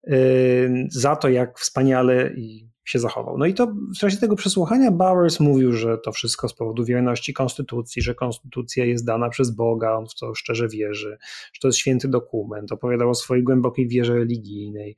Yy, 0.06 0.86
za 0.90 1.16
to, 1.16 1.28
jak 1.28 1.58
wspaniale 1.58 2.32
i 2.36 2.69
się 2.84 2.98
zachował. 2.98 3.38
No 3.38 3.46
i 3.46 3.54
to 3.54 3.66
w 3.66 3.98
czasie 3.98 4.16
tego 4.16 4.36
przesłuchania 4.36 4.90
Bowers 4.90 5.40
mówił, 5.40 5.72
że 5.72 5.98
to 5.98 6.12
wszystko 6.12 6.48
z 6.48 6.54
powodu 6.54 6.84
wierności 6.84 7.32
konstytucji, 7.32 8.02
że 8.02 8.14
konstytucja 8.14 8.84
jest 8.84 9.06
dana 9.06 9.28
przez 9.28 9.50
Boga, 9.50 9.92
on 9.92 10.06
w 10.06 10.14
to 10.14 10.34
szczerze 10.34 10.68
wierzy, 10.68 11.18
że 11.52 11.60
to 11.60 11.68
jest 11.68 11.78
święty 11.78 12.08
dokument. 12.08 12.72
Opowiadał 12.72 13.10
o 13.10 13.14
swojej 13.14 13.44
głębokiej 13.44 13.88
wierze 13.88 14.14
religijnej. 14.14 14.96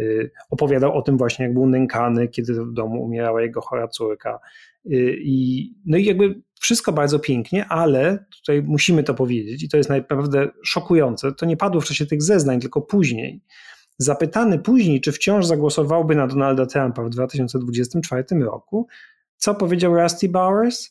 Y, 0.00 0.30
opowiadał 0.50 0.96
o 0.98 1.02
tym 1.02 1.18
właśnie, 1.18 1.44
jak 1.44 1.54
był 1.54 1.66
nękany, 1.66 2.28
kiedy 2.28 2.64
w 2.64 2.72
domu 2.72 3.02
umierała 3.02 3.42
jego 3.42 3.60
chora 3.60 3.88
córka. 3.88 4.38
Y, 4.86 5.16
I, 5.22 5.68
no 5.86 5.98
i 5.98 6.04
jakby 6.04 6.42
wszystko 6.60 6.92
bardzo 6.92 7.18
pięknie, 7.18 7.66
ale 7.66 8.24
tutaj 8.36 8.62
musimy 8.62 9.04
to 9.04 9.14
powiedzieć, 9.14 9.62
i 9.62 9.68
to 9.68 9.76
jest 9.76 9.90
naprawdę 9.90 10.50
szokujące. 10.64 11.32
To 11.32 11.46
nie 11.46 11.56
padło 11.56 11.80
w 11.80 11.84
czasie 11.84 12.06
tych 12.06 12.22
zeznań, 12.22 12.60
tylko 12.60 12.80
później. 12.80 13.42
Zapytany 14.02 14.58
później, 14.58 15.00
czy 15.00 15.12
wciąż 15.12 15.46
zagłosowałby 15.46 16.14
na 16.14 16.26
Donalda 16.26 16.66
Trumpa 16.66 17.02
w 17.02 17.10
2024 17.10 18.24
roku, 18.44 18.86
co 19.36 19.54
powiedział 19.54 19.94
Rusty 19.94 20.28
Bowers? 20.28 20.90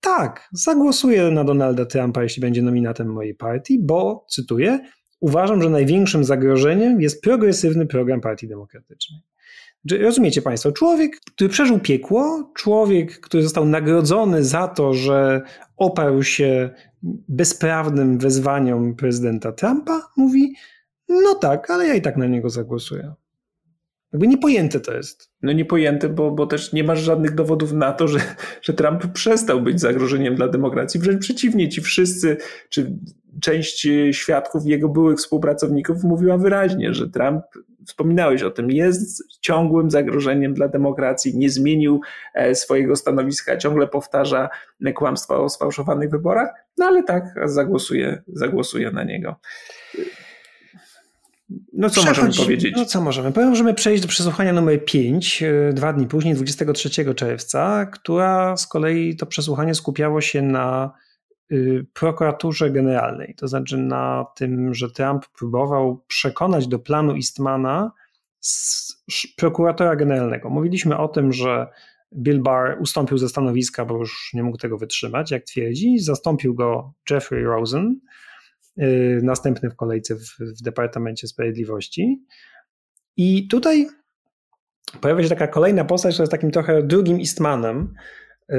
Tak, 0.00 0.48
zagłosuję 0.52 1.30
na 1.30 1.44
Donalda 1.44 1.86
Trumpa, 1.86 2.22
jeśli 2.22 2.40
będzie 2.40 2.62
nominatem 2.62 3.08
mojej 3.08 3.34
partii, 3.34 3.78
bo, 3.82 4.26
cytuję, 4.28 4.80
uważam, 5.20 5.62
że 5.62 5.70
największym 5.70 6.24
zagrożeniem 6.24 7.00
jest 7.00 7.22
progresywny 7.22 7.86
program 7.86 8.20
Partii 8.20 8.48
Demokratycznej. 8.48 9.20
Rozumiecie 10.00 10.42
Państwo, 10.42 10.72
człowiek, 10.72 11.20
który 11.20 11.50
przeżył 11.50 11.78
piekło, 11.78 12.52
człowiek, 12.56 13.20
który 13.20 13.42
został 13.42 13.64
nagrodzony 13.64 14.44
za 14.44 14.68
to, 14.68 14.94
że 14.94 15.42
oparł 15.76 16.22
się 16.22 16.70
bezprawnym 17.28 18.18
wezwaniom 18.18 18.94
prezydenta 18.94 19.52
Trumpa, 19.52 20.02
mówi: 20.16 20.54
no 21.08 21.34
tak, 21.34 21.70
ale 21.70 21.86
ja 21.86 21.94
i 21.94 22.02
tak 22.02 22.16
na 22.16 22.26
niego 22.26 22.50
zagłosuję. 22.50 23.14
Jakby 24.12 24.26
niepojęte 24.26 24.80
to 24.80 24.94
jest. 24.94 25.30
No 25.42 25.52
niepojęte, 25.52 26.08
bo, 26.08 26.30
bo 26.30 26.46
też 26.46 26.72
nie 26.72 26.84
masz 26.84 27.00
żadnych 27.00 27.34
dowodów 27.34 27.72
na 27.72 27.92
to, 27.92 28.08
że, 28.08 28.18
że 28.62 28.72
Trump 28.72 29.06
przestał 29.12 29.62
być 29.62 29.80
zagrożeniem 29.80 30.34
dla 30.34 30.48
demokracji. 30.48 31.00
Wręcz 31.00 31.20
przeciwnie, 31.20 31.68
ci 31.68 31.80
wszyscy, 31.80 32.36
czy 32.68 32.98
część 33.40 33.88
świadków, 34.12 34.66
jego 34.66 34.88
byłych 34.88 35.18
współpracowników 35.18 36.04
mówiła 36.04 36.38
wyraźnie, 36.38 36.94
że 36.94 37.10
Trump, 37.10 37.42
wspominałeś 37.86 38.42
o 38.42 38.50
tym, 38.50 38.70
jest 38.70 39.22
ciągłym 39.40 39.90
zagrożeniem 39.90 40.54
dla 40.54 40.68
demokracji, 40.68 41.38
nie 41.38 41.50
zmienił 41.50 42.00
e, 42.34 42.54
swojego 42.54 42.96
stanowiska, 42.96 43.56
ciągle 43.56 43.86
powtarza 43.86 44.48
kłamstwa 44.94 45.36
o 45.36 45.48
sfałszowanych 45.48 46.10
wyborach, 46.10 46.48
no 46.78 46.86
ale 46.86 47.02
tak, 47.02 47.24
zagłosuje, 47.44 48.22
zagłosuje 48.28 48.90
na 48.90 49.04
niego. 49.04 49.36
No 51.72 51.90
co 51.90 52.04
możemy 52.04 52.32
powiedzieć? 52.32 52.74
No 52.76 52.84
co 52.84 53.00
możemy? 53.00 53.32
Możemy 53.36 53.74
przejść 53.74 54.02
do 54.02 54.08
przesłuchania 54.08 54.52
numer 54.52 54.84
5, 54.84 55.42
e, 55.42 55.72
dwa 55.72 55.92
dni 55.92 56.06
później, 56.06 56.34
23 56.34 57.14
czerwca, 57.14 57.86
która 57.86 58.56
z 58.56 58.66
kolei 58.66 59.16
to 59.16 59.26
przesłuchanie 59.26 59.74
skupiało 59.74 60.20
się 60.20 60.42
na 60.42 60.92
y, 61.52 61.86
prokuraturze 61.92 62.70
generalnej, 62.70 63.34
to 63.38 63.48
znaczy 63.48 63.76
na 63.76 64.26
tym, 64.36 64.74
że 64.74 64.90
Trump 64.90 65.26
próbował 65.26 66.04
przekonać 66.06 66.68
do 66.68 66.78
planu 66.78 67.14
Eastmana 67.14 67.92
prokuratora 69.36 69.96
generalnego. 69.96 70.50
Mówiliśmy 70.50 70.98
o 70.98 71.08
tym, 71.08 71.32
że 71.32 71.66
Bill 72.16 72.42
Barr 72.42 72.76
ustąpił 72.80 73.18
ze 73.18 73.28
stanowiska, 73.28 73.84
bo 73.84 73.98
już 73.98 74.30
nie 74.34 74.42
mógł 74.42 74.58
tego 74.58 74.78
wytrzymać, 74.78 75.30
jak 75.30 75.44
twierdzi. 75.44 75.98
Zastąpił 75.98 76.54
go 76.54 76.92
Jeffrey 77.10 77.44
Rosen, 77.44 78.00
następny 79.22 79.70
w 79.70 79.76
kolejce 79.76 80.14
w, 80.14 80.38
w 80.38 80.62
Departamencie 80.62 81.28
Sprawiedliwości. 81.28 82.24
I 83.16 83.48
tutaj 83.48 83.86
pojawia 85.00 85.22
się 85.22 85.28
taka 85.28 85.46
kolejna 85.46 85.84
postać, 85.84 86.14
która 86.14 86.22
jest 86.22 86.30
takim 86.30 86.50
trochę 86.50 86.82
drugim 86.82 87.16
Eastmanem, 87.16 87.94
y, 88.50 88.56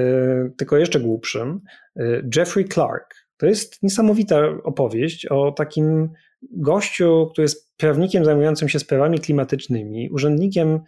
tylko 0.58 0.78
jeszcze 0.78 1.00
głupszym, 1.00 1.62
y, 2.00 2.30
Jeffrey 2.36 2.66
Clark. 2.66 3.16
To 3.38 3.46
jest 3.46 3.84
niesamowita 3.84 4.42
opowieść 4.64 5.26
o 5.26 5.52
takim 5.52 6.10
gościu, 6.52 7.30
który 7.32 7.44
jest 7.44 7.78
prawnikiem 7.78 8.26
zajmującym 8.26 8.70
się 8.70 8.80
sprawami 8.80 9.20
klimatycznymi, 9.20 10.10
urzędnikiem 10.10 10.80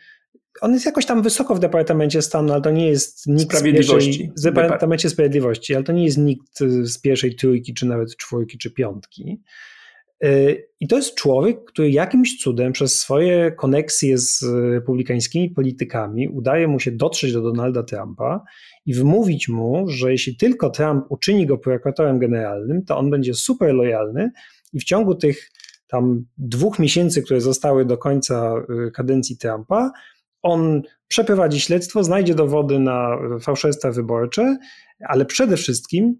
on 0.61 0.73
jest 0.73 0.85
jakoś 0.85 1.05
tam 1.05 1.21
wysoko 1.21 1.55
w 1.55 1.59
Departamencie 1.59 2.21
Stanu, 2.21 2.53
ale 2.53 2.61
to 2.61 2.71
nie 2.71 2.87
jest 2.87 3.27
nikt 3.27 3.55
Sprawiedliwości. 3.55 4.13
z 4.13 4.17
pierwszej, 4.17 4.31
w 4.37 4.41
Departamencie 4.41 5.09
Sprawiedliwości, 5.09 5.75
ale 5.75 5.83
to 5.83 5.91
nie 5.91 6.05
jest 6.05 6.17
nikt 6.17 6.59
z 6.81 7.01
pierwszej 7.01 7.35
trójki, 7.35 7.73
czy 7.73 7.85
nawet 7.85 8.17
czwórki, 8.17 8.57
czy 8.57 8.71
piątki. 8.71 9.41
Y, 10.25 10.67
I 10.79 10.87
to 10.87 10.95
jest 10.95 11.15
człowiek, 11.15 11.65
który 11.65 11.91
jakimś 11.91 12.37
cudem 12.43 12.71
przez 12.71 12.99
swoje 12.99 13.51
koneksje 13.51 14.17
z 14.17 14.43
republikańskimi 14.71 15.49
politykami 15.49 16.29
udaje 16.29 16.67
mu 16.67 16.79
się 16.79 16.91
dotrzeć 16.91 17.33
do 17.33 17.41
Donalda 17.41 17.83
Trumpa 17.83 18.43
i 18.85 18.93
wmówić 18.93 19.49
mu, 19.49 19.87
że 19.87 20.11
jeśli 20.11 20.37
tylko 20.37 20.69
Trump 20.69 21.05
uczyni 21.09 21.45
go 21.45 21.57
prokuratorem 21.57 22.19
generalnym, 22.19 22.85
to 22.85 22.97
on 22.97 23.09
będzie 23.09 23.33
super 23.33 23.73
lojalny 23.73 24.31
i 24.73 24.79
w 24.79 24.83
ciągu 24.83 25.15
tych 25.15 25.51
tam 25.87 26.25
dwóch 26.37 26.79
miesięcy, 26.79 27.21
które 27.21 27.41
zostały 27.41 27.85
do 27.85 27.97
końca 27.97 28.53
y, 28.87 28.91
kadencji 28.91 29.37
Trumpa, 29.37 29.91
on 30.41 30.81
przeprowadzi 31.07 31.59
śledztwo, 31.59 32.03
znajdzie 32.03 32.35
dowody 32.35 32.79
na 32.79 33.17
fałszerstwa 33.41 33.91
wyborcze, 33.91 34.57
ale 35.07 35.25
przede 35.25 35.57
wszystkim 35.57 36.15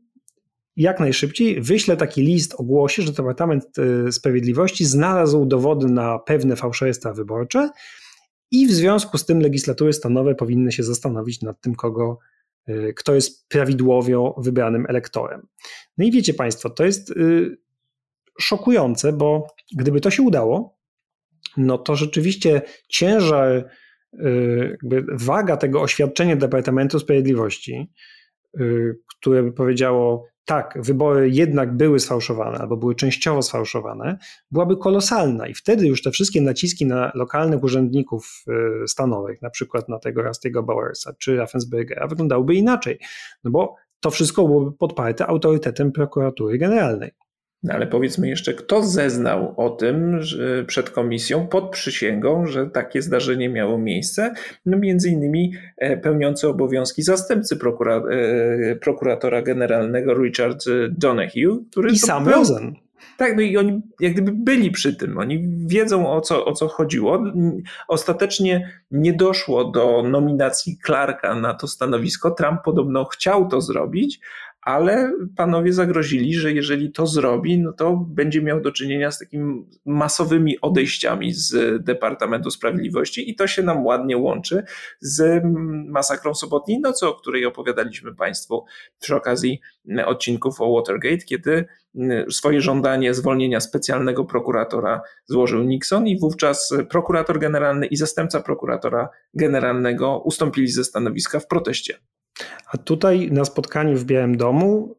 jak 0.76 0.99
najszybciej 0.99 1.61
wyśle 1.61 1.97
taki 1.97 2.22
list, 2.22 2.55
ogłosi, 2.57 3.01
że 3.01 3.11
Departament 3.11 3.65
e, 3.80 4.11
Sprawiedliwości 4.11 4.86
znalazł 4.86 5.45
dowody 5.45 5.88
na 5.88 6.20
pewne 6.20 6.55
fałszerstwa 6.55 7.13
wyborcze 7.13 7.70
i 8.51 8.67
w 8.67 8.72
związku 8.72 9.17
z 9.17 9.26
tym 9.26 9.41
legislatury 9.41 9.93
stanowe 9.93 10.36
powinny 10.36 10.72
się 10.72 10.84
zastanowić 10.84 11.41
nad 11.41 11.61
tym, 11.61 11.76
kogo, 11.76 12.20
e, 12.67 12.93
kto 12.93 13.15
jest 13.15 13.47
prawidłowo 13.47 14.36
wybranym 14.38 14.86
elektorem. 14.89 15.47
No 15.97 16.05
i 16.05 16.11
wiecie 16.11 16.34
Państwo, 16.34 16.70
to 16.70 16.86
jest 16.86 17.11
e, 17.11 17.13
szokujące, 18.39 19.13
bo 19.13 19.47
gdyby 19.76 20.01
to 20.01 20.11
się 20.11 20.24
udało, 20.24 20.80
no 21.57 21.78
to 21.78 21.95
rzeczywiście 21.95 22.61
ciężar 22.89 23.70
jakby 24.72 25.05
waga 25.12 25.57
tego 25.57 25.82
oświadczenia 25.82 26.36
Departamentu 26.36 26.99
Sprawiedliwości, 26.99 27.91
y, 28.60 28.99
które 29.18 29.43
by 29.43 29.51
powiedziało, 29.51 30.26
tak, 30.45 30.78
wybory 30.82 31.30
jednak 31.30 31.78
były 31.78 31.99
sfałszowane 31.99 32.57
albo 32.57 32.78
były 32.78 32.95
częściowo 32.95 33.41
sfałszowane, 33.41 34.18
byłaby 34.51 34.78
kolosalna 34.78 35.47
i 35.47 35.53
wtedy 35.53 35.88
już 35.88 36.01
te 36.01 36.12
wszystkie 36.12 36.41
naciski 36.41 36.86
na 36.86 37.12
lokalnych 37.16 37.64
urzędników 37.64 38.43
y, 38.84 38.88
stanowych, 38.88 39.41
na 39.41 39.49
przykład 39.49 39.89
na 39.89 39.99
tego 39.99 40.22
Rusty'ego 40.24 40.66
Bowersa 40.66 41.14
czy 41.20 41.36
Raffensbergera, 41.36 42.07
wyglądałyby 42.07 42.55
inaczej, 42.55 42.99
no 43.43 43.51
bo 43.51 43.76
to 43.99 44.12
wszystko 44.12 44.47
byłoby 44.47 44.78
podparte 44.78 45.28
autorytetem 45.28 45.91
prokuratury 45.91 46.57
generalnej. 46.57 47.12
No 47.64 47.74
ale 47.74 47.88
powiedzmy 47.88 48.30
jeszcze, 48.30 48.53
kto 48.53 48.84
zeznał 48.84 49.53
o 49.57 49.70
tym 49.70 50.22
że 50.22 50.66
przed 50.66 50.89
komisją 50.89 51.47
pod 51.47 51.70
przysięgą, 51.72 52.45
że 52.45 52.70
takie 52.70 53.01
zdarzenie 53.01 53.49
miało 53.49 53.78
miejsce? 53.78 54.34
No 54.66 54.78
między 54.78 55.10
innymi 55.10 55.53
e, 55.78 55.97
pełniący 55.97 56.47
obowiązki 56.47 57.03
zastępcy 57.03 57.57
prokura 57.57 57.95
e, 57.97 58.76
prokuratora 58.76 59.41
generalnego 59.41 60.14
Richard 60.14 60.66
Donahue, 60.89 61.66
który 61.72 61.91
I 61.91 61.97
sam 61.97 62.24
był, 62.24 62.34
Rosen. 62.34 62.76
Tak, 63.18 63.36
no 63.36 63.41
i 63.41 63.57
oni 63.57 63.82
jak 63.99 64.14
gdyby 64.14 64.32
byli 64.32 64.72
przy 64.72 64.95
tym, 64.95 65.18
oni 65.18 65.47
wiedzą 65.68 66.12
o 66.12 66.22
co, 66.22 66.45
o 66.45 66.53
co 66.53 66.68
chodziło. 66.68 67.24
Ostatecznie 67.88 68.70
nie 68.91 69.14
doszło 69.14 69.72
do 69.72 70.03
nominacji 70.03 70.78
Clarka 70.86 71.36
na 71.36 71.53
to 71.53 71.68
stanowisko. 71.68 72.32
Trump 72.32 72.60
podobno 72.66 73.05
chciał 73.05 73.47
to 73.47 73.62
zrobić, 73.62 74.20
ale 74.62 75.14
panowie 75.36 75.74
zagrozili, 75.74 76.34
że 76.34 76.53
jeżeli 76.53 76.91
to 76.91 77.07
zrobi, 77.07 77.60
no 77.60 77.74
to 77.74 78.05
będzie 78.10 78.41
miał 78.41 78.62
do 78.62 78.72
czynienia 78.72 79.12
z 79.12 79.20
takimi 79.20 79.66
masowymi 79.86 80.62
odejściami 80.62 81.34
z 81.34 81.84
Departamentu 81.84 82.51
Sprawiedliwości 82.51 83.30
i 83.30 83.36
to 83.36 83.47
się 83.47 83.64
nam 83.64 83.86
ładnie 83.86 84.18
łączy 84.18 84.64
z 84.99 85.43
masakrą 85.88 86.34
sobotniej 86.34 86.80
nocy, 86.80 87.07
o 87.07 87.14
której 87.14 87.45
opowiadaliśmy 87.45 88.16
Państwu 88.16 88.66
przy 88.99 89.16
okazji 89.16 89.60
odcinków 90.05 90.62
o 90.62 90.76
Watergate, 90.76 91.26
kiedy 91.26 91.66
swoje 92.30 92.62
żądanie 92.62 93.14
zwolnienia 93.14 93.60
specjalnego 93.60 94.26
prokuratora 94.26 95.01
złożył 95.26 95.64
Nixon 95.64 96.07
i 96.07 96.20
wówczas 96.20 96.74
prokurator 96.89 97.39
generalny 97.39 97.86
i 97.86 97.95
zastępca 97.95 98.41
prokuratora 98.41 99.10
generalnego 99.34 100.20
ustąpili 100.20 100.68
ze 100.68 100.84
stanowiska 100.84 101.39
w 101.39 101.47
proteście. 101.47 101.99
A 102.73 102.77
tutaj 102.77 103.31
na 103.31 103.45
spotkaniu 103.45 103.97
w 103.97 104.05
Białym 104.05 104.37
Domu 104.37 104.95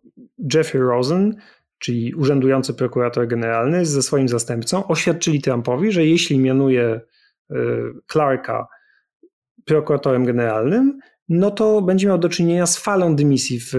Jeffrey 0.54 0.82
Rosen, 0.82 1.36
czyli 1.78 2.14
urzędujący 2.14 2.74
prokurator 2.74 3.28
generalny 3.28 3.86
ze 3.86 4.02
swoim 4.02 4.28
zastępcą 4.28 4.86
oświadczyli 4.86 5.42
Trumpowi, 5.42 5.92
że 5.92 6.06
jeśli 6.06 6.38
mianuje 6.38 7.00
y, 7.50 7.56
Clarka 8.12 8.66
prokuratorem 9.64 10.24
generalnym, 10.24 10.98
no 11.30 11.50
to 11.50 11.82
będzie 11.82 12.06
miał 12.06 12.18
do 12.18 12.28
czynienia 12.28 12.66
z 12.66 12.76
falą 12.76 13.16
dymisji 13.16 13.60
w, 13.60 13.72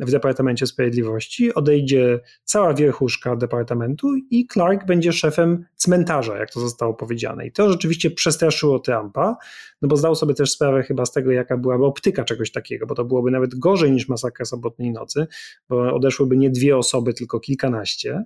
w 0.00 0.10
Departamencie 0.10 0.66
Sprawiedliwości. 0.66 1.54
Odejdzie 1.54 2.20
cała 2.44 2.74
wierchuszka 2.74 3.36
departamentu 3.36 4.14
i 4.30 4.46
Clark 4.52 4.86
będzie 4.86 5.12
szefem 5.12 5.64
cmentarza, 5.76 6.38
jak 6.38 6.50
to 6.50 6.60
zostało 6.60 6.94
powiedziane. 6.94 7.46
I 7.46 7.52
to 7.52 7.72
rzeczywiście 7.72 8.10
przestraszyło 8.10 8.78
Trumpa, 8.78 9.36
no 9.82 9.88
bo 9.88 9.96
zdał 9.96 10.14
sobie 10.14 10.34
też 10.34 10.50
sprawę 10.50 10.82
chyba 10.82 11.06
z 11.06 11.12
tego, 11.12 11.30
jaka 11.30 11.56
byłaby 11.56 11.84
optyka 11.84 12.24
czegoś 12.24 12.52
takiego, 12.52 12.86
bo 12.86 12.94
to 12.94 13.04
byłoby 13.04 13.30
nawet 13.30 13.54
gorzej 13.54 13.92
niż 13.92 14.08
masakra 14.08 14.44
sobotniej 14.44 14.92
nocy, 14.92 15.26
bo 15.68 15.94
odeszłyby 15.94 16.36
nie 16.36 16.50
dwie 16.50 16.76
osoby, 16.76 17.14
tylko 17.14 17.40
kilkanaście. 17.40 18.24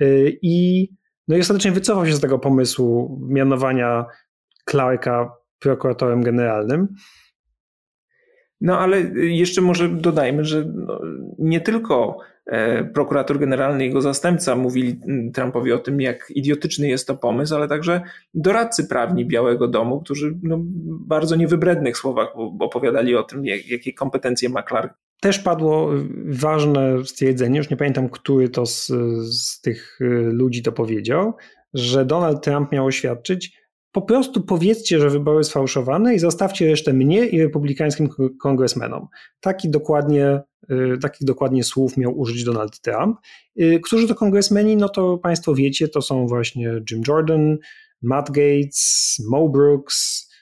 Y, 0.00 0.38
I, 0.42 0.88
no 1.28 1.36
i 1.36 1.40
ostatecznie 1.40 1.72
wycofał 1.72 2.06
się 2.06 2.14
z 2.14 2.20
tego 2.20 2.38
pomysłu 2.38 3.20
mianowania 3.28 4.06
Clarka 4.70 5.32
prokuratorem 5.58 6.22
generalnym. 6.22 6.88
No 8.62 8.78
ale 8.78 9.00
jeszcze 9.14 9.60
może 9.60 9.88
dodajmy, 9.88 10.44
że 10.44 10.64
no, 10.74 11.00
nie 11.38 11.60
tylko 11.60 12.18
e, 12.46 12.84
prokurator 12.84 13.38
generalny 13.38 13.84
i 13.84 13.86
jego 13.86 14.00
zastępca 14.00 14.56
mówili 14.56 15.00
Trumpowi 15.34 15.72
o 15.72 15.78
tym, 15.78 16.00
jak 16.00 16.30
idiotyczny 16.30 16.88
jest 16.88 17.06
to 17.06 17.16
pomysł, 17.16 17.54
ale 17.54 17.68
także 17.68 18.02
doradcy 18.34 18.84
prawni 18.84 19.26
Białego 19.26 19.68
Domu, 19.68 20.00
którzy 20.00 20.38
no, 20.42 20.56
bardzo 21.06 21.36
niewybrednych 21.36 21.96
słowach 21.96 22.28
opowiadali 22.60 23.16
o 23.16 23.22
tym, 23.22 23.44
jak, 23.44 23.66
jakie 23.68 23.92
kompetencje 23.92 24.48
ma 24.48 24.62
Clark. 24.62 24.94
Też 25.20 25.38
padło 25.38 25.90
ważne 26.24 27.04
stwierdzenie, 27.04 27.58
już 27.58 27.70
nie 27.70 27.76
pamiętam, 27.76 28.08
który 28.08 28.48
to 28.48 28.66
z, 28.66 28.86
z 29.34 29.60
tych 29.60 29.98
e, 30.00 30.04
ludzi 30.14 30.62
to 30.62 30.72
powiedział, 30.72 31.34
że 31.74 32.04
Donald 32.04 32.44
Trump 32.44 32.72
miał 32.72 32.86
oświadczyć, 32.86 33.61
po 33.92 34.02
prostu 34.02 34.42
powiedzcie, 34.42 34.98
że 34.98 35.10
wybory 35.10 35.44
sfałszowane 35.44 36.14
i 36.14 36.18
zostawcie 36.18 36.68
resztę 36.68 36.92
mnie 36.92 37.26
i 37.26 37.42
republikańskim 37.42 38.08
kongresmenom. 38.40 39.08
Taki 39.40 39.70
dokładnie, 39.70 40.40
y, 40.70 40.98
takich 41.02 41.26
dokładnie 41.26 41.64
słów 41.64 41.96
miał 41.96 42.18
użyć 42.18 42.44
Donald 42.44 42.80
Trump. 42.80 43.18
Y, 43.60 43.80
którzy 43.84 44.08
to 44.08 44.14
kongresmeni? 44.14 44.76
No 44.76 44.88
to 44.88 45.18
Państwo 45.18 45.54
wiecie, 45.54 45.88
to 45.88 46.02
są 46.02 46.26
właśnie 46.26 46.80
Jim 46.90 47.02
Jordan, 47.08 47.58
Matt 48.02 48.30
Gates, 48.30 49.16
Mo 49.30 49.48
Brooks, 49.48 50.32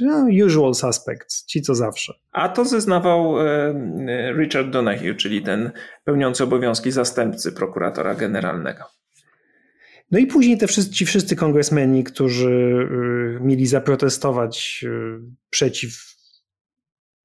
no, 0.00 0.26
usual 0.46 0.74
suspects, 0.74 1.46
ci 1.46 1.62
co 1.62 1.74
zawsze. 1.74 2.14
A 2.32 2.48
to 2.48 2.64
zeznawał 2.64 3.40
e, 3.40 3.74
Richard 4.38 4.70
Donahue, 4.70 5.14
czyli 5.16 5.42
ten 5.42 5.70
pełniący 6.04 6.44
obowiązki 6.44 6.92
zastępcy 6.92 7.52
prokuratora 7.52 8.14
generalnego. 8.14 8.95
No 10.10 10.18
i 10.18 10.26
później 10.26 10.58
te 10.58 10.66
wszyscy, 10.66 10.94
ci 10.94 11.06
wszyscy 11.06 11.36
kongresmeni, 11.36 12.04
którzy 12.04 12.50
y, 13.40 13.44
mieli 13.44 13.66
zaprotestować 13.66 14.84
y, 14.88 15.20
przeciw 15.50 16.16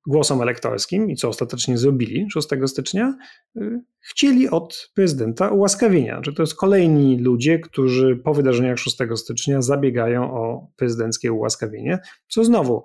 głosom 0.08 0.42
elektorskim 0.42 1.10
i 1.10 1.16
co 1.16 1.30
ostatecznie 1.30 1.78
zrobili 1.78 2.28
6 2.32 2.48
stycznia, 2.68 3.18
y, 3.58 3.82
chcieli 4.00 4.50
od 4.50 4.92
prezydenta 4.94 5.50
ułaskawienia. 5.50 6.22
Że 6.24 6.34
to 6.34 6.44
jest 6.44 6.56
kolejni 6.56 7.20
ludzie, 7.20 7.60
którzy 7.60 8.16
po 8.16 8.34
wydarzeniach 8.34 8.80
6 8.80 8.98
stycznia 9.16 9.62
zabiegają 9.62 10.34
o 10.34 10.68
prezydenckie 10.76 11.32
ułaskawienie, 11.32 12.00
co 12.28 12.44
znowu, 12.44 12.84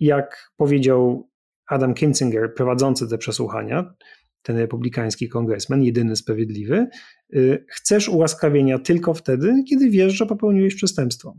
jak 0.00 0.52
powiedział 0.56 1.28
Adam 1.66 1.94
Kinzinger, 1.94 2.54
prowadzący 2.54 3.08
te 3.08 3.18
przesłuchania, 3.18 3.94
ten 4.42 4.58
republikański 4.58 5.28
kongresmen, 5.28 5.82
jedyny 5.82 6.16
sprawiedliwy, 6.16 6.86
y, 7.34 7.64
chcesz 7.68 8.08
ułaskawienia 8.08 8.78
tylko 8.78 9.14
wtedy, 9.14 9.54
kiedy 9.68 9.90
wiesz, 9.90 10.12
że 10.12 10.26
popełniłeś 10.26 10.74
przestępstwo. 10.74 11.36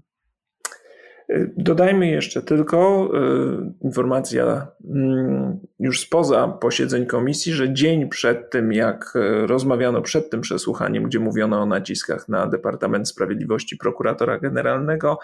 Y, 1.29 1.53
dodajmy 1.57 2.07
jeszcze 2.07 2.41
tylko 2.41 3.09
y, 3.81 3.85
informacja 3.85 4.67
mm, 4.85 5.59
już 5.79 5.99
spoza 6.01 6.47
posiedzeń 6.47 7.05
komisji, 7.05 7.53
że 7.53 7.73
dzień 7.73 8.09
przed 8.09 8.49
tym, 8.49 8.73
jak 8.73 9.13
rozmawiano 9.45 10.01
przed 10.01 10.29
tym 10.29 10.41
przesłuchaniem, 10.41 11.03
gdzie 11.03 11.19
mówiono 11.19 11.61
o 11.61 11.65
naciskach 11.65 12.29
na 12.29 12.47
Departament 12.47 13.09
Sprawiedliwości 13.09 13.77
prokuratora 13.77 14.39
generalnego, 14.39 15.19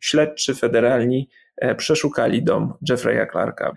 śledczy 0.00 0.54
federalni 0.54 1.28
przeszukali 1.76 2.42
dom 2.42 2.74
Jeffrey'a 2.90 3.30
Clarka. 3.30 3.72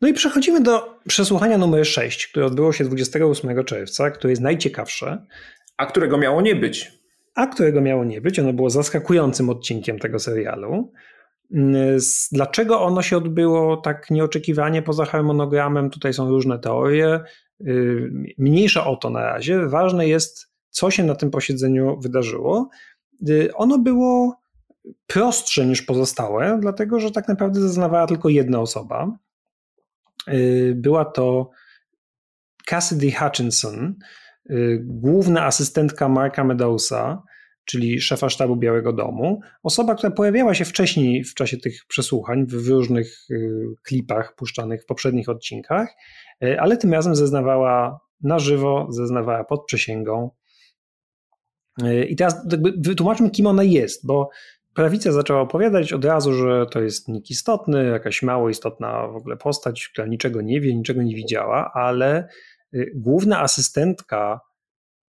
No 0.00 0.08
i 0.08 0.12
przechodzimy 0.12 0.60
do 0.60 0.98
przesłuchania 1.08 1.58
numer 1.58 1.86
6, 1.86 2.26
które 2.26 2.46
odbyło 2.46 2.72
się 2.72 2.84
28 2.84 3.64
czerwca, 3.64 4.10
które 4.10 4.32
jest 4.32 4.42
najciekawsze. 4.42 5.26
A 5.76 5.86
którego 5.86 6.18
miało 6.18 6.40
nie 6.40 6.56
być. 6.56 6.92
A 7.34 7.46
którego 7.46 7.80
miało 7.80 8.04
nie 8.04 8.20
być. 8.20 8.38
Ono 8.38 8.52
było 8.52 8.70
zaskakującym 8.70 9.50
odcinkiem 9.50 9.98
tego 9.98 10.18
serialu. 10.18 10.92
Dlaczego 12.32 12.82
ono 12.82 13.02
się 13.02 13.16
odbyło 13.16 13.76
tak 13.76 14.10
nieoczekiwanie 14.10 14.82
poza 14.82 15.04
harmonogramem? 15.04 15.90
Tutaj 15.90 16.12
są 16.12 16.28
różne 16.28 16.58
teorie. 16.58 17.20
Y, 17.60 18.10
mniejsza 18.38 18.86
o 18.86 18.96
to 18.96 19.10
na 19.10 19.20
razie. 19.20 19.66
Ważne 19.66 20.08
jest, 20.08 20.46
co 20.70 20.90
się 20.90 21.04
na 21.04 21.14
tym 21.14 21.30
posiedzeniu 21.30 22.00
wydarzyło. 22.00 22.68
Y, 23.28 23.50
ono 23.54 23.78
było 23.78 24.40
prostsze 25.06 25.66
niż 25.66 25.82
pozostałe, 25.82 26.58
dlatego 26.60 27.00
że 27.00 27.10
tak 27.10 27.28
naprawdę 27.28 27.60
zeznawała 27.60 28.06
tylko 28.06 28.28
jedna 28.28 28.60
osoba. 28.60 29.18
Y, 30.28 30.74
była 30.76 31.04
to 31.04 31.50
Cassidy 32.66 33.12
Hutchinson, 33.12 33.94
y, 34.50 34.82
główna 34.84 35.44
asystentka 35.44 36.08
Marka 36.08 36.44
Meadowsa, 36.44 37.22
czyli 37.64 38.00
szefa 38.00 38.28
sztabu 38.28 38.56
Białego 38.56 38.92
Domu. 38.92 39.40
Osoba, 39.62 39.94
która 39.94 40.10
pojawiała 40.10 40.54
się 40.54 40.64
wcześniej 40.64 41.24
w 41.24 41.34
czasie 41.34 41.56
tych 41.56 41.84
przesłuchań 41.88 42.46
w 42.46 42.68
różnych 42.68 43.30
y, 43.30 43.50
klipach 43.82 44.34
puszczanych 44.34 44.82
w 44.82 44.86
poprzednich 44.86 45.28
odcinkach, 45.28 45.88
ale 46.58 46.76
tym 46.76 46.92
razem 46.92 47.16
zeznawała 47.16 48.00
na 48.22 48.38
żywo, 48.38 48.86
zeznawała 48.90 49.44
pod 49.44 49.66
przysięgą. 49.66 50.30
I 52.08 52.16
teraz 52.16 52.46
wytłumaczmy, 52.78 53.30
kim 53.30 53.46
ona 53.46 53.62
jest, 53.62 54.06
bo 54.06 54.28
prawica 54.76 55.12
zaczęła 55.12 55.40
opowiadać 55.40 55.92
od 55.92 56.04
razu, 56.04 56.32
że 56.32 56.66
to 56.70 56.80
jest 56.80 57.08
nikt 57.08 57.30
istotny, 57.30 57.84
jakaś 57.84 58.22
mało 58.22 58.48
istotna 58.48 59.08
w 59.08 59.16
ogóle 59.16 59.36
postać, 59.36 59.88
która 59.92 60.06
niczego 60.06 60.42
nie 60.42 60.60
wie, 60.60 60.74
niczego 60.74 61.02
nie 61.02 61.14
widziała, 61.14 61.70
ale 61.74 62.28
y, 62.74 62.92
główna 62.94 63.40
asystentka 63.40 64.40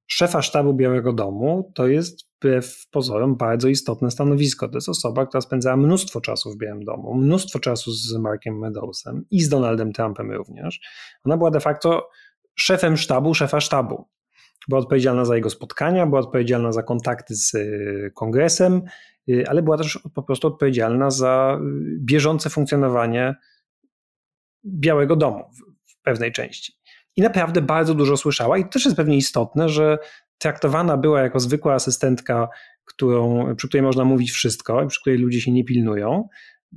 szefa 0.08 0.42
sztabu 0.42 0.74
Białego 0.74 1.14
Domu 1.14 1.72
to 1.76 1.88
jest 1.88 2.28
wbrew 2.38 2.88
pozorom 2.92 3.36
bardzo 3.36 3.68
istotne 3.68 4.12
stanowisko. 4.12 4.68
To 4.68 4.78
jest 4.78 4.90
osoba, 4.90 5.26
która 5.26 5.42
spędzała 5.42 5.78
mnóstwo 5.78 6.22
czasu 6.22 6.52
w 6.52 6.58
Białym 6.58 6.86
Domu, 6.86 7.16
mnóstwo 7.16 7.60
czasu 7.60 7.92
z 7.92 8.14
Markiem 8.14 8.60
Meadowsem 8.60 9.26
i 9.32 9.42
z 9.42 9.50
Donaldem 9.50 9.94
Trumpem 9.94 10.32
również. 10.32 10.80
Ona 11.26 11.38
była 11.38 11.52
de 11.52 11.60
facto 11.60 12.10
szefem 12.56 12.98
sztabu, 12.98 13.34
szefa 13.34 13.62
sztabu. 13.62 14.08
Była 14.68 14.82
odpowiedzialna 14.82 15.26
za 15.26 15.36
jego 15.36 15.50
spotkania, 15.50 16.06
była 16.06 16.20
odpowiedzialna 16.20 16.72
za 16.72 16.84
kontakty 16.84 17.36
z 17.36 17.54
y, 17.54 18.12
kongresem, 18.16 18.82
ale 19.48 19.62
była 19.62 19.78
też 19.78 20.00
po 20.14 20.24
prostu 20.24 20.48
odpowiedzialna 20.48 21.12
za 21.12 21.60
y, 21.62 21.98
bieżące 22.00 22.50
funkcjonowanie 22.50 23.36
Białego 24.66 25.16
Domu 25.16 25.44
w 25.86 26.02
pewnej 26.02 26.32
części. 26.32 26.74
I 27.16 27.22
naprawdę 27.22 27.62
bardzo 27.62 27.94
dużo 27.94 28.18
słyszała, 28.18 28.58
i 28.58 28.64
to 28.64 28.70
też 28.70 28.86
jest 28.86 28.98
pewnie 28.98 29.18
istotne, 29.18 29.70
że 29.70 29.98
traktowana 30.38 30.98
była 30.98 31.22
jako 31.22 31.40
zwykła 31.40 31.74
asystentka, 31.74 32.50
którą, 32.86 33.56
przy 33.56 33.68
której 33.68 33.84
można 33.84 34.04
mówić 34.04 34.32
wszystko, 34.32 34.88
przy 34.88 35.02
której 35.02 35.20
ludzie 35.20 35.42
się 35.42 35.52
nie 35.52 35.64
pilnują. 35.64 36.28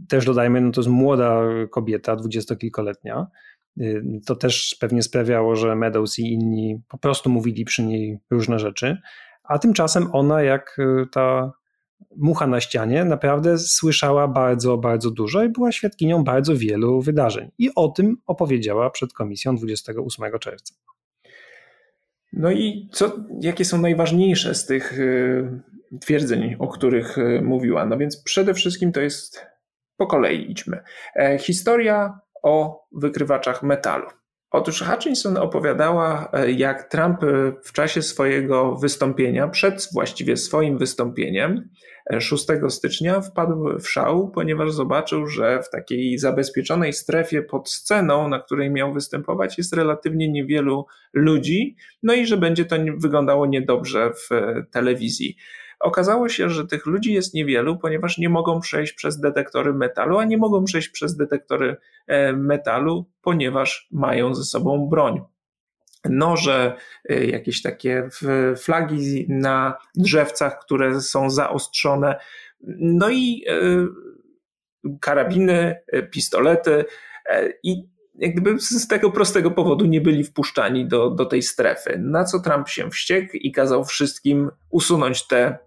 Też 0.09 0.25
dodajmy, 0.25 0.61
no 0.61 0.71
to 0.71 0.81
jest 0.81 0.91
młoda 0.91 1.43
kobieta, 1.71 2.17
dwudziestokilkoletnia, 2.17 3.27
Y, 3.81 4.03
to 4.27 4.37
też 4.37 4.77
pewnie 4.81 5.03
sprawiało, 5.03 5.57
że 5.57 5.77
Meadows 5.77 6.19
i 6.19 6.33
inni 6.33 6.83
po 6.89 6.99
prostu 6.99 7.31
mówili 7.31 7.65
przy 7.65 7.83
niej 7.83 8.19
różne 8.31 8.59
rzeczy, 8.59 8.97
a 9.45 9.59
tymczasem 9.59 10.09
ona, 10.13 10.43
jak 10.43 10.79
y, 10.79 11.07
ta 11.13 11.53
mucha 12.17 12.47
na 12.47 12.61
ścianie 12.61 13.05
naprawdę 13.05 13.59
słyszała 13.59 14.29
bardzo, 14.29 14.77
bardzo 14.79 15.11
dużo 15.11 15.43
i 15.43 15.49
była 15.49 15.73
świadkinią 15.73 16.25
bardzo 16.25 16.57
wielu 16.57 17.01
wydarzeń. 17.01 17.51
I 17.59 17.71
o 17.75 17.89
tym 17.89 18.17
opowiedziała 18.27 18.91
przed 18.91 19.13
komisją 19.13 19.57
28 19.57 20.39
czerwca. 20.39 20.75
No 22.33 22.51
i 22.51 22.89
co, 22.93 23.17
jakie 23.41 23.65
są 23.65 23.79
najważniejsze 23.79 24.55
z 24.55 24.67
tych 24.67 24.99
y, 24.99 25.61
twierdzeń, 26.01 26.57
o 26.59 26.69
których 26.69 27.19
y, 27.19 27.43
mówiła? 27.43 27.87
No 27.87 27.99
więc 27.99 28.23
przede 28.23 28.55
wszystkim 28.55 28.93
to 28.93 29.01
jest 29.01 29.47
po 29.97 30.07
kolei 30.07 30.51
idźmy. 30.51 30.83
E, 31.17 31.39
historia 31.39 32.21
o 32.43 32.85
wykrywaczach 32.93 33.63
metalu. 33.63 34.07
Otóż 34.51 34.83
Hutchinson 34.83 35.37
opowiadała, 35.37 36.29
e, 36.33 36.51
jak 36.51 36.89
Trump 36.89 37.23
e, 37.23 37.53
w 37.63 37.73
czasie 37.73 38.03
swojego 38.03 38.77
wystąpienia, 38.77 39.49
przed 39.49 39.89
właściwie 39.93 40.37
swoim 40.37 40.79
wystąpieniem, 40.79 41.69
6 42.21 42.47
stycznia 42.69 43.21
wpadł 43.21 43.79
w 43.79 43.89
szał, 43.89 44.31
ponieważ 44.31 44.73
zobaczył, 44.73 45.27
że 45.27 45.63
w 45.63 45.71
takiej 45.71 46.19
zabezpieczonej 46.19 46.93
strefie 46.93 47.43
pod 47.43 47.71
sceną, 47.71 48.29
na 48.29 48.41
której 48.41 48.71
miał 48.71 48.95
występować, 48.95 49.59
jest 49.59 49.77
relatywnie 49.77 50.33
niewielu 50.33 50.87
ludzi, 51.13 51.77
no 52.03 52.15
i 52.15 52.27
że 52.27 52.37
będzie 52.37 52.65
to 52.65 52.77
wyglądało 52.97 53.47
niedobrze 53.47 54.11
w 54.11 54.29
telewizji. 54.71 55.37
Okazało 55.81 56.29
się, 56.29 56.51
że 56.51 56.67
tych 56.67 56.87
ludzi 56.87 57.13
jest 57.13 57.35
niewielu, 57.35 57.79
ponieważ 57.79 58.19
nie 58.19 58.29
mogą 58.29 58.61
przejść 58.61 58.93
przez 58.93 59.21
detektory 59.21 59.75
metalu, 59.75 60.19
a 60.19 60.25
nie 60.25 60.39
mogą 60.39 60.65
przejść 60.65 60.89
przez 60.89 61.17
detektory 61.17 61.77
e, 62.07 62.33
metalu, 62.33 63.07
ponieważ 63.23 63.89
mają 63.91 64.35
ze 64.35 64.45
sobą 64.45 64.89
broń 64.89 65.21
noże, 66.05 66.77
e, 67.09 67.25
jakieś 67.25 67.63
takie 67.63 68.09
flagi 68.57 69.27
na 69.29 69.77
drzewcach, 69.95 70.59
które 70.59 71.01
są 71.01 71.31
zaostrzone, 71.31 72.21
no 72.79 73.11
i 73.11 73.45
e, 73.49 73.55
karabiny, 75.01 75.83
pistolety 76.11 76.85
i 77.63 77.91
jak 78.15 78.35
gdyby 78.35 78.61
z 78.61 78.89
tego 78.89 79.11
prostego 79.11 79.51
powodu 79.51 79.87
nie 79.87 80.01
byli 80.01 80.25
wpuszczani 80.25 80.89
do, 80.89 81.11
do 81.11 81.27
tej 81.27 81.43
strefy. 81.43 81.99
Na 81.99 82.25
co 82.25 82.41
Trump 82.41 82.69
się 82.69 82.91
wściekł 82.91 83.37
i 83.37 83.53
kazał 83.53 83.85
wszystkim 83.85 84.51
usunąć 84.71 85.27
te 85.27 85.59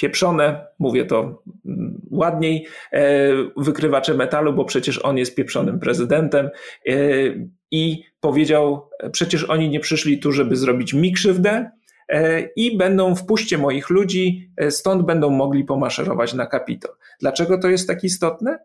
pieprzone, 0.00 0.66
mówię 0.78 1.04
to 1.04 1.42
mm, 1.66 2.00
ładniej, 2.10 2.66
e, 2.92 3.30
wykrywacze 3.56 4.14
metalu, 4.14 4.52
bo 4.52 4.64
przecież 4.64 5.04
on 5.04 5.18
jest 5.18 5.34
pieprzonym 5.34 5.80
prezydentem 5.80 6.50
e, 6.86 6.92
i 7.70 8.02
powiedział, 8.20 8.90
przecież 9.12 9.44
oni 9.44 9.68
nie 9.68 9.80
przyszli 9.80 10.18
tu, 10.18 10.32
żeby 10.32 10.56
zrobić 10.56 10.94
mi 10.94 11.12
krzywdę 11.12 11.70
e, 12.08 12.40
i 12.40 12.76
będą 12.76 13.14
wpuśćcie 13.14 13.58
moich 13.58 13.90
ludzi, 13.90 14.50
stąd 14.70 15.02
będą 15.02 15.30
mogli 15.30 15.64
pomaszerować 15.64 16.34
na 16.34 16.46
Kapitol. 16.46 16.92
Dlaczego 17.20 17.58
to 17.58 17.68
jest 17.68 17.86
tak 17.86 18.04
istotne? 18.04 18.58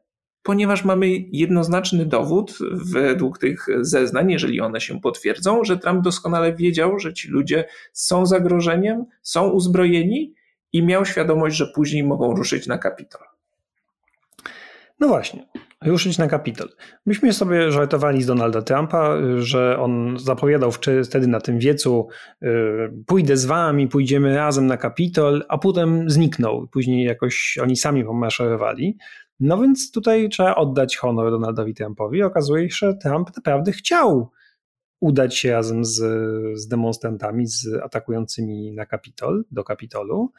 Ponieważ 0.44 0.86
mamy 0.86 1.08
jednoznaczny 1.32 2.06
dowód 2.06 2.58
według 2.72 3.38
tych 3.40 3.68
zeznań, 3.82 4.32
jeżeli 4.32 4.62
one 4.62 4.82
się 4.82 5.02
potwierdzą, 5.02 5.64
że 5.64 5.78
Trump 5.78 6.04
doskonale 6.04 6.54
wiedział, 6.54 7.00
że 7.00 7.14
ci 7.14 7.28
ludzie 7.28 7.66
są 7.94 8.26
zagrożeniem, 8.26 9.06
są 9.22 9.50
uzbrojeni 9.50 10.34
i 10.74 10.84
miał 10.84 11.06
świadomość, 11.06 11.56
że 11.56 11.68
później 11.68 12.04
mogą 12.04 12.36
ruszyć 12.36 12.68
na 12.68 12.78
Kapitol. 12.78 13.22
No 15.00 15.08
właśnie, 15.08 15.48
ruszyć 15.86 16.18
na 16.18 16.28
Kapitol. 16.28 16.70
Myśmy 17.06 17.34
sobie 17.34 17.72
żartowali 17.72 18.24
z 18.24 18.26
Donalda 18.26 18.62
Trumpa, 18.62 19.18
że 19.38 19.80
on 19.80 20.20
zapowiadał 20.20 20.72
wtedy 21.06 21.28
na 21.28 21.42
tym 21.42 21.60
wiecu 21.60 22.08
y, 22.44 22.48
pójdę 23.06 23.38
z 23.38 23.46
wami, 23.46 23.88
pójdziemy 23.88 24.36
razem 24.36 24.68
na 24.68 24.78
Kapitol, 24.78 25.46
a 25.50 25.58
potem 25.58 26.10
zniknął. 26.10 26.68
Później 26.68 27.06
jakoś 27.06 27.58
oni 27.62 27.76
sami 27.76 28.06
pomaszerowali. 28.06 28.98
No 29.40 29.58
więc 29.58 29.92
tutaj 29.92 30.30
trzeba 30.30 30.56
oddać 30.56 30.98
honor 30.98 31.32
Donaldowi 31.32 31.74
Trumpowi. 31.74 32.24
Okazuje 32.24 32.70
się, 32.70 32.88
że 32.88 32.96
Trump 32.96 33.36
naprawdę 33.36 33.72
chciał 33.72 34.32
udać 35.04 35.38
się 35.38 35.52
razem 35.52 35.86
z, 35.86 35.96
z 36.60 36.68
demonstrantami, 36.68 37.48
z 37.48 37.68
atakującymi 37.84 38.72
na 38.72 38.86
Kapitol, 38.86 39.46
do 39.52 39.64
Kapitolu. 39.64 40.32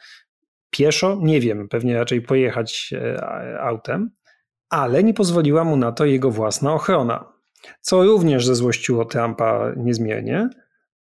Pieszo, 0.77 1.19
nie 1.21 1.41
wiem, 1.41 1.69
pewnie 1.69 1.97
raczej 1.97 2.21
pojechać 2.21 2.93
e, 2.93 3.61
autem, 3.61 4.09
ale 4.69 5.03
nie 5.03 5.13
pozwoliła 5.13 5.63
mu 5.63 5.77
na 5.77 5.91
to 5.91 6.05
jego 6.05 6.31
własna 6.31 6.73
ochrona, 6.73 7.33
co 7.81 8.03
również 8.03 8.45
zezłościło 8.45 9.05
Trumpa 9.05 9.71
niezmiernie 9.77 10.49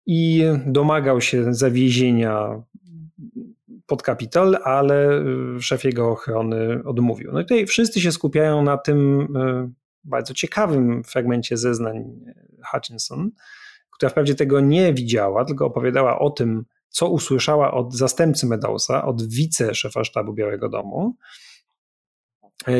i 0.07 0.45
domagał 0.66 1.21
się 1.21 1.55
zawiezienia 1.55 2.62
pod 3.87 4.03
Kapitol, 4.03 4.57
ale 4.64 5.11
e, 5.11 5.25
szef 5.61 5.85
jego 5.85 6.11
ochrony 6.11 6.83
odmówił. 6.85 7.33
No 7.33 7.41
i 7.41 7.45
tutaj 7.45 7.66
wszyscy 7.66 8.01
się 8.01 8.12
skupiają 8.12 8.62
na 8.62 8.79
tym 8.79 9.29
e, 9.37 9.71
bardzo 10.05 10.35
ciekawym 10.35 11.05
fragmencie 11.05 11.57
zeznań 11.57 12.05
Hutchinson, 12.73 13.31
która 13.91 14.11
wprawdzie 14.11 14.35
tego 14.35 14.61
nie 14.61 14.95
widziała, 14.95 15.45
tylko 15.45 15.66
opowiadała 15.66 16.19
o 16.19 16.31
tym, 16.31 16.64
co 16.99 17.09
usłyszała 17.09 17.74
od 17.74 17.94
zastępcy 17.94 18.46
Medowsa, 18.46 19.05
od 19.05 19.28
wiceszefa 19.28 20.05
sztabu 20.05 20.32
Białego 20.32 20.68
Domu. 20.68 21.16
E, 22.68 22.72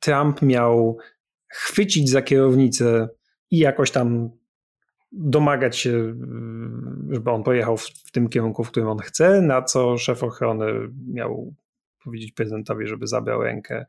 Trump 0.00 0.42
miał 0.42 0.98
chwycić 1.48 2.10
za 2.10 2.22
kierownicę 2.22 3.08
i 3.50 3.58
jakoś 3.58 3.90
tam 3.90 4.30
domagać 5.12 5.76
się, 5.76 6.14
żeby 7.10 7.30
on 7.30 7.42
pojechał 7.42 7.76
w, 7.76 7.86
w, 7.86 8.10
tym 8.10 8.28
kierunku, 8.28 8.64
w 8.64 8.70
którym 8.70 8.88
on 8.88 8.98
chce, 8.98 9.42
na 9.42 9.62
co 9.62 9.98
szef 9.98 10.22
ochrony 10.22 10.66
miał 11.08 11.54
powiedzieć 12.04 12.32
prezydentowi, 12.32 12.86
żeby 12.86 13.06
zabrał 13.06 13.42
rękę, 13.42 13.86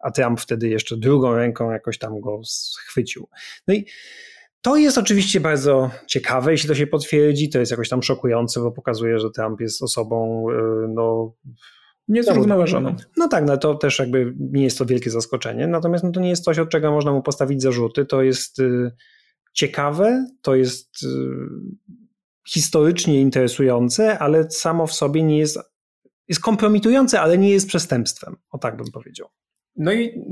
a 0.00 0.10
Trump 0.10 0.40
wtedy 0.40 0.68
jeszcze 0.68 0.96
drugą 0.96 1.34
ręką 1.34 1.70
jakoś 1.70 1.98
tam 1.98 2.20
go 2.20 2.40
schwycił. 2.44 3.28
No 3.68 3.74
i 3.74 3.86
to 4.64 4.76
jest 4.76 4.98
oczywiście 4.98 5.40
bardzo 5.40 5.90
ciekawe, 6.06 6.52
jeśli 6.52 6.68
to 6.68 6.74
się 6.74 6.86
potwierdzi, 6.86 7.48
to 7.50 7.58
jest 7.58 7.70
jakoś 7.70 7.88
tam 7.88 8.02
szokujące, 8.02 8.60
bo 8.60 8.72
pokazuje, 8.72 9.18
że 9.18 9.30
Trump 9.30 9.60
jest 9.60 9.82
osobą 9.82 10.46
y, 10.50 10.88
no, 10.88 11.34
niezrównoważoną. 12.08 12.96
No 13.16 13.28
tak, 13.28 13.46
no 13.46 13.56
to 13.56 13.74
też 13.74 13.98
jakby 13.98 14.34
nie 14.38 14.64
jest 14.64 14.78
to 14.78 14.86
wielkie 14.86 15.10
zaskoczenie, 15.10 15.66
natomiast 15.66 16.04
no 16.04 16.12
to 16.12 16.20
nie 16.20 16.28
jest 16.28 16.44
coś, 16.44 16.58
od 16.58 16.68
czego 16.68 16.90
można 16.90 17.12
mu 17.12 17.22
postawić 17.22 17.62
zarzuty, 17.62 18.06
to 18.06 18.22
jest 18.22 18.58
y, 18.58 18.92
ciekawe, 19.52 20.26
to 20.42 20.54
jest 20.54 21.02
y, 21.02 21.08
historycznie 22.48 23.20
interesujące, 23.20 24.18
ale 24.18 24.50
samo 24.50 24.86
w 24.86 24.92
sobie 24.92 25.22
nie 25.22 25.38
jest, 25.38 25.58
jest 26.28 26.40
kompromitujące, 26.40 27.20
ale 27.20 27.38
nie 27.38 27.50
jest 27.50 27.68
przestępstwem, 27.68 28.36
o 28.50 28.58
tak 28.58 28.76
bym 28.76 28.92
powiedział. 28.92 29.28
No 29.76 29.92
i 29.92 30.22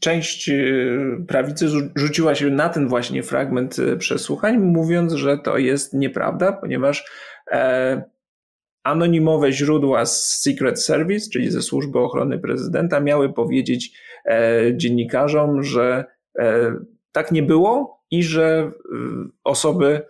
część 0.00 0.48
y, 0.48 1.24
prawicy 1.28 1.66
rzuciła 1.96 2.34
się 2.34 2.50
na 2.50 2.68
ten 2.68 2.88
właśnie 2.88 3.22
fragment 3.22 3.78
y, 3.78 3.96
przesłuchań, 3.96 4.58
mówiąc, 4.58 5.12
że 5.12 5.38
to 5.38 5.58
jest 5.58 5.94
nieprawda, 5.94 6.52
ponieważ 6.52 7.04
e, 7.50 8.02
anonimowe 8.82 9.52
źródła 9.52 10.06
z 10.06 10.40
Secret 10.40 10.82
Service, 10.82 11.30
czyli 11.30 11.50
ze 11.50 11.62
służby 11.62 11.98
ochrony 11.98 12.38
prezydenta, 12.38 13.00
miały 13.00 13.32
powiedzieć 13.32 13.90
e, 14.24 14.62
dziennikarzom, 14.76 15.62
że 15.62 16.04
e, 16.38 16.74
tak 17.12 17.32
nie 17.32 17.42
było 17.42 18.02
i 18.10 18.22
że 18.22 18.72
osoby 19.44 20.02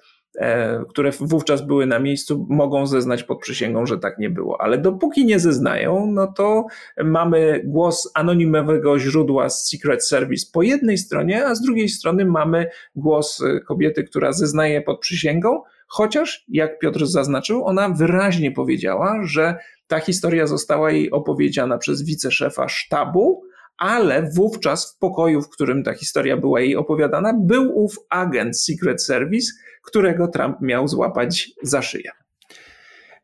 które 0.89 1.11
wówczas 1.21 1.67
były 1.67 1.87
na 1.87 1.99
miejscu, 1.99 2.47
mogą 2.51 2.87
zeznać 2.87 3.23
pod 3.23 3.41
przysięgą, 3.41 3.87
że 3.87 3.99
tak 3.99 4.19
nie 4.19 4.31
było. 4.31 4.61
Ale 4.61 4.79
dopóki 4.79 5.25
nie 5.25 5.39
zeznają, 5.39 6.07
no 6.07 6.27
to 6.27 6.67
mamy 7.05 7.63
głos 7.65 8.11
anonimowego 8.15 8.99
źródła 8.99 9.49
z 9.49 9.69
Secret 9.69 10.07
Service 10.07 10.47
po 10.53 10.63
jednej 10.63 10.99
stronie, 10.99 11.47
a 11.47 11.55
z 11.55 11.61
drugiej 11.61 11.89
strony 11.89 12.25
mamy 12.25 12.71
głos 12.97 13.43
e, 13.43 13.61
kobiety, 13.61 14.05
która 14.05 14.33
zeznaje 14.33 14.83
pod 14.83 15.01
przysięgą, 15.01 15.63
chociaż, 15.87 16.45
jak 16.49 16.79
Piotr 16.79 17.07
zaznaczył, 17.07 17.65
ona 17.65 17.89
wyraźnie 17.89 18.53
powiedziała, 18.53 19.21
że 19.25 19.57
ta 19.87 20.01
historia 20.01 20.47
została 20.47 20.91
jej 20.91 21.11
opowiedziana 21.11 21.79
przez 21.79 22.03
wiceszefa 22.03 22.69
sztabu, 22.69 23.43
ale 23.79 24.31
wówczas 24.35 24.95
w 24.95 24.99
pokoju, 24.99 25.43
w 25.43 25.51
którym 25.51 25.83
ta 25.83 25.95
historia 25.95 26.37
była 26.37 26.61
jej 26.61 26.77
opowiadana, 26.77 27.35
był 27.41 27.79
ów 27.85 27.97
agent 28.11 28.61
Secret 28.61 29.03
Service, 29.03 29.53
którego 29.83 30.29
Trump 30.29 30.57
miał 30.61 30.89
złapać 30.89 31.51
za 31.63 31.83
szyję. 31.83 32.11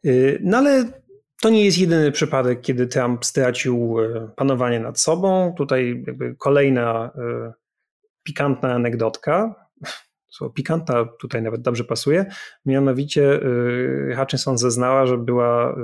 Y, 0.06 0.38
no 0.42 0.58
ale 0.58 0.84
to 1.42 1.50
nie 1.50 1.64
jest 1.64 1.78
jedyny 1.78 2.12
przypadek, 2.12 2.60
kiedy 2.60 2.86
Trump 2.86 3.24
stracił 3.24 4.00
y, 4.00 4.28
panowanie 4.36 4.80
nad 4.80 5.00
sobą. 5.00 5.54
Tutaj 5.56 6.02
jakby 6.06 6.34
kolejna 6.34 7.10
y, 7.48 7.52
pikantna 8.22 8.72
anegdotka. 8.72 9.63
Słowo 10.34 10.52
pikantna 10.52 11.08
tutaj 11.20 11.42
nawet 11.42 11.62
dobrze 11.62 11.84
pasuje. 11.84 12.26
Mianowicie 12.66 13.40
Hutchinson 14.16 14.58
zeznała, 14.58 15.06
że 15.06 15.18
była 15.18 15.76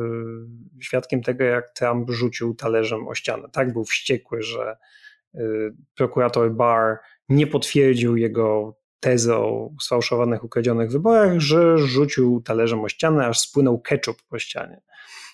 świadkiem 0.80 1.22
tego, 1.22 1.44
jak 1.44 1.72
Trump 1.74 2.10
rzucił 2.10 2.54
talerzem 2.54 3.08
o 3.08 3.14
ścianę. 3.14 3.48
Tak 3.52 3.72
był 3.72 3.84
wściekły, 3.84 4.42
że 4.42 4.76
prokurator 5.96 6.52
Barr 6.54 6.96
nie 7.28 7.46
potwierdził 7.46 8.16
jego 8.16 8.76
tezę 9.00 9.36
o 9.36 9.70
sfałszowanych, 9.80 10.44
ukradzionych 10.44 10.90
wyborach, 10.90 11.38
że 11.38 11.78
rzucił 11.78 12.42
talerzem 12.44 12.80
o 12.80 12.88
ścianę, 12.88 13.26
aż 13.26 13.38
spłynął 13.38 13.80
ketchup 13.80 14.16
po 14.28 14.38
ścianie. 14.38 14.80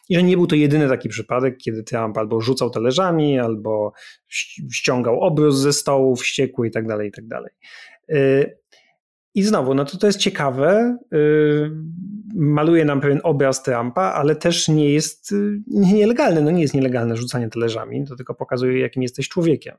I 0.08 0.14
że 0.14 0.22
nie 0.22 0.36
był 0.36 0.46
to 0.46 0.56
jedyny 0.56 0.88
taki 0.88 1.08
przypadek, 1.08 1.56
kiedy 1.58 1.82
Trump 1.82 2.18
albo 2.18 2.40
rzucał 2.40 2.70
talerzami, 2.70 3.38
albo 3.38 3.92
ściągał 4.72 5.20
obrus 5.20 5.56
ze 5.56 5.72
stołu 5.72 6.16
wściekły 6.16 6.68
i 6.68 6.70
tak 6.70 6.86
dalej, 6.86 7.08
i 7.08 7.12
tak 7.12 7.26
dalej. 7.26 7.52
I 9.36 9.42
znowu, 9.42 9.74
no 9.74 9.84
to 9.84 9.98
to 9.98 10.06
jest 10.06 10.18
ciekawe, 10.18 10.98
y, 11.14 11.70
maluje 12.34 12.84
nam 12.84 13.00
pewien 13.00 13.20
obraz 13.22 13.62
Trumpa, 13.62 14.02
ale 14.02 14.36
też 14.36 14.68
nie 14.68 14.92
jest 14.92 15.32
y, 15.32 15.62
nielegalne. 15.68 16.40
No 16.40 16.50
nie 16.50 16.62
jest 16.62 16.74
nielegalne 16.74 17.16
rzucanie 17.16 17.48
talerzami, 17.48 18.06
to 18.06 18.16
tylko 18.16 18.34
pokazuje, 18.34 18.80
jakim 18.80 19.02
jesteś 19.02 19.28
człowiekiem. 19.28 19.76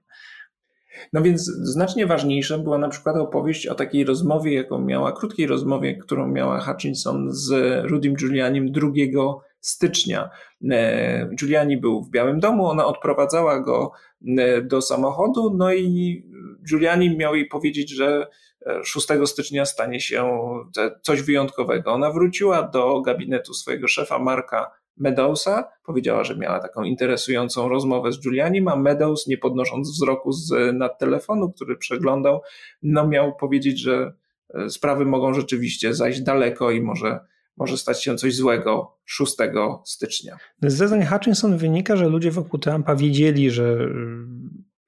No 1.13 1.21
więc 1.21 1.41
znacznie 1.45 2.07
ważniejsza 2.07 2.57
była 2.57 2.77
na 2.77 2.89
przykład 2.89 3.15
opowieść 3.15 3.67
o 3.67 3.75
takiej 3.75 4.05
rozmowie, 4.05 4.53
jaką 4.53 4.81
miała, 4.81 5.11
krótkiej 5.11 5.47
rozmowie, 5.47 5.97
którą 5.97 6.27
miała 6.27 6.59
Hutchinson 6.59 7.27
z 7.31 7.51
Rudym 7.85 8.15
Giulianim 8.15 8.71
2 8.71 8.87
stycznia. 9.59 10.29
E, 10.71 11.29
Giuliani 11.35 11.77
był 11.77 12.03
w 12.03 12.09
Białym 12.09 12.39
Domu, 12.39 12.65
ona 12.65 12.85
odprowadzała 12.85 13.59
go 13.59 13.91
e, 14.37 14.61
do 14.61 14.81
samochodu, 14.81 15.53
no 15.57 15.73
i 15.73 16.25
Giuliani 16.69 17.17
miał 17.17 17.35
jej 17.35 17.45
powiedzieć, 17.45 17.89
że 17.89 18.27
6 18.83 19.11
e, 19.11 19.27
stycznia 19.27 19.65
stanie 19.65 19.99
się 19.99 20.39
coś 21.01 21.21
wyjątkowego. 21.21 21.91
Ona 21.91 22.11
wróciła 22.11 22.63
do 22.63 23.01
gabinetu 23.01 23.53
swojego 23.53 23.87
szefa 23.87 24.19
Marka 24.19 24.71
Meadowsa. 24.97 25.67
Powiedziała, 25.85 26.23
że 26.23 26.37
miała 26.37 26.59
taką 26.59 26.83
interesującą 26.83 27.69
rozmowę 27.69 28.11
z 28.11 28.19
Giulianim, 28.19 28.67
a 28.67 28.75
Meadows, 28.75 29.27
nie 29.27 29.37
podnosząc 29.37 29.91
wzroku 29.91 30.31
z 30.31 30.73
nad 30.73 30.99
telefonu, 30.99 31.51
który 31.51 31.77
przeglądał, 31.77 32.41
no 32.81 33.07
miał 33.07 33.35
powiedzieć, 33.35 33.79
że 33.79 34.13
e, 34.53 34.69
sprawy 34.69 35.05
mogą 35.05 35.33
rzeczywiście 35.33 35.93
zajść 35.93 36.21
daleko 36.21 36.71
i 36.71 36.81
może, 36.81 37.19
może 37.57 37.77
stać 37.77 38.03
się 38.03 38.15
coś 38.15 38.35
złego 38.35 38.97
6 39.05 39.35
stycznia. 39.85 40.37
Z 40.61 40.73
zeznań 40.73 41.05
Hutchinson 41.05 41.57
wynika, 41.57 41.95
że 41.95 42.09
ludzie 42.09 42.31
wokół 42.31 42.59
Trumpa 42.59 42.95
wiedzieli, 42.95 43.51
że 43.51 43.89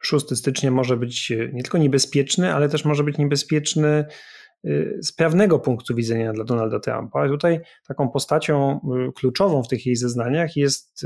6 0.01 0.37
stycznia 0.37 0.71
może 0.71 0.97
być 0.97 1.33
nie 1.53 1.63
tylko 1.63 1.77
niebezpieczny, 1.77 2.53
ale 2.53 2.69
też 2.69 2.85
może 2.85 3.03
być 3.03 3.17
niebezpieczny 3.17 4.05
Y, 4.65 4.99
z 5.01 5.11
prawnego 5.11 5.59
punktu 5.59 5.95
widzenia 5.95 6.33
dla 6.33 6.43
Donalda 6.43 6.79
Trumpa. 6.79 7.27
Tutaj 7.27 7.59
taką 7.87 8.09
postacią 8.09 8.79
y, 9.09 9.11
kluczową 9.13 9.63
w 9.63 9.67
tych 9.67 9.85
jej 9.85 9.95
zeznaniach 9.95 10.55
jest 10.55 11.05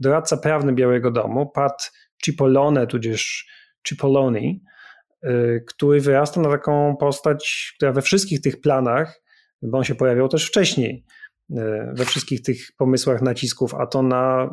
doradca 0.00 0.36
prawny 0.36 0.72
Białego 0.72 1.10
Domu, 1.10 1.50
Pat 1.54 1.92
Cipollone, 2.24 2.86
tudzież 2.86 3.46
Cipolloni, 3.86 4.62
który 5.66 6.00
wyrasta 6.00 6.40
na 6.40 6.48
taką 6.48 6.96
postać, 6.96 7.72
która 7.76 7.92
we 7.92 8.02
wszystkich 8.02 8.40
tych 8.40 8.60
planach, 8.60 9.22
bo 9.62 9.78
on 9.78 9.84
się 9.84 9.94
pojawiał 9.94 10.28
też 10.28 10.46
wcześniej, 10.46 11.04
we 11.92 12.04
wszystkich 12.04 12.42
tych 12.42 12.72
pomysłach 12.76 13.22
nacisków, 13.22 13.74
a 13.74 13.86
to 13.86 14.02
na 14.02 14.50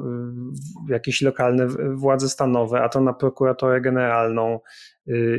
jakieś 0.89 1.21
lokalne 1.21 1.67
władze 1.95 2.29
stanowe, 2.29 2.81
a 2.81 2.89
to 2.89 3.01
na 3.01 3.13
prokuratorę 3.13 3.81
generalną, 3.81 4.59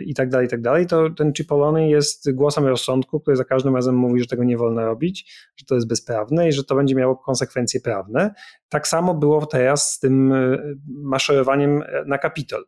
i 0.07 0.15
tak 0.15 0.29
dalej, 0.29 0.47
i 0.47 0.51
tak 0.51 0.61
dalej, 0.61 0.87
to 0.87 1.11
ten 1.11 1.33
Cipollone 1.33 1.89
jest 1.89 2.33
głosem 2.33 2.67
rozsądku, 2.67 3.21
który 3.21 3.37
za 3.37 3.45
każdym 3.45 3.77
razem 3.77 3.95
mówi, 3.95 4.21
że 4.21 4.27
tego 4.27 4.45
nie 4.45 4.57
wolno 4.57 4.85
robić, 4.85 5.33
że 5.57 5.65
to 5.67 5.75
jest 5.75 5.89
bezprawne 5.89 6.49
i 6.49 6.53
że 6.53 6.65
to 6.65 6.75
będzie 6.75 6.95
miało 6.95 7.17
konsekwencje 7.17 7.81
prawne. 7.81 8.35
Tak 8.69 8.89
samo 8.89 9.15
było 9.15 9.47
teraz 9.47 9.93
z 9.93 9.99
tym 9.99 10.33
e, 10.33 10.59
maszerowaniem 10.89 11.83
na 12.07 12.19
Kapitol. 12.19 12.65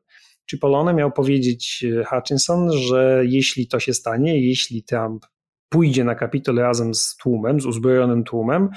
Cipollone 0.50 0.94
miał 0.94 1.12
powiedzieć 1.12 1.84
e, 2.00 2.04
Hutchinson, 2.04 2.72
że 2.72 3.22
jeśli 3.26 3.68
to 3.68 3.80
się 3.80 3.94
stanie, 3.94 4.48
jeśli 4.48 4.82
Trump 4.82 5.26
pójdzie 5.70 6.04
na 6.04 6.14
Kapitol 6.14 6.56
razem 6.56 6.94
z 6.94 7.16
tłumem, 7.16 7.60
z 7.60 7.66
uzbrojonym 7.66 8.24
tłumem, 8.24 8.68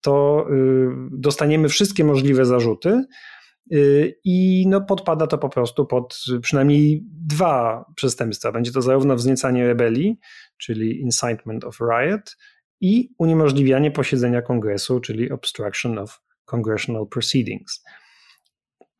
to 0.00 0.46
e, 0.50 0.54
dostaniemy 1.10 1.68
wszystkie 1.68 2.04
możliwe 2.04 2.44
zarzuty, 2.44 3.04
Y, 3.72 4.14
I 4.24 4.64
no 4.68 4.80
podpada 4.80 5.26
to 5.26 5.38
po 5.38 5.48
prostu 5.48 5.86
pod 5.86 6.24
przynajmniej 6.42 7.04
dwa 7.04 7.84
przestępstwa. 7.94 8.52
Będzie 8.52 8.72
to 8.72 8.82
zarówno 8.82 9.16
wzniecanie 9.16 9.66
rebelii, 9.66 10.18
czyli 10.58 11.00
incitement 11.00 11.64
of 11.64 11.78
riot, 11.80 12.36
i 12.80 13.10
uniemożliwianie 13.18 13.90
posiedzenia 13.90 14.42
kongresu, 14.42 15.00
czyli 15.00 15.30
obstruction 15.30 15.98
of 15.98 16.20
congressional 16.44 17.06
proceedings. 17.06 17.84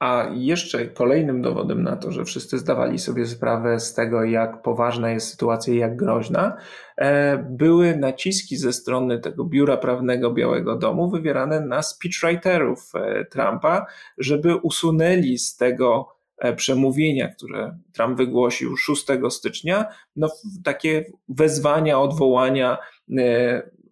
A 0.00 0.30
jeszcze 0.34 0.86
kolejnym 0.86 1.42
dowodem 1.42 1.82
na 1.82 1.96
to, 1.96 2.12
że 2.12 2.24
wszyscy 2.24 2.58
zdawali 2.58 2.98
sobie 2.98 3.26
sprawę 3.26 3.80
z 3.80 3.94
tego, 3.94 4.24
jak 4.24 4.62
poważna 4.62 5.10
jest 5.10 5.30
sytuacja 5.30 5.74
i 5.74 5.76
jak 5.76 5.96
groźna, 5.96 6.56
e, 6.96 7.38
były 7.50 7.96
naciski 7.96 8.56
ze 8.56 8.72
strony 8.72 9.18
tego 9.18 9.44
biura 9.44 9.76
prawnego 9.76 10.32
Białego 10.32 10.76
Domu 10.76 11.10
wywierane 11.10 11.60
na 11.60 11.82
speechwriterów 11.82 12.92
e, 12.94 13.24
Trumpa, 13.24 13.86
żeby 14.18 14.56
usunęli 14.56 15.38
z 15.38 15.56
tego 15.56 16.16
e, 16.38 16.56
przemówienia, 16.56 17.28
które 17.28 17.78
Trump 17.92 18.16
wygłosił 18.16 18.76
6 18.76 19.06
stycznia, 19.30 19.84
no, 20.16 20.28
takie 20.64 21.04
wezwania, 21.28 22.00
odwołania, 22.00 22.78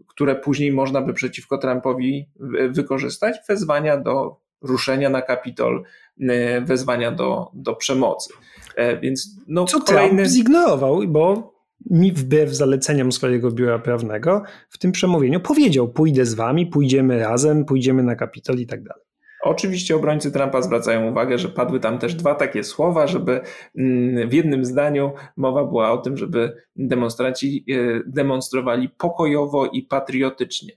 które 0.06 0.34
później 0.34 0.72
można 0.72 1.00
by 1.02 1.14
przeciwko 1.14 1.58
Trumpowi 1.58 2.28
wykorzystać, 2.70 3.36
wezwania 3.48 3.96
do 3.96 4.47
ruszenia 4.62 5.10
na 5.10 5.22
Kapitol, 5.22 5.84
e, 6.20 6.60
wezwania 6.60 7.12
do, 7.12 7.50
do 7.54 7.76
przemocy. 7.76 8.32
E, 8.76 9.00
więc 9.00 9.36
no, 9.48 9.64
Co 9.64 9.80
kolejny... 9.80 10.16
Trump 10.16 10.30
zignorował, 10.30 11.02
bo 11.08 11.52
mi 11.90 12.12
wbrew 12.12 12.50
zaleceniom 12.50 13.12
swojego 13.12 13.50
biura 13.50 13.78
prawnego 13.78 14.42
w 14.68 14.78
tym 14.78 14.92
przemówieniu 14.92 15.40
powiedział: 15.40 15.88
Pójdę 15.88 16.26
z 16.26 16.34
wami, 16.34 16.66
pójdziemy 16.66 17.18
razem, 17.18 17.64
pójdziemy 17.64 18.02
na 18.02 18.16
Kapitol 18.16 18.56
i 18.56 18.66
tak 18.66 18.82
dalej. 18.82 19.02
Oczywiście 19.42 19.96
obrońcy 19.96 20.32
Trumpa 20.32 20.62
zwracają 20.62 21.10
uwagę, 21.10 21.38
że 21.38 21.48
padły 21.48 21.80
tam 21.80 21.98
też 21.98 22.14
dwa 22.14 22.34
takie 22.34 22.64
słowa, 22.64 23.06
żeby 23.06 23.40
mm, 23.78 24.28
w 24.28 24.32
jednym 24.32 24.64
zdaniu 24.64 25.12
mowa 25.36 25.64
była 25.64 25.92
o 25.92 25.98
tym, 25.98 26.16
żeby 26.16 26.62
demonstranci 26.76 27.64
e, 27.68 27.74
demonstrowali 28.06 28.88
pokojowo 28.88 29.66
i 29.66 29.82
patriotycznie, 29.82 30.72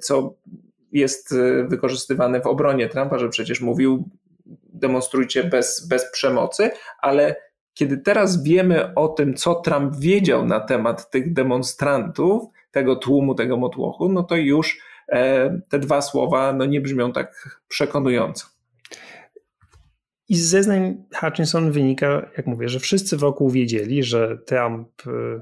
co 0.00 0.34
jest 0.94 1.32
y, 1.32 1.64
wykorzystywane 1.68 2.40
w 2.40 2.46
obronie 2.46 2.88
Trumpa, 2.88 3.18
że 3.18 3.28
przecież 3.28 3.60
mówił 3.60 4.08
demonstrujcie 4.74 5.44
bez, 5.44 5.88
bez 5.88 6.12
przemocy, 6.12 6.70
ale 6.98 7.36
kiedy 7.74 7.98
teraz 7.98 8.42
wiemy 8.42 8.94
o 8.94 9.08
tym, 9.08 9.34
co 9.34 9.54
Trump 9.54 9.96
wiedział 9.96 10.46
na 10.46 10.60
temat 10.60 11.10
tych 11.10 11.32
demonstrantów, 11.32 12.42
tego 12.70 12.96
tłumu, 12.96 13.34
tego 13.34 13.56
motłochu, 13.56 14.08
no 14.08 14.22
to 14.22 14.36
już 14.36 14.78
e, 15.08 15.60
te 15.68 15.78
dwa 15.78 16.02
słowa 16.02 16.52
no 16.52 16.64
nie 16.64 16.80
brzmią 16.80 17.12
tak 17.12 17.60
przekonująco. 17.68 18.46
I 20.28 20.36
z 20.36 20.44
zeznań 20.44 21.04
Hutchinson 21.20 21.72
wynika, 21.72 22.30
jak 22.36 22.46
mówię, 22.46 22.68
że 22.68 22.80
wszyscy 22.80 23.16
wokół 23.16 23.50
wiedzieli, 23.50 24.02
że 24.02 24.38
Trump, 24.38 25.06
y, 25.06 25.40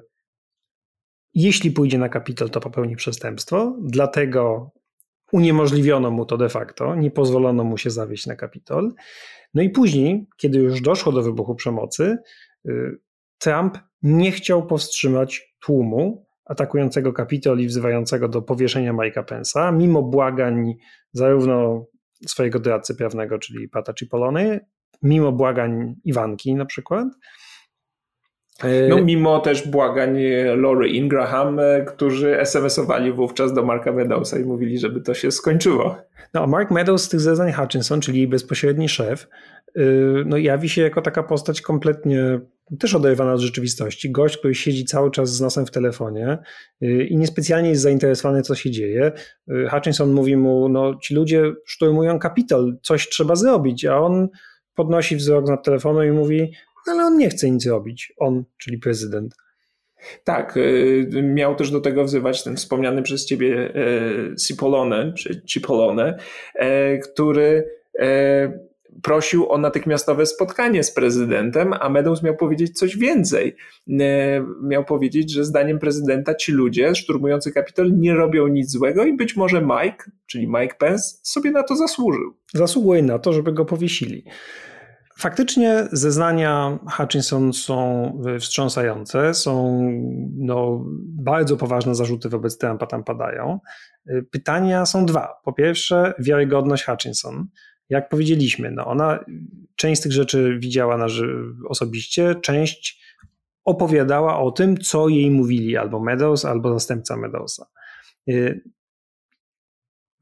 jeśli 1.35 1.71
pójdzie 1.71 1.99
na 1.99 2.09
Kapitol, 2.09 2.51
to 2.51 2.61
popełni 2.61 2.97
przestępstwo, 2.97 3.77
dlatego 3.81 4.71
uniemożliwiono 5.33 6.11
mu 6.11 6.27
to 6.27 6.37
de 6.37 6.49
facto, 6.49 6.95
nie 6.95 7.11
pozwolono 7.11 7.65
mu 7.65 7.79
się 7.79 7.91
zawieść 7.91 8.27
na 8.27 8.37
Kapitol. 8.37 8.93
No 9.55 9.63
i 9.63 9.71
później, 9.71 10.27
kiedy 10.37 10.59
już 10.59 10.81
doszło 10.81 11.13
do 11.13 11.23
wybuchu 11.23 11.55
przemocy, 11.55 12.17
y, 12.69 12.99
Trump 13.39 13.79
nie 14.03 14.33
chciał 14.33 14.67
powstrzymać 14.67 15.55
tłumu 15.61 16.27
atakującego 16.45 17.13
Kapitol 17.13 17.61
i 17.61 17.67
wzywającego 17.67 18.29
do 18.29 18.43
powieszenia 18.43 18.93
Mike'a 18.93 19.25
Pence'a, 19.25 19.77
mimo 19.77 20.03
błagań 20.03 20.75
zarówno 21.13 21.87
swojego 22.27 22.61
doradcy 22.61 22.95
prawnego, 22.95 23.39
czyli 23.39 23.69
Pata 23.69 23.95
Cipollony, 23.95 24.61
mimo 25.03 25.33
błagań 25.33 25.95
Iwanki 26.05 26.55
na 26.55 26.65
przykład, 26.65 27.09
no, 28.89 29.05
mimo 29.05 29.41
też 29.41 29.69
błagań 29.69 30.19
Lory 30.57 30.89
Ingraham, 30.89 31.59
e, 31.61 31.85
którzy 31.85 32.41
SMS-owali 32.41 33.13
wówczas 33.13 33.53
do 33.53 33.63
Marka 33.63 33.93
Meadowsa 33.93 34.39
i 34.39 34.45
mówili, 34.45 34.79
żeby 34.79 35.01
to 35.01 35.15
się 35.15 35.31
skończyło. 35.31 35.97
No, 36.35 36.47
Mark 36.47 36.71
Meadows 36.71 37.03
z 37.03 37.09
tych 37.09 37.21
zeznań 37.21 37.53
Hutchinson, 37.53 38.01
czyli 38.01 38.29
bezpośredni 38.29 38.89
szef, 38.89 39.29
y, 39.77 40.23
no, 40.27 40.37
jawi 40.37 40.69
się 40.69 40.83
jako 40.83 41.03
taka 41.03 41.23
postać 41.23 41.61
kompletnie 41.61 42.41
też 42.79 42.95
oderwana 42.95 43.33
od 43.33 43.41
rzeczywistości. 43.41 44.11
Gość, 44.11 44.37
który 44.37 44.55
siedzi 44.55 44.85
cały 44.85 45.11
czas 45.11 45.37
z 45.37 45.41
nosem 45.41 45.67
w 45.67 45.71
telefonie 45.71 46.39
y, 46.83 47.05
i 47.05 47.17
niespecjalnie 47.17 47.69
jest 47.69 47.83
zainteresowany, 47.83 48.43
co 48.43 48.55
się 48.55 48.71
dzieje. 48.71 49.13
Y, 49.51 49.69
Hutchinson 49.71 50.13
mówi 50.13 50.37
mu, 50.37 50.69
no 50.69 50.95
ci 50.95 51.15
ludzie 51.15 51.53
szturmują 51.67 52.19
Kapitol, 52.19 52.77
coś 52.83 53.09
trzeba 53.09 53.35
zrobić, 53.37 53.85
a 53.85 53.99
on 53.99 54.29
podnosi 54.75 55.17
wzrok 55.17 55.49
nad 55.49 55.65
telefonu 55.65 56.03
i 56.03 56.11
mówi, 56.11 56.53
ale 56.87 57.07
on 57.07 57.17
nie 57.17 57.31
chce 57.31 57.51
nic 57.51 57.67
robić. 57.67 58.13
On, 58.19 58.45
czyli 58.59 58.79
prezydent. 58.79 59.35
Tak, 60.25 60.57
y, 60.57 61.23
miał 61.23 61.55
też 61.55 61.71
do 61.71 61.81
tego 61.81 62.05
wzywać 62.05 62.45
ten 62.45 62.57
wspomniany 62.57 63.03
przez 63.03 63.27
ciebie 63.27 63.75
e, 63.75 64.37
Cipollone, 64.37 65.13
czy 65.13 65.43
Cipollone, 65.47 66.19
e, 66.55 66.99
który 66.99 67.65
e, 67.99 68.73
prosił 69.03 69.53
o 69.53 69.59
natychmiastowe 69.59 70.27
spotkanie 70.27 70.83
z 70.83 70.95
prezydentem, 70.95 71.73
a 71.81 71.89
Meadows 71.89 72.23
miał 72.23 72.37
powiedzieć 72.37 72.79
coś 72.79 72.97
więcej. 72.97 73.57
Miał 74.63 74.85
powiedzieć, 74.85 75.33
że 75.33 75.45
zdaniem 75.45 75.79
prezydenta 75.79 76.35
ci 76.35 76.53
ludzie 76.53 76.95
szturmujący 76.95 77.53
Kapitol 77.53 77.99
nie 77.99 78.15
robią 78.15 78.47
nic 78.47 78.71
złego 78.71 79.05
i 79.05 79.17
być 79.17 79.37
może 79.37 79.63
Mike, 79.63 80.11
czyli 80.27 80.47
Mike 80.49 80.75
Pence, 80.79 81.19
sobie 81.23 81.51
na 81.51 81.63
to 81.63 81.77
zasłużył. 81.77 82.35
Zasługuje 82.55 83.03
na 83.03 83.19
to, 83.19 83.33
żeby 83.33 83.53
go 83.53 83.65
powiesili. 83.65 84.25
Faktycznie 85.19 85.89
zeznania 85.93 86.79
Hutchinson 86.97 87.53
są 87.53 88.13
wstrząsające, 88.41 89.35
są 89.35 89.81
no, 90.37 90.85
bardzo 91.05 91.57
poważne 91.57 91.95
zarzuty 91.95 92.29
wobec 92.29 92.59
Trumpa 92.59 92.87
tam 92.87 93.05
padają. 93.05 93.61
Pytania 94.31 94.87
są 94.87 95.07
dwa. 95.07 95.29
Po 95.45 95.53
pierwsze, 95.53 96.15
wiarygodność 96.19 96.85
Hutchinson. 96.85 97.47
Jak 97.89 98.09
powiedzieliśmy, 98.09 98.71
no 98.71 98.87
ona 98.87 99.25
część 99.77 100.01
z 100.01 100.05
tych 100.05 100.13
rzeczy 100.13 100.59
widziała 100.59 100.97
na, 100.97 101.07
osobiście, 101.69 102.35
część 102.35 103.03
opowiadała 103.65 104.39
o 104.41 104.51
tym, 104.51 104.77
co 104.77 105.09
jej 105.09 105.31
mówili 105.31 105.77
albo 105.77 106.01
Meadows, 106.01 106.45
albo 106.45 106.73
zastępca 106.73 107.17
Meadowsa. 107.17 107.67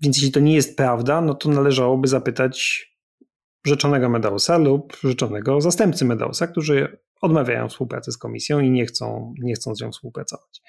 Więc 0.01 0.17
jeśli 0.17 0.33
to 0.33 0.41
nie 0.41 0.55
jest 0.55 0.77
prawda, 0.77 1.21
no 1.21 1.35
to 1.35 1.49
należałoby 1.49 2.09
zapytać 2.09 2.87
rzeczonego 3.67 4.09
Meadowsa 4.09 4.59
lub 4.59 4.97
rzeczonego 5.05 5.61
zastępcy 5.61 6.05
Meadowsa, 6.05 6.47
którzy 6.47 6.99
odmawiają 7.21 7.69
współpracy 7.69 8.13
z 8.13 8.19
komisją 8.19 8.61
i 8.61 8.71
nie 8.71 8.87
chcą, 8.87 9.35
nie 9.39 9.55
chcą 9.55 9.75
z 9.75 9.81
nią 9.81 9.93
współpracować. 9.93 10.63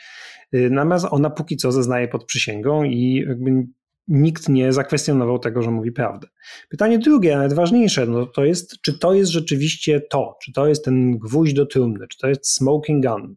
Y, 0.55 0.69
natomiast 0.72 1.07
ona 1.11 1.30
póki 1.30 1.57
co 1.57 1.72
zeznaje 1.72 2.07
pod 2.07 2.26
przysięgą 2.26 2.84
i 2.84 3.26
jakby 3.27 3.68
nikt 4.07 4.49
nie 4.49 4.73
zakwestionował 4.73 5.39
tego, 5.39 5.61
że 5.61 5.72
mówi 5.72 5.91
prawdę. 5.91 6.27
Pytanie 6.69 6.99
drugie, 6.99 7.34
a 7.34 7.38
nawet 7.38 7.53
ważniejsze, 7.53 8.05
no 8.05 8.26
to 8.26 8.45
jest, 8.45 8.81
czy 8.81 8.99
to 8.99 9.13
jest 9.13 9.31
rzeczywiście 9.31 10.01
to, 10.01 10.38
czy 10.43 10.53
to 10.53 10.68
jest 10.68 10.85
ten 10.85 11.18
gwóźdź 11.18 11.53
do 11.53 11.65
trumny, 11.65 12.07
czy 12.07 12.18
to 12.18 12.27
jest 12.27 12.47
smoking 12.47 13.05
gun. 13.05 13.35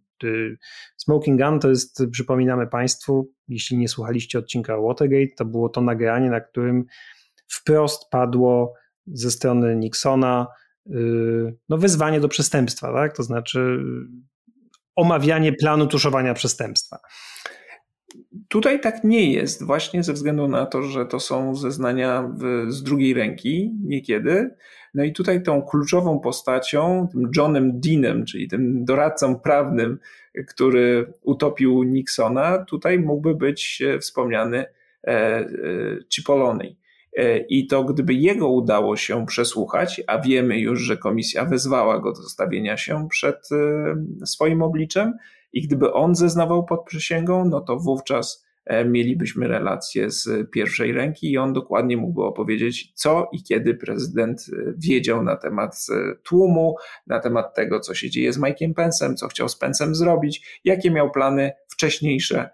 Smoking 0.97 1.41
gun 1.41 1.61
to 1.61 1.69
jest, 1.69 2.03
przypominamy 2.11 2.67
Państwu, 2.67 3.31
jeśli 3.49 3.79
nie 3.79 3.89
słuchaliście 3.89 4.39
odcinka 4.39 4.81
Watergate, 4.81 5.35
to 5.37 5.45
było 5.45 5.69
to 5.69 5.81
nagranie, 5.81 6.31
na 6.31 6.41
którym 6.41 6.85
wprost 7.49 8.11
padło 8.11 8.75
ze 9.07 9.31
strony 9.31 9.77
Nixona 9.77 10.47
y, 10.87 11.57
no, 11.69 11.79
wezwanie 11.79 12.21
do 12.21 12.29
przestępstwa, 12.29 12.93
tak? 12.93 13.17
to 13.17 13.23
znaczy 13.23 13.59
y, 13.59 14.35
omawianie 14.97 15.53
planu 15.53 15.87
tuszowania 15.87 16.35
przestępstwa. 16.35 16.99
Tutaj 18.49 18.81
tak 18.81 19.05
nie 19.05 19.33
jest, 19.33 19.65
właśnie 19.65 20.03
ze 20.03 20.13
względu 20.13 20.49
na 20.49 20.67
to, 20.67 20.83
że 20.83 21.07
to 21.07 21.21
są 21.21 21.55
zeznania 21.55 22.31
w, 22.39 22.73
z 22.73 22.83
drugiej 22.83 23.15
ręki 23.15 23.75
niekiedy. 23.83 24.55
No 24.95 25.05
i 25.05 25.13
tutaj 25.13 25.43
tą 25.43 25.63
kluczową 25.63 26.21
postacią, 26.21 27.09
tym 27.13 27.31
Johnem 27.37 27.81
Deanem, 27.81 28.25
czyli 28.25 28.49
tym 28.49 28.85
doradcą 28.85 29.41
prawnym, 29.41 29.99
który 30.49 31.13
utopił 31.23 31.83
Nixona, 31.83 32.65
tutaj 32.65 32.99
mógłby 32.99 33.35
być 33.35 33.83
e, 33.83 33.99
wspomniany 33.99 34.59
e, 34.59 35.11
e, 35.11 35.49
Cipollone. 36.09 36.65
E, 37.17 37.39
I 37.39 37.67
to 37.67 37.85
gdyby 37.85 38.15
jego 38.15 38.49
udało 38.49 38.97
się 38.97 39.27
przesłuchać, 39.27 40.03
a 40.07 40.19
wiemy 40.19 40.59
już, 40.59 40.81
że 40.81 40.97
komisja 40.97 41.45
wezwała 41.45 42.01
go 42.01 42.13
do 42.13 42.23
stawienia 42.23 42.77
się 42.77 43.09
przed 43.11 43.49
e, 43.53 44.27
swoim 44.27 44.63
obliczem, 44.63 45.13
i 45.53 45.63
gdyby 45.63 45.93
on 45.93 46.15
zeznawał 46.15 46.65
pod 46.65 46.85
przysięgą, 46.85 47.45
no 47.45 47.61
to 47.61 47.77
wówczas 47.77 48.47
e, 48.65 48.85
mielibyśmy 48.85 49.49
relację 49.49 50.11
z 50.11 50.51
pierwszej 50.51 50.93
ręki 50.93 51.33
i 51.33 51.39
on 51.39 51.53
dokładnie 51.53 51.97
mógłby 51.97 52.23
opowiedzieć, 52.23 52.93
co 52.95 53.29
i 53.33 53.43
kiedy 53.43 53.75
prezydent 53.75 54.47
wiedział 54.77 55.23
na 55.23 55.37
temat 55.37 55.87
tłumu, 56.23 56.77
na 57.07 57.21
temat 57.21 57.55
tego, 57.55 57.81
co 57.81 57.95
się 57.95 58.11
dzieje 58.11 58.33
z 58.33 58.41
Mike'iem 58.41 58.75
Pence'em, 58.75 59.15
co 59.15 59.29
chciał 59.29 59.49
z 59.49 59.61
Pence'em 59.61 59.95
zrobić, 59.95 60.61
jakie 60.65 60.91
miał 60.91 61.11
plany 61.11 61.53
wcześniejsze 61.69 62.51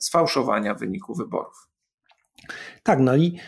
sfałszowania 0.00 0.74
wyniku 0.74 1.14
wyborów. 1.14 1.70
Tak, 2.82 2.98
no 2.98 3.16
i 3.16 3.38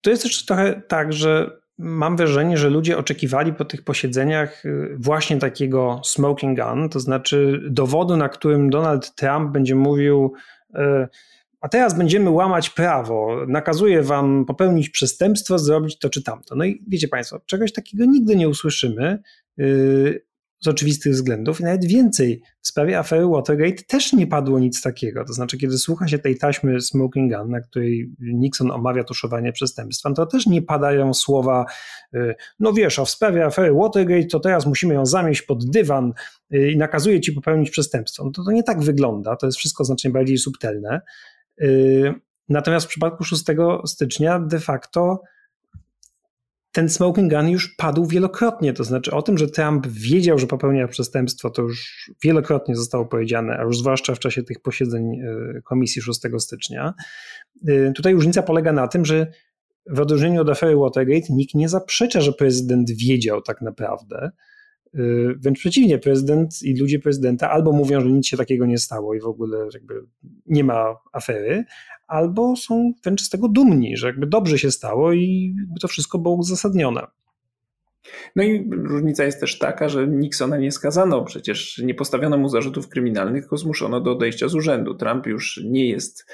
to 0.00 0.10
jest 0.10 0.22
też 0.22 0.44
trochę 0.44 0.82
tak, 0.88 1.12
że 1.12 1.50
mam 1.78 2.16
wrażenie, 2.16 2.58
że 2.58 2.70
ludzie 2.70 2.98
oczekiwali 2.98 3.52
po 3.52 3.64
tych 3.64 3.82
posiedzeniach 3.82 4.64
y, 4.64 4.96
właśnie 4.98 5.38
takiego 5.38 6.00
smoking 6.04 6.60
gun, 6.60 6.88
to 6.88 7.00
znaczy 7.00 7.60
dowodu, 7.70 8.16
na 8.16 8.28
którym 8.28 8.70
Donald 8.70 9.14
Trump 9.14 9.52
będzie 9.52 9.74
mówił, 9.74 10.32
y, 10.70 10.78
a 11.60 11.68
teraz 11.68 11.98
będziemy 11.98 12.30
łamać 12.30 12.70
prawo, 12.70 13.44
nakazuje 13.48 14.02
wam 14.02 14.44
popełnić 14.44 14.90
przestępstwo, 14.90 15.58
zrobić 15.58 15.98
to 15.98 16.10
czy 16.10 16.22
tamto. 16.22 16.54
No 16.54 16.64
i 16.64 16.84
wiecie 16.88 17.08
Państwo, 17.08 17.40
czegoś 17.46 17.72
takiego 17.72 18.04
nigdy 18.04 18.36
nie 18.36 18.48
usłyszymy 18.48 19.22
z 20.60 20.68
oczywistych 20.68 21.12
względów. 21.12 21.60
I 21.60 21.64
nawet 21.64 21.84
więcej, 21.84 22.42
w 22.60 22.68
sprawie 22.68 22.98
afery 22.98 23.26
Watergate 23.26 23.82
też 23.88 24.12
nie 24.12 24.26
padło 24.26 24.58
nic 24.58 24.82
takiego. 24.82 25.24
To 25.24 25.32
znaczy, 25.32 25.58
kiedy 25.58 25.78
słucha 25.78 26.08
się 26.08 26.18
tej 26.18 26.38
taśmy 26.38 26.80
Smoking 26.80 27.32
Gun, 27.32 27.50
na 27.50 27.60
której 27.60 28.12
Nixon 28.20 28.70
omawia 28.70 29.04
tuszowanie 29.04 29.52
przestępstwa, 29.52 30.12
to 30.12 30.26
też 30.26 30.46
nie 30.46 30.62
padają 30.62 31.14
słowa, 31.14 31.66
y, 32.14 32.34
no 32.60 32.72
wiesz, 32.72 32.98
a 32.98 33.04
w 33.04 33.10
sprawie 33.10 33.44
afery 33.44 33.74
Watergate 33.74 34.26
to 34.26 34.40
teraz 34.40 34.66
musimy 34.66 34.94
ją 34.94 35.06
zamieść 35.06 35.42
pod 35.42 35.70
dywan 35.70 36.12
y, 36.54 36.70
i 36.70 36.76
nakazuje 36.76 37.20
ci 37.20 37.32
popełnić 37.32 37.70
przestępstwo. 37.70 38.24
No 38.24 38.30
to, 38.30 38.44
to 38.44 38.52
nie 38.52 38.62
tak 38.62 38.80
wygląda, 38.82 39.36
to 39.36 39.46
jest 39.46 39.58
wszystko 39.58 39.84
znacznie 39.84 40.10
bardziej 40.10 40.38
subtelne. 40.38 41.00
Y, 41.62 42.14
natomiast 42.48 42.86
w 42.86 42.88
przypadku 42.88 43.24
6 43.24 43.44
stycznia 43.86 44.38
de 44.38 44.60
facto 44.60 45.22
ten 46.76 46.88
smoking 46.88 47.32
gun 47.32 47.48
już 47.48 47.68
padł 47.68 48.06
wielokrotnie. 48.06 48.72
To 48.72 48.84
znaczy 48.84 49.10
o 49.10 49.22
tym, 49.22 49.38
że 49.38 49.48
Trump 49.48 49.86
wiedział, 49.86 50.38
że 50.38 50.46
popełnia 50.46 50.88
przestępstwo, 50.88 51.50
to 51.50 51.62
już 51.62 52.10
wielokrotnie 52.24 52.76
zostało 52.76 53.06
powiedziane, 53.06 53.58
a 53.58 53.62
już 53.62 53.78
zwłaszcza 53.78 54.14
w 54.14 54.18
czasie 54.18 54.42
tych 54.42 54.60
posiedzeń 54.60 55.20
e, 55.20 55.62
komisji 55.62 56.02
6 56.02 56.20
stycznia. 56.38 56.94
E, 57.68 57.92
tutaj 57.92 58.14
różnica 58.14 58.42
polega 58.42 58.72
na 58.72 58.88
tym, 58.88 59.04
że 59.04 59.26
w 59.90 60.00
odróżnieniu 60.00 60.40
od 60.40 60.50
afery 60.50 60.76
Watergate 60.76 61.26
nikt 61.30 61.54
nie 61.54 61.68
zaprzecza, 61.68 62.20
że 62.20 62.32
prezydent 62.32 62.90
wiedział 62.90 63.42
tak 63.42 63.62
naprawdę. 63.62 64.30
E, 64.96 64.98
wręcz 65.38 65.58
przeciwnie, 65.58 65.98
prezydent 65.98 66.62
i 66.62 66.80
ludzie 66.80 66.98
prezydenta 66.98 67.50
albo 67.50 67.72
mówią, 67.72 68.00
że 68.00 68.06
nic 68.06 68.26
się 68.26 68.36
takiego 68.36 68.66
nie 68.66 68.78
stało 68.78 69.14
i 69.14 69.20
w 69.20 69.26
ogóle 69.26 69.68
jakby 69.74 69.94
nie 70.46 70.64
ma 70.64 70.96
afery, 71.12 71.64
albo 72.06 72.56
są 72.56 72.92
wręcz 73.04 73.22
z 73.22 73.28
tego 73.28 73.48
dumni, 73.48 73.96
że 73.96 74.06
jakby 74.06 74.26
dobrze 74.26 74.58
się 74.58 74.70
stało 74.70 75.12
i 75.12 75.54
to 75.80 75.88
wszystko 75.88 76.18
było 76.18 76.34
uzasadnione. 76.34 77.06
No 78.36 78.42
i 78.42 78.70
różnica 78.72 79.24
jest 79.24 79.40
też 79.40 79.58
taka, 79.58 79.88
że 79.88 80.06
Nixona 80.08 80.58
nie 80.58 80.72
skazano, 80.72 81.24
przecież 81.24 81.78
nie 81.78 81.94
postawiono 81.94 82.38
mu 82.38 82.48
zarzutów 82.48 82.88
kryminalnych, 82.88 83.42
tylko 83.42 83.56
zmuszono 83.56 84.00
do 84.00 84.12
odejścia 84.12 84.48
z 84.48 84.54
urzędu. 84.54 84.94
Trump 84.94 85.26
już 85.26 85.60
nie 85.64 85.88
jest 85.88 86.26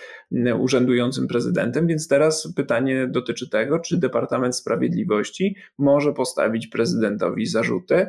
urzędującym 0.61 1.27
prezydentem, 1.29 1.87
więc 1.87 2.09
teraz 2.09 2.53
pytanie 2.57 3.09
dotyczy 3.11 3.51
tego, 3.51 3.79
czy 3.79 3.97
Departament 3.97 4.57
Sprawiedliwości 4.57 5.57
może 5.79 6.13
postawić 6.13 6.67
prezydentowi 6.67 7.47
zarzuty. 7.47 8.07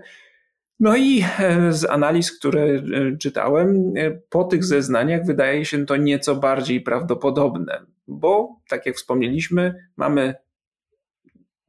No 0.84 0.96
i 0.96 1.26
e, 1.40 1.74
z 1.74 1.86
analiz, 1.86 2.32
które 2.32 2.62
e, 2.64 2.82
czytałem, 3.18 3.94
e, 3.98 4.12
po 4.12 4.44
tych 4.44 4.66
zeznaniach 4.66 5.26
wydaje 5.26 5.66
się 5.66 5.86
to 5.86 5.96
nieco 5.96 6.36
bardziej 6.36 6.82
prawdopodobne, 6.82 7.86
bo 8.08 8.60
tak 8.70 8.86
jak 8.86 8.96
wspomnieliśmy, 8.96 9.88
mamy 9.98 10.36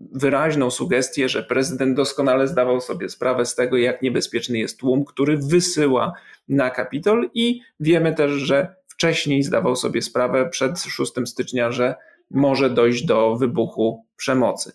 wyraźną 0.01 0.71
sugestię, 0.71 1.29
że 1.29 1.43
prezydent 1.43 1.97
doskonale 1.97 2.49
zdawał 2.49 2.81
sobie 2.81 3.09
sprawę 3.09 3.47
z 3.47 3.55
tego, 3.55 3.77
jak 3.77 4.03
niebezpieczny 4.03 4.59
jest 4.59 4.79
tłum, 4.79 5.05
który 5.05 5.39
wysyła 5.39 6.13
na 6.49 6.71
Kapitol, 6.71 7.31
i 7.35 7.61
wiemy 7.81 8.15
też, 8.15 8.33
że 8.33 8.77
wcześniej 8.87 9.43
zdawał 9.43 9.77
sobie 9.77 10.03
sprawę 10.03 10.49
przed 10.49 10.81
6 10.81 11.13
stycznia, 11.25 11.73
że 11.73 11.95
może 12.31 12.71
dojść 12.71 13.05
do 13.05 13.37
wybuchu 13.37 14.05
przemocy. 14.17 14.73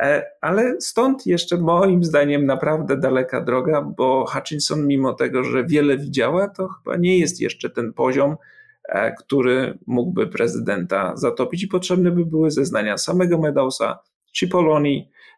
E, 0.00 0.26
ale 0.40 0.80
stąd 0.80 1.26
jeszcze 1.26 1.56
moim 1.56 2.04
zdaniem 2.04 2.46
naprawdę 2.46 2.96
daleka 2.96 3.40
droga, 3.40 3.82
bo 3.82 4.26
Hutchinson, 4.26 4.86
mimo 4.86 5.12
tego, 5.12 5.44
że 5.44 5.64
wiele 5.64 5.98
widziała, 5.98 6.48
to 6.48 6.68
chyba 6.68 6.96
nie 6.96 7.18
jest 7.18 7.40
jeszcze 7.40 7.70
ten 7.70 7.92
poziom, 7.92 8.36
e, 8.88 9.12
który 9.12 9.78
mógłby 9.86 10.26
prezydenta 10.26 11.16
zatopić. 11.16 11.62
I 11.62 11.68
potrzebne 11.68 12.10
by 12.10 12.26
były 12.26 12.50
zeznania 12.50 12.98
samego 12.98 13.38
Meadowsa, 13.38 13.98
czy 14.32 14.48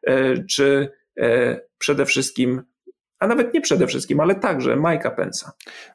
e, 0.06 0.44
czy 0.44 0.89
przede 1.78 2.06
wszystkim 2.06 2.62
a 3.18 3.26
nawet 3.26 3.54
nie 3.54 3.60
przede 3.60 3.86
wszystkim, 3.86 4.20
ale 4.20 4.34
także 4.34 4.76
Mike'a 4.76 5.14
Pence'a. 5.16 5.50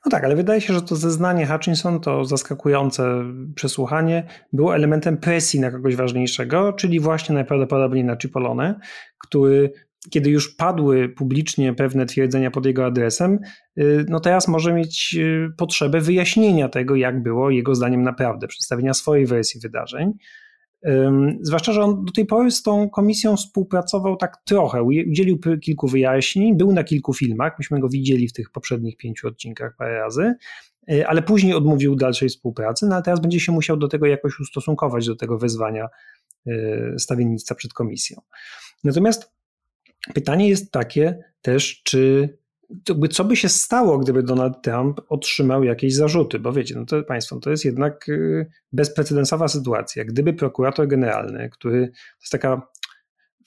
No 0.05 0.11
tak, 0.11 0.23
ale 0.23 0.35
wydaje 0.35 0.61
się, 0.61 0.73
że 0.73 0.81
to 0.81 0.95
zeznanie 0.95 1.47
Hutchinson, 1.47 1.99
to 1.99 2.25
zaskakujące 2.25 3.23
przesłuchanie, 3.55 4.23
było 4.53 4.75
elementem 4.75 5.17
presji 5.17 5.59
na 5.59 5.71
kogoś 5.71 5.95
ważniejszego, 5.95 6.73
czyli 6.73 6.99
właśnie 6.99 7.35
najprawdopodobniej 7.35 8.03
na 8.03 8.17
Cipollone, 8.17 8.79
który 9.17 9.73
kiedy 10.09 10.29
już 10.29 10.55
padły 10.55 11.09
publicznie 11.09 11.73
pewne 11.73 12.05
twierdzenia 12.05 12.51
pod 12.51 12.65
jego 12.65 12.85
adresem, 12.85 13.39
y, 13.77 14.05
no 14.09 14.19
teraz 14.19 14.47
może 14.47 14.73
mieć 14.73 15.15
y, 15.19 15.49
potrzebę 15.57 16.01
wyjaśnienia 16.01 16.69
tego, 16.69 16.95
jak 16.95 17.23
było 17.23 17.49
jego 17.49 17.75
zdaniem 17.75 18.03
naprawdę, 18.03 18.47
przedstawienia 18.47 18.93
swojej 18.93 19.25
wersji 19.25 19.59
wydarzeń. 19.59 20.13
Zwłaszcza, 21.41 21.73
że 21.73 21.81
on 21.81 22.05
do 22.05 22.11
tej 22.11 22.25
pory 22.25 22.51
z 22.51 22.61
tą 22.61 22.89
komisją 22.89 23.37
współpracował 23.37 24.15
tak 24.15 24.37
trochę, 24.45 24.83
udzielił 24.83 25.39
kilku 25.61 25.87
wyjaśnień, 25.87 26.57
był 26.57 26.71
na 26.71 26.83
kilku 26.83 27.13
filmach, 27.13 27.53
myśmy 27.59 27.79
go 27.79 27.89
widzieli 27.89 28.27
w 28.27 28.33
tych 28.33 28.51
poprzednich 28.51 28.97
pięciu 28.97 29.27
odcinkach 29.27 29.75
parę 29.77 29.99
razy, 29.99 30.33
y, 30.91 31.07
ale 31.07 31.21
później 31.21 31.53
odmówił 31.53 31.95
dalszej 31.95 32.29
współpracy, 32.29 32.85
no 32.85 32.95
ale 32.95 33.03
teraz 33.03 33.19
będzie 33.19 33.39
się 33.39 33.51
musiał 33.51 33.77
do 33.77 33.87
tego 33.87 34.05
jakoś 34.05 34.39
ustosunkować, 34.39 35.07
do 35.07 35.15
tego 35.15 35.37
wezwania 35.37 35.87
y, 36.47 36.95
stawiennictwa 36.97 37.55
przed 37.55 37.73
komisją. 37.73 38.21
Natomiast 38.83 39.31
pytanie 40.13 40.49
jest 40.49 40.71
takie 40.71 41.23
też, 41.41 41.81
czy 41.83 42.37
co 43.11 43.23
by 43.23 43.35
się 43.35 43.49
stało, 43.49 43.97
gdyby 43.97 44.23
Donald 44.23 44.61
Trump 44.61 45.01
otrzymał 45.09 45.63
jakieś 45.63 45.95
zarzuty? 45.95 46.39
Bo 46.39 46.53
wiecie, 46.53 46.75
no 46.75 46.85
to 46.85 47.03
państwo, 47.03 47.39
to 47.39 47.49
jest 47.49 47.65
jednak 47.65 48.09
y, 48.09 48.49
bezprecedensowa 48.71 49.47
sytuacja. 49.47 50.05
Gdyby 50.05 50.33
prokurator 50.33 50.87
generalny, 50.87 51.49
który 51.49 51.87
to 51.87 51.93
jest 52.21 52.31
taka 52.31 52.67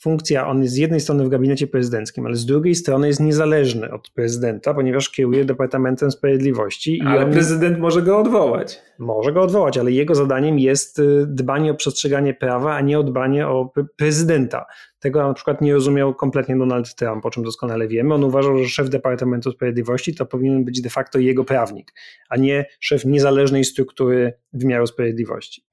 funkcja, 0.00 0.48
on 0.48 0.62
jest 0.62 0.74
z 0.74 0.76
jednej 0.76 1.00
strony 1.00 1.24
w 1.24 1.28
gabinecie 1.28 1.66
prezydenckim, 1.66 2.26
ale 2.26 2.36
z 2.36 2.46
drugiej 2.46 2.74
strony 2.74 3.08
jest 3.08 3.20
niezależny 3.20 3.92
od 3.92 4.10
prezydenta, 4.10 4.74
ponieważ 4.74 5.10
kieruje 5.10 5.44
Departamentem 5.44 6.10
Sprawiedliwości. 6.10 7.00
ale 7.06 7.24
on, 7.24 7.32
prezydent 7.32 7.78
może 7.78 8.02
go 8.02 8.18
odwołać. 8.18 8.80
Może 8.98 9.32
go 9.32 9.42
odwołać, 9.42 9.78
ale 9.78 9.92
jego 9.92 10.14
zadaniem 10.14 10.58
jest 10.58 10.98
y, 10.98 11.26
dbanie 11.26 11.70
o 11.70 11.74
przestrzeganie 11.74 12.34
prawa, 12.34 12.74
a 12.74 12.80
nie 12.80 12.98
o 12.98 13.02
dbanie 13.02 13.48
o 13.48 13.72
prezydenta. 13.96 14.66
Tego 15.06 15.28
na 15.28 15.34
przykład 15.34 15.60
nie 15.60 15.74
rozumiał 15.74 16.14
kompletnie 16.14 16.56
Donald 16.56 16.94
Trump, 16.94 17.26
o 17.26 17.30
czym 17.30 17.44
doskonale 17.44 17.88
wiemy. 17.88 18.14
On 18.14 18.24
uważał, 18.24 18.58
że 18.58 18.68
szef 18.68 18.88
Departamentu 18.88 19.52
Sprawiedliwości 19.52 20.14
to 20.14 20.26
powinien 20.26 20.64
być 20.64 20.80
de 20.80 20.90
facto 20.90 21.18
jego 21.18 21.44
prawnik, 21.44 21.92
a 22.28 22.36
nie 22.36 22.66
szef 22.80 23.04
niezależnej 23.04 23.64
struktury 23.64 24.38
wymiaru 24.52 24.86
sprawiedliwości. 24.86 25.64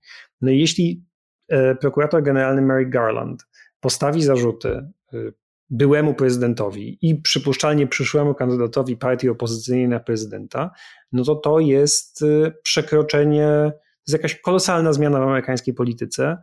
No 0.41 0.51
i 0.51 0.60
jeśli 0.60 1.05
e, 1.49 1.76
prokurator 1.76 2.23
generalny 2.23 2.61
Mary 2.61 2.85
Garland 2.85 3.47
postawi 3.80 4.23
zarzuty 4.23 4.88
y, 5.14 5.34
byłemu 5.69 6.14
prezydentowi 6.14 6.97
i 7.01 7.15
przypuszczalnie 7.15 7.88
przyszłemu 7.88 8.35
kandydatowi 8.35 8.97
partii 8.97 9.30
opozycyjnej 9.30 9.88
na 9.88 9.99
prezydenta, 9.99 10.72
no 11.11 11.23
to 11.23 11.35
to 11.35 11.60
jest 11.60 12.22
y, 12.22 12.53
przekroczenie, 12.64 13.47
to 13.72 14.11
jest 14.11 14.23
jakaś 14.23 14.41
kolosalna 14.41 14.93
zmiana 14.93 15.19
w 15.19 15.23
amerykańskiej 15.23 15.73
polityce. 15.73 16.38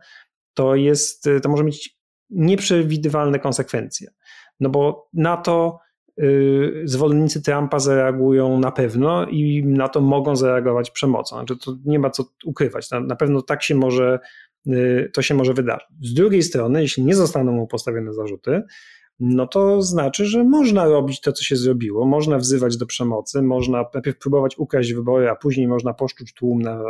To 0.53 0.75
jest, 0.75 1.29
to 1.43 1.49
może 1.49 1.63
mieć 1.63 2.00
nieprzewidywalne 2.31 3.39
konsekwencje. 3.39 4.11
No 4.59 4.69
bo 4.69 5.09
na 5.13 5.37
to 5.37 5.79
zwolennicy 6.83 7.41
Trumpa 7.41 7.79
zareagują 7.79 8.59
na 8.59 8.71
pewno 8.71 9.25
i 9.25 9.63
na 9.65 9.87
to 9.87 10.01
mogą 10.01 10.35
zareagować 10.35 10.91
przemocą. 10.91 11.35
Znaczy 11.35 11.57
to 11.57 11.75
nie 11.85 11.99
ma 11.99 12.09
co 12.09 12.23
ukrywać. 12.45 12.91
Na, 12.91 12.99
na 12.99 13.15
pewno 13.15 13.41
tak 13.41 13.63
się 13.63 13.75
może 13.75 14.19
Y, 14.67 15.09
to 15.13 15.21
się 15.21 15.35
może 15.35 15.53
wydarzyć. 15.53 15.87
Z 16.01 16.13
drugiej 16.13 16.43
strony, 16.43 16.81
jeśli 16.81 17.03
nie 17.03 17.15
zostaną 17.15 17.51
mu 17.51 17.67
postawione 17.67 18.13
zarzuty, 18.13 18.61
no 19.23 19.47
to 19.47 19.81
znaczy, 19.81 20.25
że 20.25 20.43
można 20.43 20.85
robić 20.85 21.21
to, 21.21 21.31
co 21.31 21.43
się 21.43 21.55
zrobiło, 21.55 22.05
można 22.05 22.37
wzywać 22.37 22.77
do 22.77 22.85
przemocy, 22.85 23.41
można 23.41 23.85
najpierw 23.93 24.17
próbować 24.17 24.57
ukraść 24.57 24.93
wybory, 24.93 25.29
a 25.29 25.35
później 25.35 25.67
można 25.67 25.93
poszczuć 25.93 26.33
tłum 26.33 26.61
na, 26.61 26.81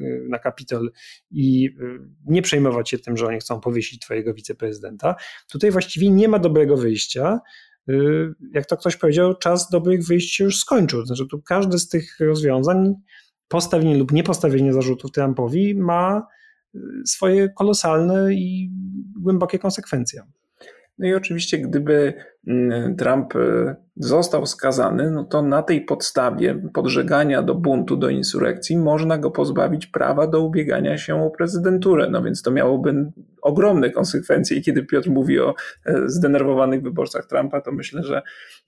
y, 0.00 0.28
na 0.28 0.38
Kapitol 0.38 0.90
i 1.30 1.66
y, 1.66 1.98
nie 2.26 2.42
przejmować 2.42 2.90
się 2.90 2.98
tym, 2.98 3.16
że 3.16 3.26
oni 3.26 3.38
chcą 3.38 3.60
powiesić 3.60 4.00
twojego 4.00 4.34
wiceprezydenta. 4.34 5.14
Tutaj 5.52 5.70
właściwie 5.70 6.10
nie 6.10 6.28
ma 6.28 6.38
dobrego 6.38 6.76
wyjścia. 6.76 7.40
Jak 8.52 8.66
to 8.66 8.76
ktoś 8.76 8.96
powiedział, 8.96 9.34
czas 9.34 9.70
dobrych 9.70 10.06
wyjść 10.06 10.34
się 10.34 10.44
już 10.44 10.58
skończył. 10.58 11.06
Znaczy, 11.06 11.26
tu 11.30 11.42
każde 11.42 11.78
z 11.78 11.88
tych 11.88 12.20
rozwiązań, 12.20 12.94
postawienie 13.48 13.98
lub 13.98 14.12
niepostawienie 14.12 14.72
zarzutów 14.72 15.12
Trumpowi 15.12 15.74
ma 15.74 16.26
swoje 17.06 17.48
kolosalne 17.48 18.34
i 18.34 18.70
głębokie 19.20 19.58
konsekwencje. 19.58 20.22
No 21.02 21.08
i 21.08 21.14
oczywiście, 21.14 21.58
gdyby 21.58 22.14
mm, 22.46 22.96
Trump 22.96 23.36
e, 23.36 23.76
został 23.96 24.46
skazany, 24.46 25.10
no 25.10 25.24
to 25.24 25.42
na 25.42 25.62
tej 25.62 25.80
podstawie 25.80 26.54
podżegania 26.74 27.42
do 27.42 27.54
buntu, 27.54 27.96
do 27.96 28.08
insurekcji, 28.08 28.78
można 28.78 29.18
go 29.18 29.30
pozbawić 29.30 29.86
prawa 29.86 30.26
do 30.26 30.40
ubiegania 30.40 30.98
się 30.98 31.24
o 31.24 31.30
prezydenturę. 31.30 32.10
No 32.10 32.22
więc 32.22 32.42
to 32.42 32.50
miałoby 32.50 33.12
ogromne 33.42 33.90
konsekwencje. 33.90 34.56
I 34.56 34.62
kiedy 34.62 34.84
Piotr 34.84 35.10
mówi 35.10 35.40
o 35.40 35.54
e, 35.86 36.08
zdenerwowanych 36.08 36.82
wyborcach 36.82 37.26
Trumpa, 37.26 37.60
to 37.60 37.72
myślę, 37.72 38.02
że 38.02 38.22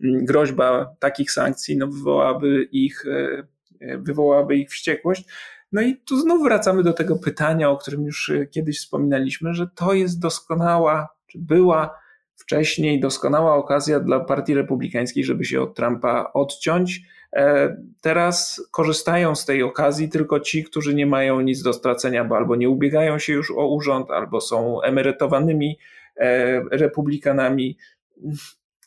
mm, 0.04 0.24
groźba 0.24 0.96
takich 0.98 1.32
sankcji 1.32 1.76
no, 1.76 1.88
wywołałaby 1.88 2.68
ich 2.72 3.04
e, 3.06 3.98
wywołałaby 3.98 4.56
ich 4.56 4.70
wściekłość. 4.70 5.24
No 5.72 5.82
i 5.82 5.96
tu 5.96 6.20
znów 6.20 6.42
wracamy 6.42 6.82
do 6.82 6.92
tego 6.92 7.16
pytania, 7.16 7.70
o 7.70 7.76
którym 7.76 8.04
już 8.04 8.32
kiedyś 8.50 8.78
wspominaliśmy, 8.78 9.54
że 9.54 9.66
to 9.74 9.92
jest 9.92 10.20
doskonała, 10.20 11.08
czy 11.26 11.38
była 11.38 12.03
wcześniej 12.36 13.00
doskonała 13.00 13.54
okazja 13.54 14.00
dla 14.00 14.20
Partii 14.20 14.54
Republikańskiej, 14.54 15.24
żeby 15.24 15.44
się 15.44 15.60
od 15.60 15.74
Trumpa 15.74 16.30
odciąć. 16.34 17.00
E, 17.36 17.76
teraz 18.00 18.62
korzystają 18.70 19.34
z 19.34 19.44
tej 19.44 19.62
okazji 19.62 20.08
tylko 20.08 20.40
ci, 20.40 20.64
którzy 20.64 20.94
nie 20.94 21.06
mają 21.06 21.40
nic 21.40 21.62
do 21.62 21.72
stracenia, 21.72 22.24
bo 22.24 22.36
albo 22.36 22.56
nie 22.56 22.68
ubiegają 22.68 23.18
się 23.18 23.32
już 23.32 23.50
o 23.50 23.66
urząd, 23.68 24.10
albo 24.10 24.40
są 24.40 24.82
emerytowanymi 24.82 25.78
e, 26.16 26.60
republikanami. 26.70 27.78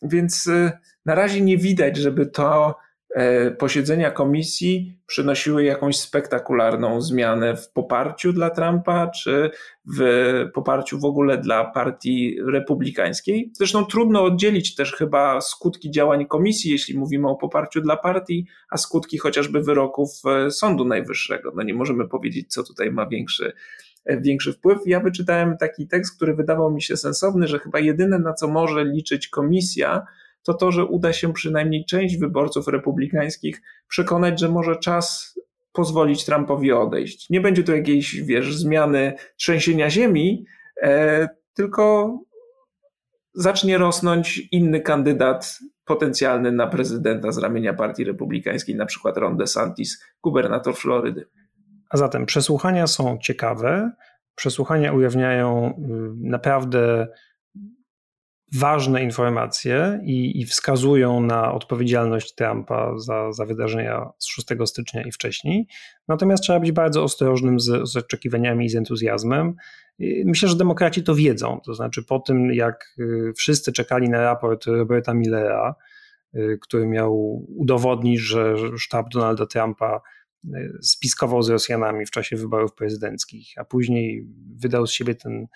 Więc 0.01 0.47
y, 0.47 0.71
na 1.05 1.15
razie 1.15 1.41
nie 1.41 1.57
widać, 1.57 1.97
żeby 1.97 2.25
to 2.25 2.75
E, 2.75 2.86
posiedzenia 3.57 4.11
komisji 4.11 4.97
przynosiły 5.07 5.63
jakąś 5.63 5.99
spektakularną 5.99 7.01
zmianę 7.01 7.55
w 7.55 7.71
poparciu 7.71 8.33
dla 8.33 8.49
Trumpa, 8.49 9.07
czy 9.07 9.51
w 9.97 10.01
poparciu 10.53 10.99
w 10.99 11.05
ogóle 11.05 11.37
dla 11.37 11.65
partii 11.65 12.37
republikańskiej. 12.51 13.51
Zresztą 13.53 13.85
trudno 13.85 14.23
oddzielić 14.23 14.75
też 14.75 14.93
chyba 14.93 15.41
skutki 15.41 15.91
działań 15.91 16.25
komisji, 16.25 16.71
jeśli 16.71 16.97
mówimy 16.97 17.27
o 17.27 17.35
poparciu 17.35 17.81
dla 17.81 17.97
partii, 17.97 18.47
a 18.69 18.77
skutki 18.77 19.17
chociażby 19.17 19.61
wyroków 19.61 20.09
e, 20.25 20.51
Sądu 20.51 20.85
Najwyższego. 20.85 21.51
No 21.55 21.63
nie 21.63 21.73
możemy 21.73 22.07
powiedzieć, 22.07 22.53
co 22.53 22.63
tutaj 22.63 22.91
ma 22.91 23.07
większy 23.07 23.53
e, 24.05 24.21
większy 24.21 24.53
wpływ. 24.53 24.77
Ja 24.85 24.99
wyczytałem 24.99 25.57
taki 25.57 25.87
tekst, 25.87 26.15
który 26.15 26.35
wydawał 26.35 26.71
mi 26.71 26.81
się 26.81 26.97
sensowny, 26.97 27.47
że 27.47 27.59
chyba 27.59 27.79
jedyne 27.79 28.19
na 28.19 28.33
co 28.33 28.47
może 28.47 28.85
liczyć 28.85 29.27
komisja, 29.27 30.05
to 30.47 30.53
to, 30.53 30.71
że 30.71 30.85
uda 30.85 31.13
się 31.13 31.33
przynajmniej 31.33 31.85
część 31.85 32.17
wyborców 32.17 32.67
republikańskich 32.67 33.61
przekonać, 33.87 34.39
że 34.39 34.49
może 34.49 34.75
czas 34.75 35.35
pozwolić 35.71 36.25
Trumpowi 36.25 36.71
odejść. 36.71 37.29
Nie 37.29 37.41
będzie 37.41 37.63
to 37.63 37.75
jakiejś, 37.75 38.21
wiesz, 38.21 38.55
zmiany 38.55 39.13
trzęsienia 39.35 39.89
ziemi, 39.89 40.45
e, 40.81 41.29
tylko 41.53 42.17
zacznie 43.33 43.77
rosnąć 43.77 44.47
inny 44.51 44.81
kandydat 44.81 45.59
potencjalny 45.85 46.51
na 46.51 46.67
prezydenta 46.67 47.31
z 47.31 47.37
ramienia 47.37 47.73
Partii 47.73 48.03
Republikańskiej, 48.03 48.75
na 48.75 48.85
przykład 48.85 49.17
Ron 49.17 49.37
DeSantis, 49.37 50.03
gubernator 50.23 50.75
Florydy. 50.75 51.27
A 51.89 51.97
zatem 51.97 52.25
przesłuchania 52.25 52.87
są 52.87 53.17
ciekawe. 53.21 53.91
Przesłuchania 54.35 54.93
ujawniają 54.93 55.69
y, 55.69 56.27
naprawdę 56.27 57.07
ważne 58.55 59.03
informacje 59.03 59.99
i, 60.03 60.41
i, 60.41 60.45
wskazują 60.45 61.21
na 61.21 61.53
odpowiedzialność 61.53 62.35
Trumpa 62.35 62.99
za, 62.99 63.31
za 63.31 63.45
wydarzenia 63.45 64.09
z 64.17 64.27
6 64.27 64.47
stycznia 64.65 65.01
i 65.01 65.11
wcześniej. 65.11 65.67
Natomiast 66.07 66.43
trzeba 66.43 66.59
być 66.59 66.71
bardzo 66.71 67.03
ostrożnym 67.03 67.59
z, 67.59 67.89
z 67.89 67.95
oczekiwaniami 67.95 68.65
i 68.65 68.69
z 68.69 68.75
entuzjazmem. 68.75 69.55
Myślę, 70.25 70.49
że 70.49 70.55
demokraci 70.55 71.03
to 71.03 71.15
wiedzą. 71.15 71.59
To 71.65 71.73
znaczy, 71.73 72.03
po 72.03 72.19
tym 72.19 72.53
jak 72.53 72.95
y, 72.99 73.33
wszyscy 73.37 73.71
czekali 73.71 74.09
na 74.09 74.21
raport 74.21 74.65
Roberta 74.65 75.13
Millera, 75.13 75.75
y, 76.35 76.59
który 76.61 76.87
miał 76.87 77.45
udowodnić, 77.55 78.19
że 78.19 78.55
sztab 78.77 79.09
Donalda 79.09 79.45
Trumpa 79.45 80.01
y, 80.45 80.49
spiskował 80.81 81.43
z 81.43 81.49
Rosjanami 81.49 82.05
w 82.05 82.11
czasie 82.11 82.35
wyborów 82.35 82.73
prezydenckich, 82.73 83.47
a 83.57 83.65
później 83.65 84.27
wydał 84.55 84.87
z 84.87 84.91
siebie 84.91 85.15
ten 85.15 85.47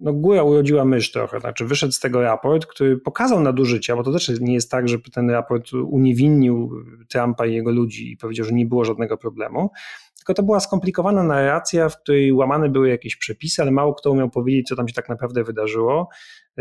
no 0.00 0.12
góra 0.12 0.42
urodziła 0.42 0.84
mysz 0.84 1.12
trochę, 1.12 1.40
znaczy 1.40 1.64
wyszedł 1.64 1.92
z 1.92 2.00
tego 2.00 2.22
raport, 2.22 2.66
który 2.66 2.98
pokazał 2.98 3.40
nadużycia, 3.40 3.96
bo 3.96 4.02
to 4.02 4.12
też 4.12 4.40
nie 4.40 4.54
jest 4.54 4.70
tak, 4.70 4.88
że 4.88 4.98
ten 5.12 5.30
raport 5.30 5.72
uniewinnił 5.72 6.70
Trumpa 7.08 7.46
i 7.46 7.54
jego 7.54 7.70
ludzi 7.70 8.12
i 8.12 8.16
powiedział, 8.16 8.46
że 8.46 8.52
nie 8.52 8.66
było 8.66 8.84
żadnego 8.84 9.16
problemu, 9.16 9.70
tylko 10.16 10.34
to 10.34 10.42
była 10.42 10.60
skomplikowana 10.60 11.22
narracja, 11.22 11.88
w 11.88 12.02
której 12.02 12.32
łamane 12.32 12.68
były 12.68 12.88
jakieś 12.88 13.16
przepisy, 13.16 13.62
ale 13.62 13.70
mało 13.70 13.94
kto 13.94 14.10
umiał 14.10 14.30
powiedzieć, 14.30 14.68
co 14.68 14.76
tam 14.76 14.88
się 14.88 14.94
tak 14.94 15.08
naprawdę 15.08 15.44
wydarzyło. 15.44 16.08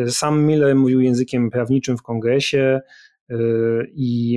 Sam 0.08 0.46
Miller 0.46 0.76
mówił 0.76 1.02
językiem 1.02 1.50
prawniczym 1.50 1.98
w 1.98 2.02
kongresie, 2.02 2.82
y, 3.32 3.36
i, 3.94 4.34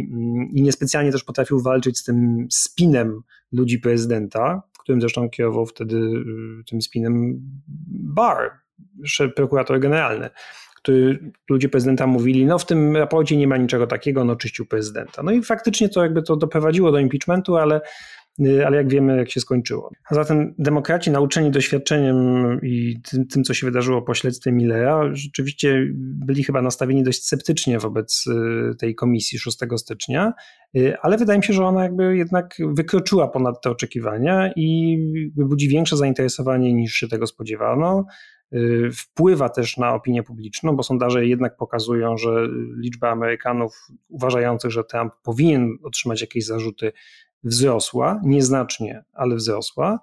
i 0.55 0.63
niespecjalnie 0.63 1.13
też 1.13 1.25
potrafił 1.25 1.63
walczyć 1.63 1.99
z 1.99 2.05
tym 2.05 2.47
spinem 2.51 3.21
ludzi 3.53 3.79
prezydenta, 3.79 4.63
którym 4.85 5.01
zresztą 5.01 5.31
kierował 5.31 5.67
wtedy 5.67 5.97
y, 5.97 6.65
tym 6.71 6.83
spinem 6.83 7.41
Barr, 7.89 8.51
prokurator 9.37 9.81
generalny, 9.81 10.31
który 10.77 11.33
ludzie 11.51 11.69
prezydenta 11.69 12.07
mówili, 12.07 12.47
no 12.47 12.59
w 12.59 12.67
tym 12.67 12.97
raporcie 12.97 13.37
nie 13.37 13.49
ma 13.49 13.57
niczego 13.57 13.87
takiego, 13.87 14.25
no 14.25 14.37
czyścił 14.37 14.67
prezydenta. 14.67 15.23
No 15.23 15.33
i 15.33 15.43
faktycznie 15.43 15.89
to 15.89 16.03
jakby 16.03 16.23
to 16.23 16.37
doprowadziło 16.37 16.93
do 16.93 16.99
impeachmentu, 16.99 17.57
ale 17.57 17.81
ale 18.67 18.77
jak 18.77 18.89
wiemy, 18.89 19.17
jak 19.17 19.31
się 19.31 19.41
skończyło. 19.41 19.91
A 20.11 20.15
zatem 20.15 20.55
demokraci 20.59 21.11
nauczeni 21.11 21.51
doświadczeniem 21.51 22.17
i 22.63 23.01
tym, 23.11 23.27
tym, 23.27 23.45
co 23.45 23.55
się 23.55 23.67
wydarzyło 23.67 24.03
po 24.03 24.15
śledztwie 24.15 24.53
Millera, 24.53 25.15
rzeczywiście 25.15 25.87
byli 25.97 26.45
chyba 26.45 26.63
nastawieni 26.63 27.03
dość 27.03 27.25
sceptycznie 27.25 27.79
wobec 27.79 28.25
y, 28.27 28.75
tej 28.77 28.95
komisji 28.95 29.39
6 29.39 29.59
stycznia, 29.77 30.33
y, 30.77 30.97
ale 31.03 31.19
wydaje 31.19 31.39
mi 31.39 31.45
się, 31.45 31.53
że 31.53 31.65
ona 31.65 31.83
jakby 31.83 32.17
jednak 32.17 32.57
wykroczyła 32.59 33.29
ponad 33.29 33.63
te 33.63 33.71
oczekiwania 33.71 34.53
i 34.57 34.99
budzi 35.37 35.69
większe 35.69 35.97
zainteresowanie 35.97 36.75
niż 36.75 36.93
się 36.93 37.09
tego 37.09 37.27
spodziewano. 37.27 38.07
Y, 38.55 38.91
wpływa 38.93 39.49
też 39.49 39.77
na 39.77 39.95
opinię 39.95 40.23
publiczną, 40.23 40.77
bo 40.77 40.83
sondaże 40.83 41.27
jednak 41.27 41.57
pokazują, 41.57 42.17
że 42.17 42.49
liczba 42.77 43.11
Amerykanów 43.11 43.77
uważających, 44.09 44.71
że 44.71 44.85
Trump 44.85 45.13
powinien 45.23 45.71
otrzymać 45.83 46.21
jakieś 46.21 46.47
zarzuty, 46.47 46.93
wzrosła, 47.45 48.21
nieznacznie, 48.25 49.05
ale 49.13 49.37
wzrosła. 49.37 50.01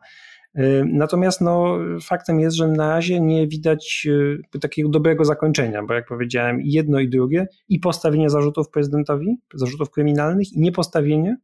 Y, 0.60 0.86
natomiast 0.94 1.42
no, 1.42 1.78
faktem 2.02 2.40
jest, 2.40 2.56
że 2.56 2.68
na 2.68 2.90
razie 2.90 3.22
nie 3.22 3.48
widać 3.48 4.08
y, 4.56 4.60
takiego 4.60 4.90
dobrego 4.90 5.26
zakończenia, 5.26 5.84
bo 5.84 5.94
jak 5.94 6.08
powiedziałem, 6.08 6.60
jedno 6.64 7.00
i 7.00 7.10
drugie, 7.10 7.48
i 7.70 7.80
postawienie 7.80 8.30
zarzutów 8.30 8.70
prezydentowi, 8.70 9.38
zarzutów 9.54 9.92
kryminalnych, 9.92 10.54
i 10.54 10.60
niepostawienie 10.60 11.38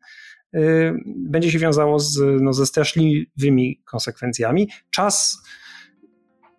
będzie 1.06 1.52
się 1.52 1.60
wiązało 1.60 2.00
z, 2.00 2.20
no, 2.42 2.54
ze 2.54 2.66
straszliwymi 2.66 3.82
konsekwencjami. 3.86 4.70
Czas 4.90 5.44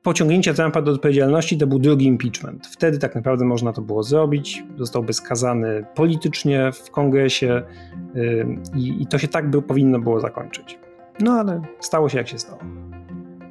pociągnięcie 0.03 0.55
Trumpa 0.55 0.83
do 0.83 0.93
odpowiedzialności 0.93 1.59
to 1.59 1.66
był 1.66 1.79
drugi 1.79 2.07
impeachment. 2.07 2.66
Wtedy 2.66 2.99
tak 2.99 3.15
naprawdę 3.15 3.45
można 3.45 3.73
to 3.73 3.83
było 3.83 4.03
zrobić. 4.03 4.65
Zostałby 4.77 5.12
skazany 5.12 5.85
politycznie 5.95 6.73
w 6.73 6.91
kongresie 6.91 7.62
i, 8.75 9.03
i 9.03 9.07
to 9.07 9.19
się 9.19 9.29
tak 9.29 9.51
by, 9.51 9.62
powinno 9.62 9.99
było 9.99 10.20
zakończyć. 10.20 10.79
No 11.20 11.33
ale 11.33 11.62
stało 11.81 12.09
się 12.09 12.19
jak 12.19 12.29
się 12.29 12.39
stało. 12.39 12.59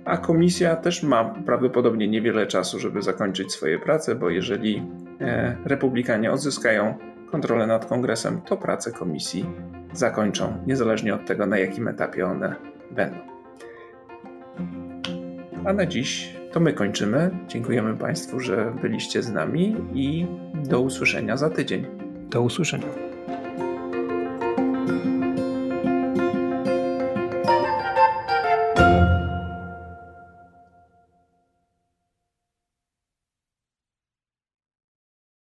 A 0.06 0.18
komisja 0.18 0.76
też 0.76 1.04
ma 1.04 1.26
prawdopodobnie 1.26 2.08
niewiele 2.08 2.48
czasu, 2.48 2.80
żeby 2.80 3.02
zakończyć 3.02 3.52
swoje 3.52 3.80
prace, 3.80 4.16
bo 4.16 4.30
jeżeli 4.30 4.84
e, 5.22 5.58
republikanie 5.66 6.32
odzyskają 6.32 6.94
kontrolę 7.32 7.68
nad 7.68 7.86
kongresem, 7.86 8.42
to 8.42 8.58
prace 8.58 8.92
komisji 8.92 9.46
zakończą, 9.94 10.58
niezależnie 10.68 11.16
od 11.16 11.26
tego, 11.26 11.46
na 11.46 11.58
jakim 11.58 11.88
etapie 11.88 12.26
one 12.26 12.56
będą. 12.92 13.18
A 15.66 15.74
na 15.74 15.86
dziś 15.86 16.37
to 16.58 16.62
my 16.62 16.74
kończymy. 16.74 17.30
Dziękujemy 17.48 17.98
Państwu, 17.98 18.40
że 18.40 18.74
byliście 18.82 19.24
z 19.24 19.32
nami 19.32 19.76
i 19.94 20.26
do 20.70 20.82
usłyszenia 20.82 21.38
za 21.38 21.50
tydzień. 21.50 21.86
Do 22.30 22.42
usłyszenia. 22.42 23.07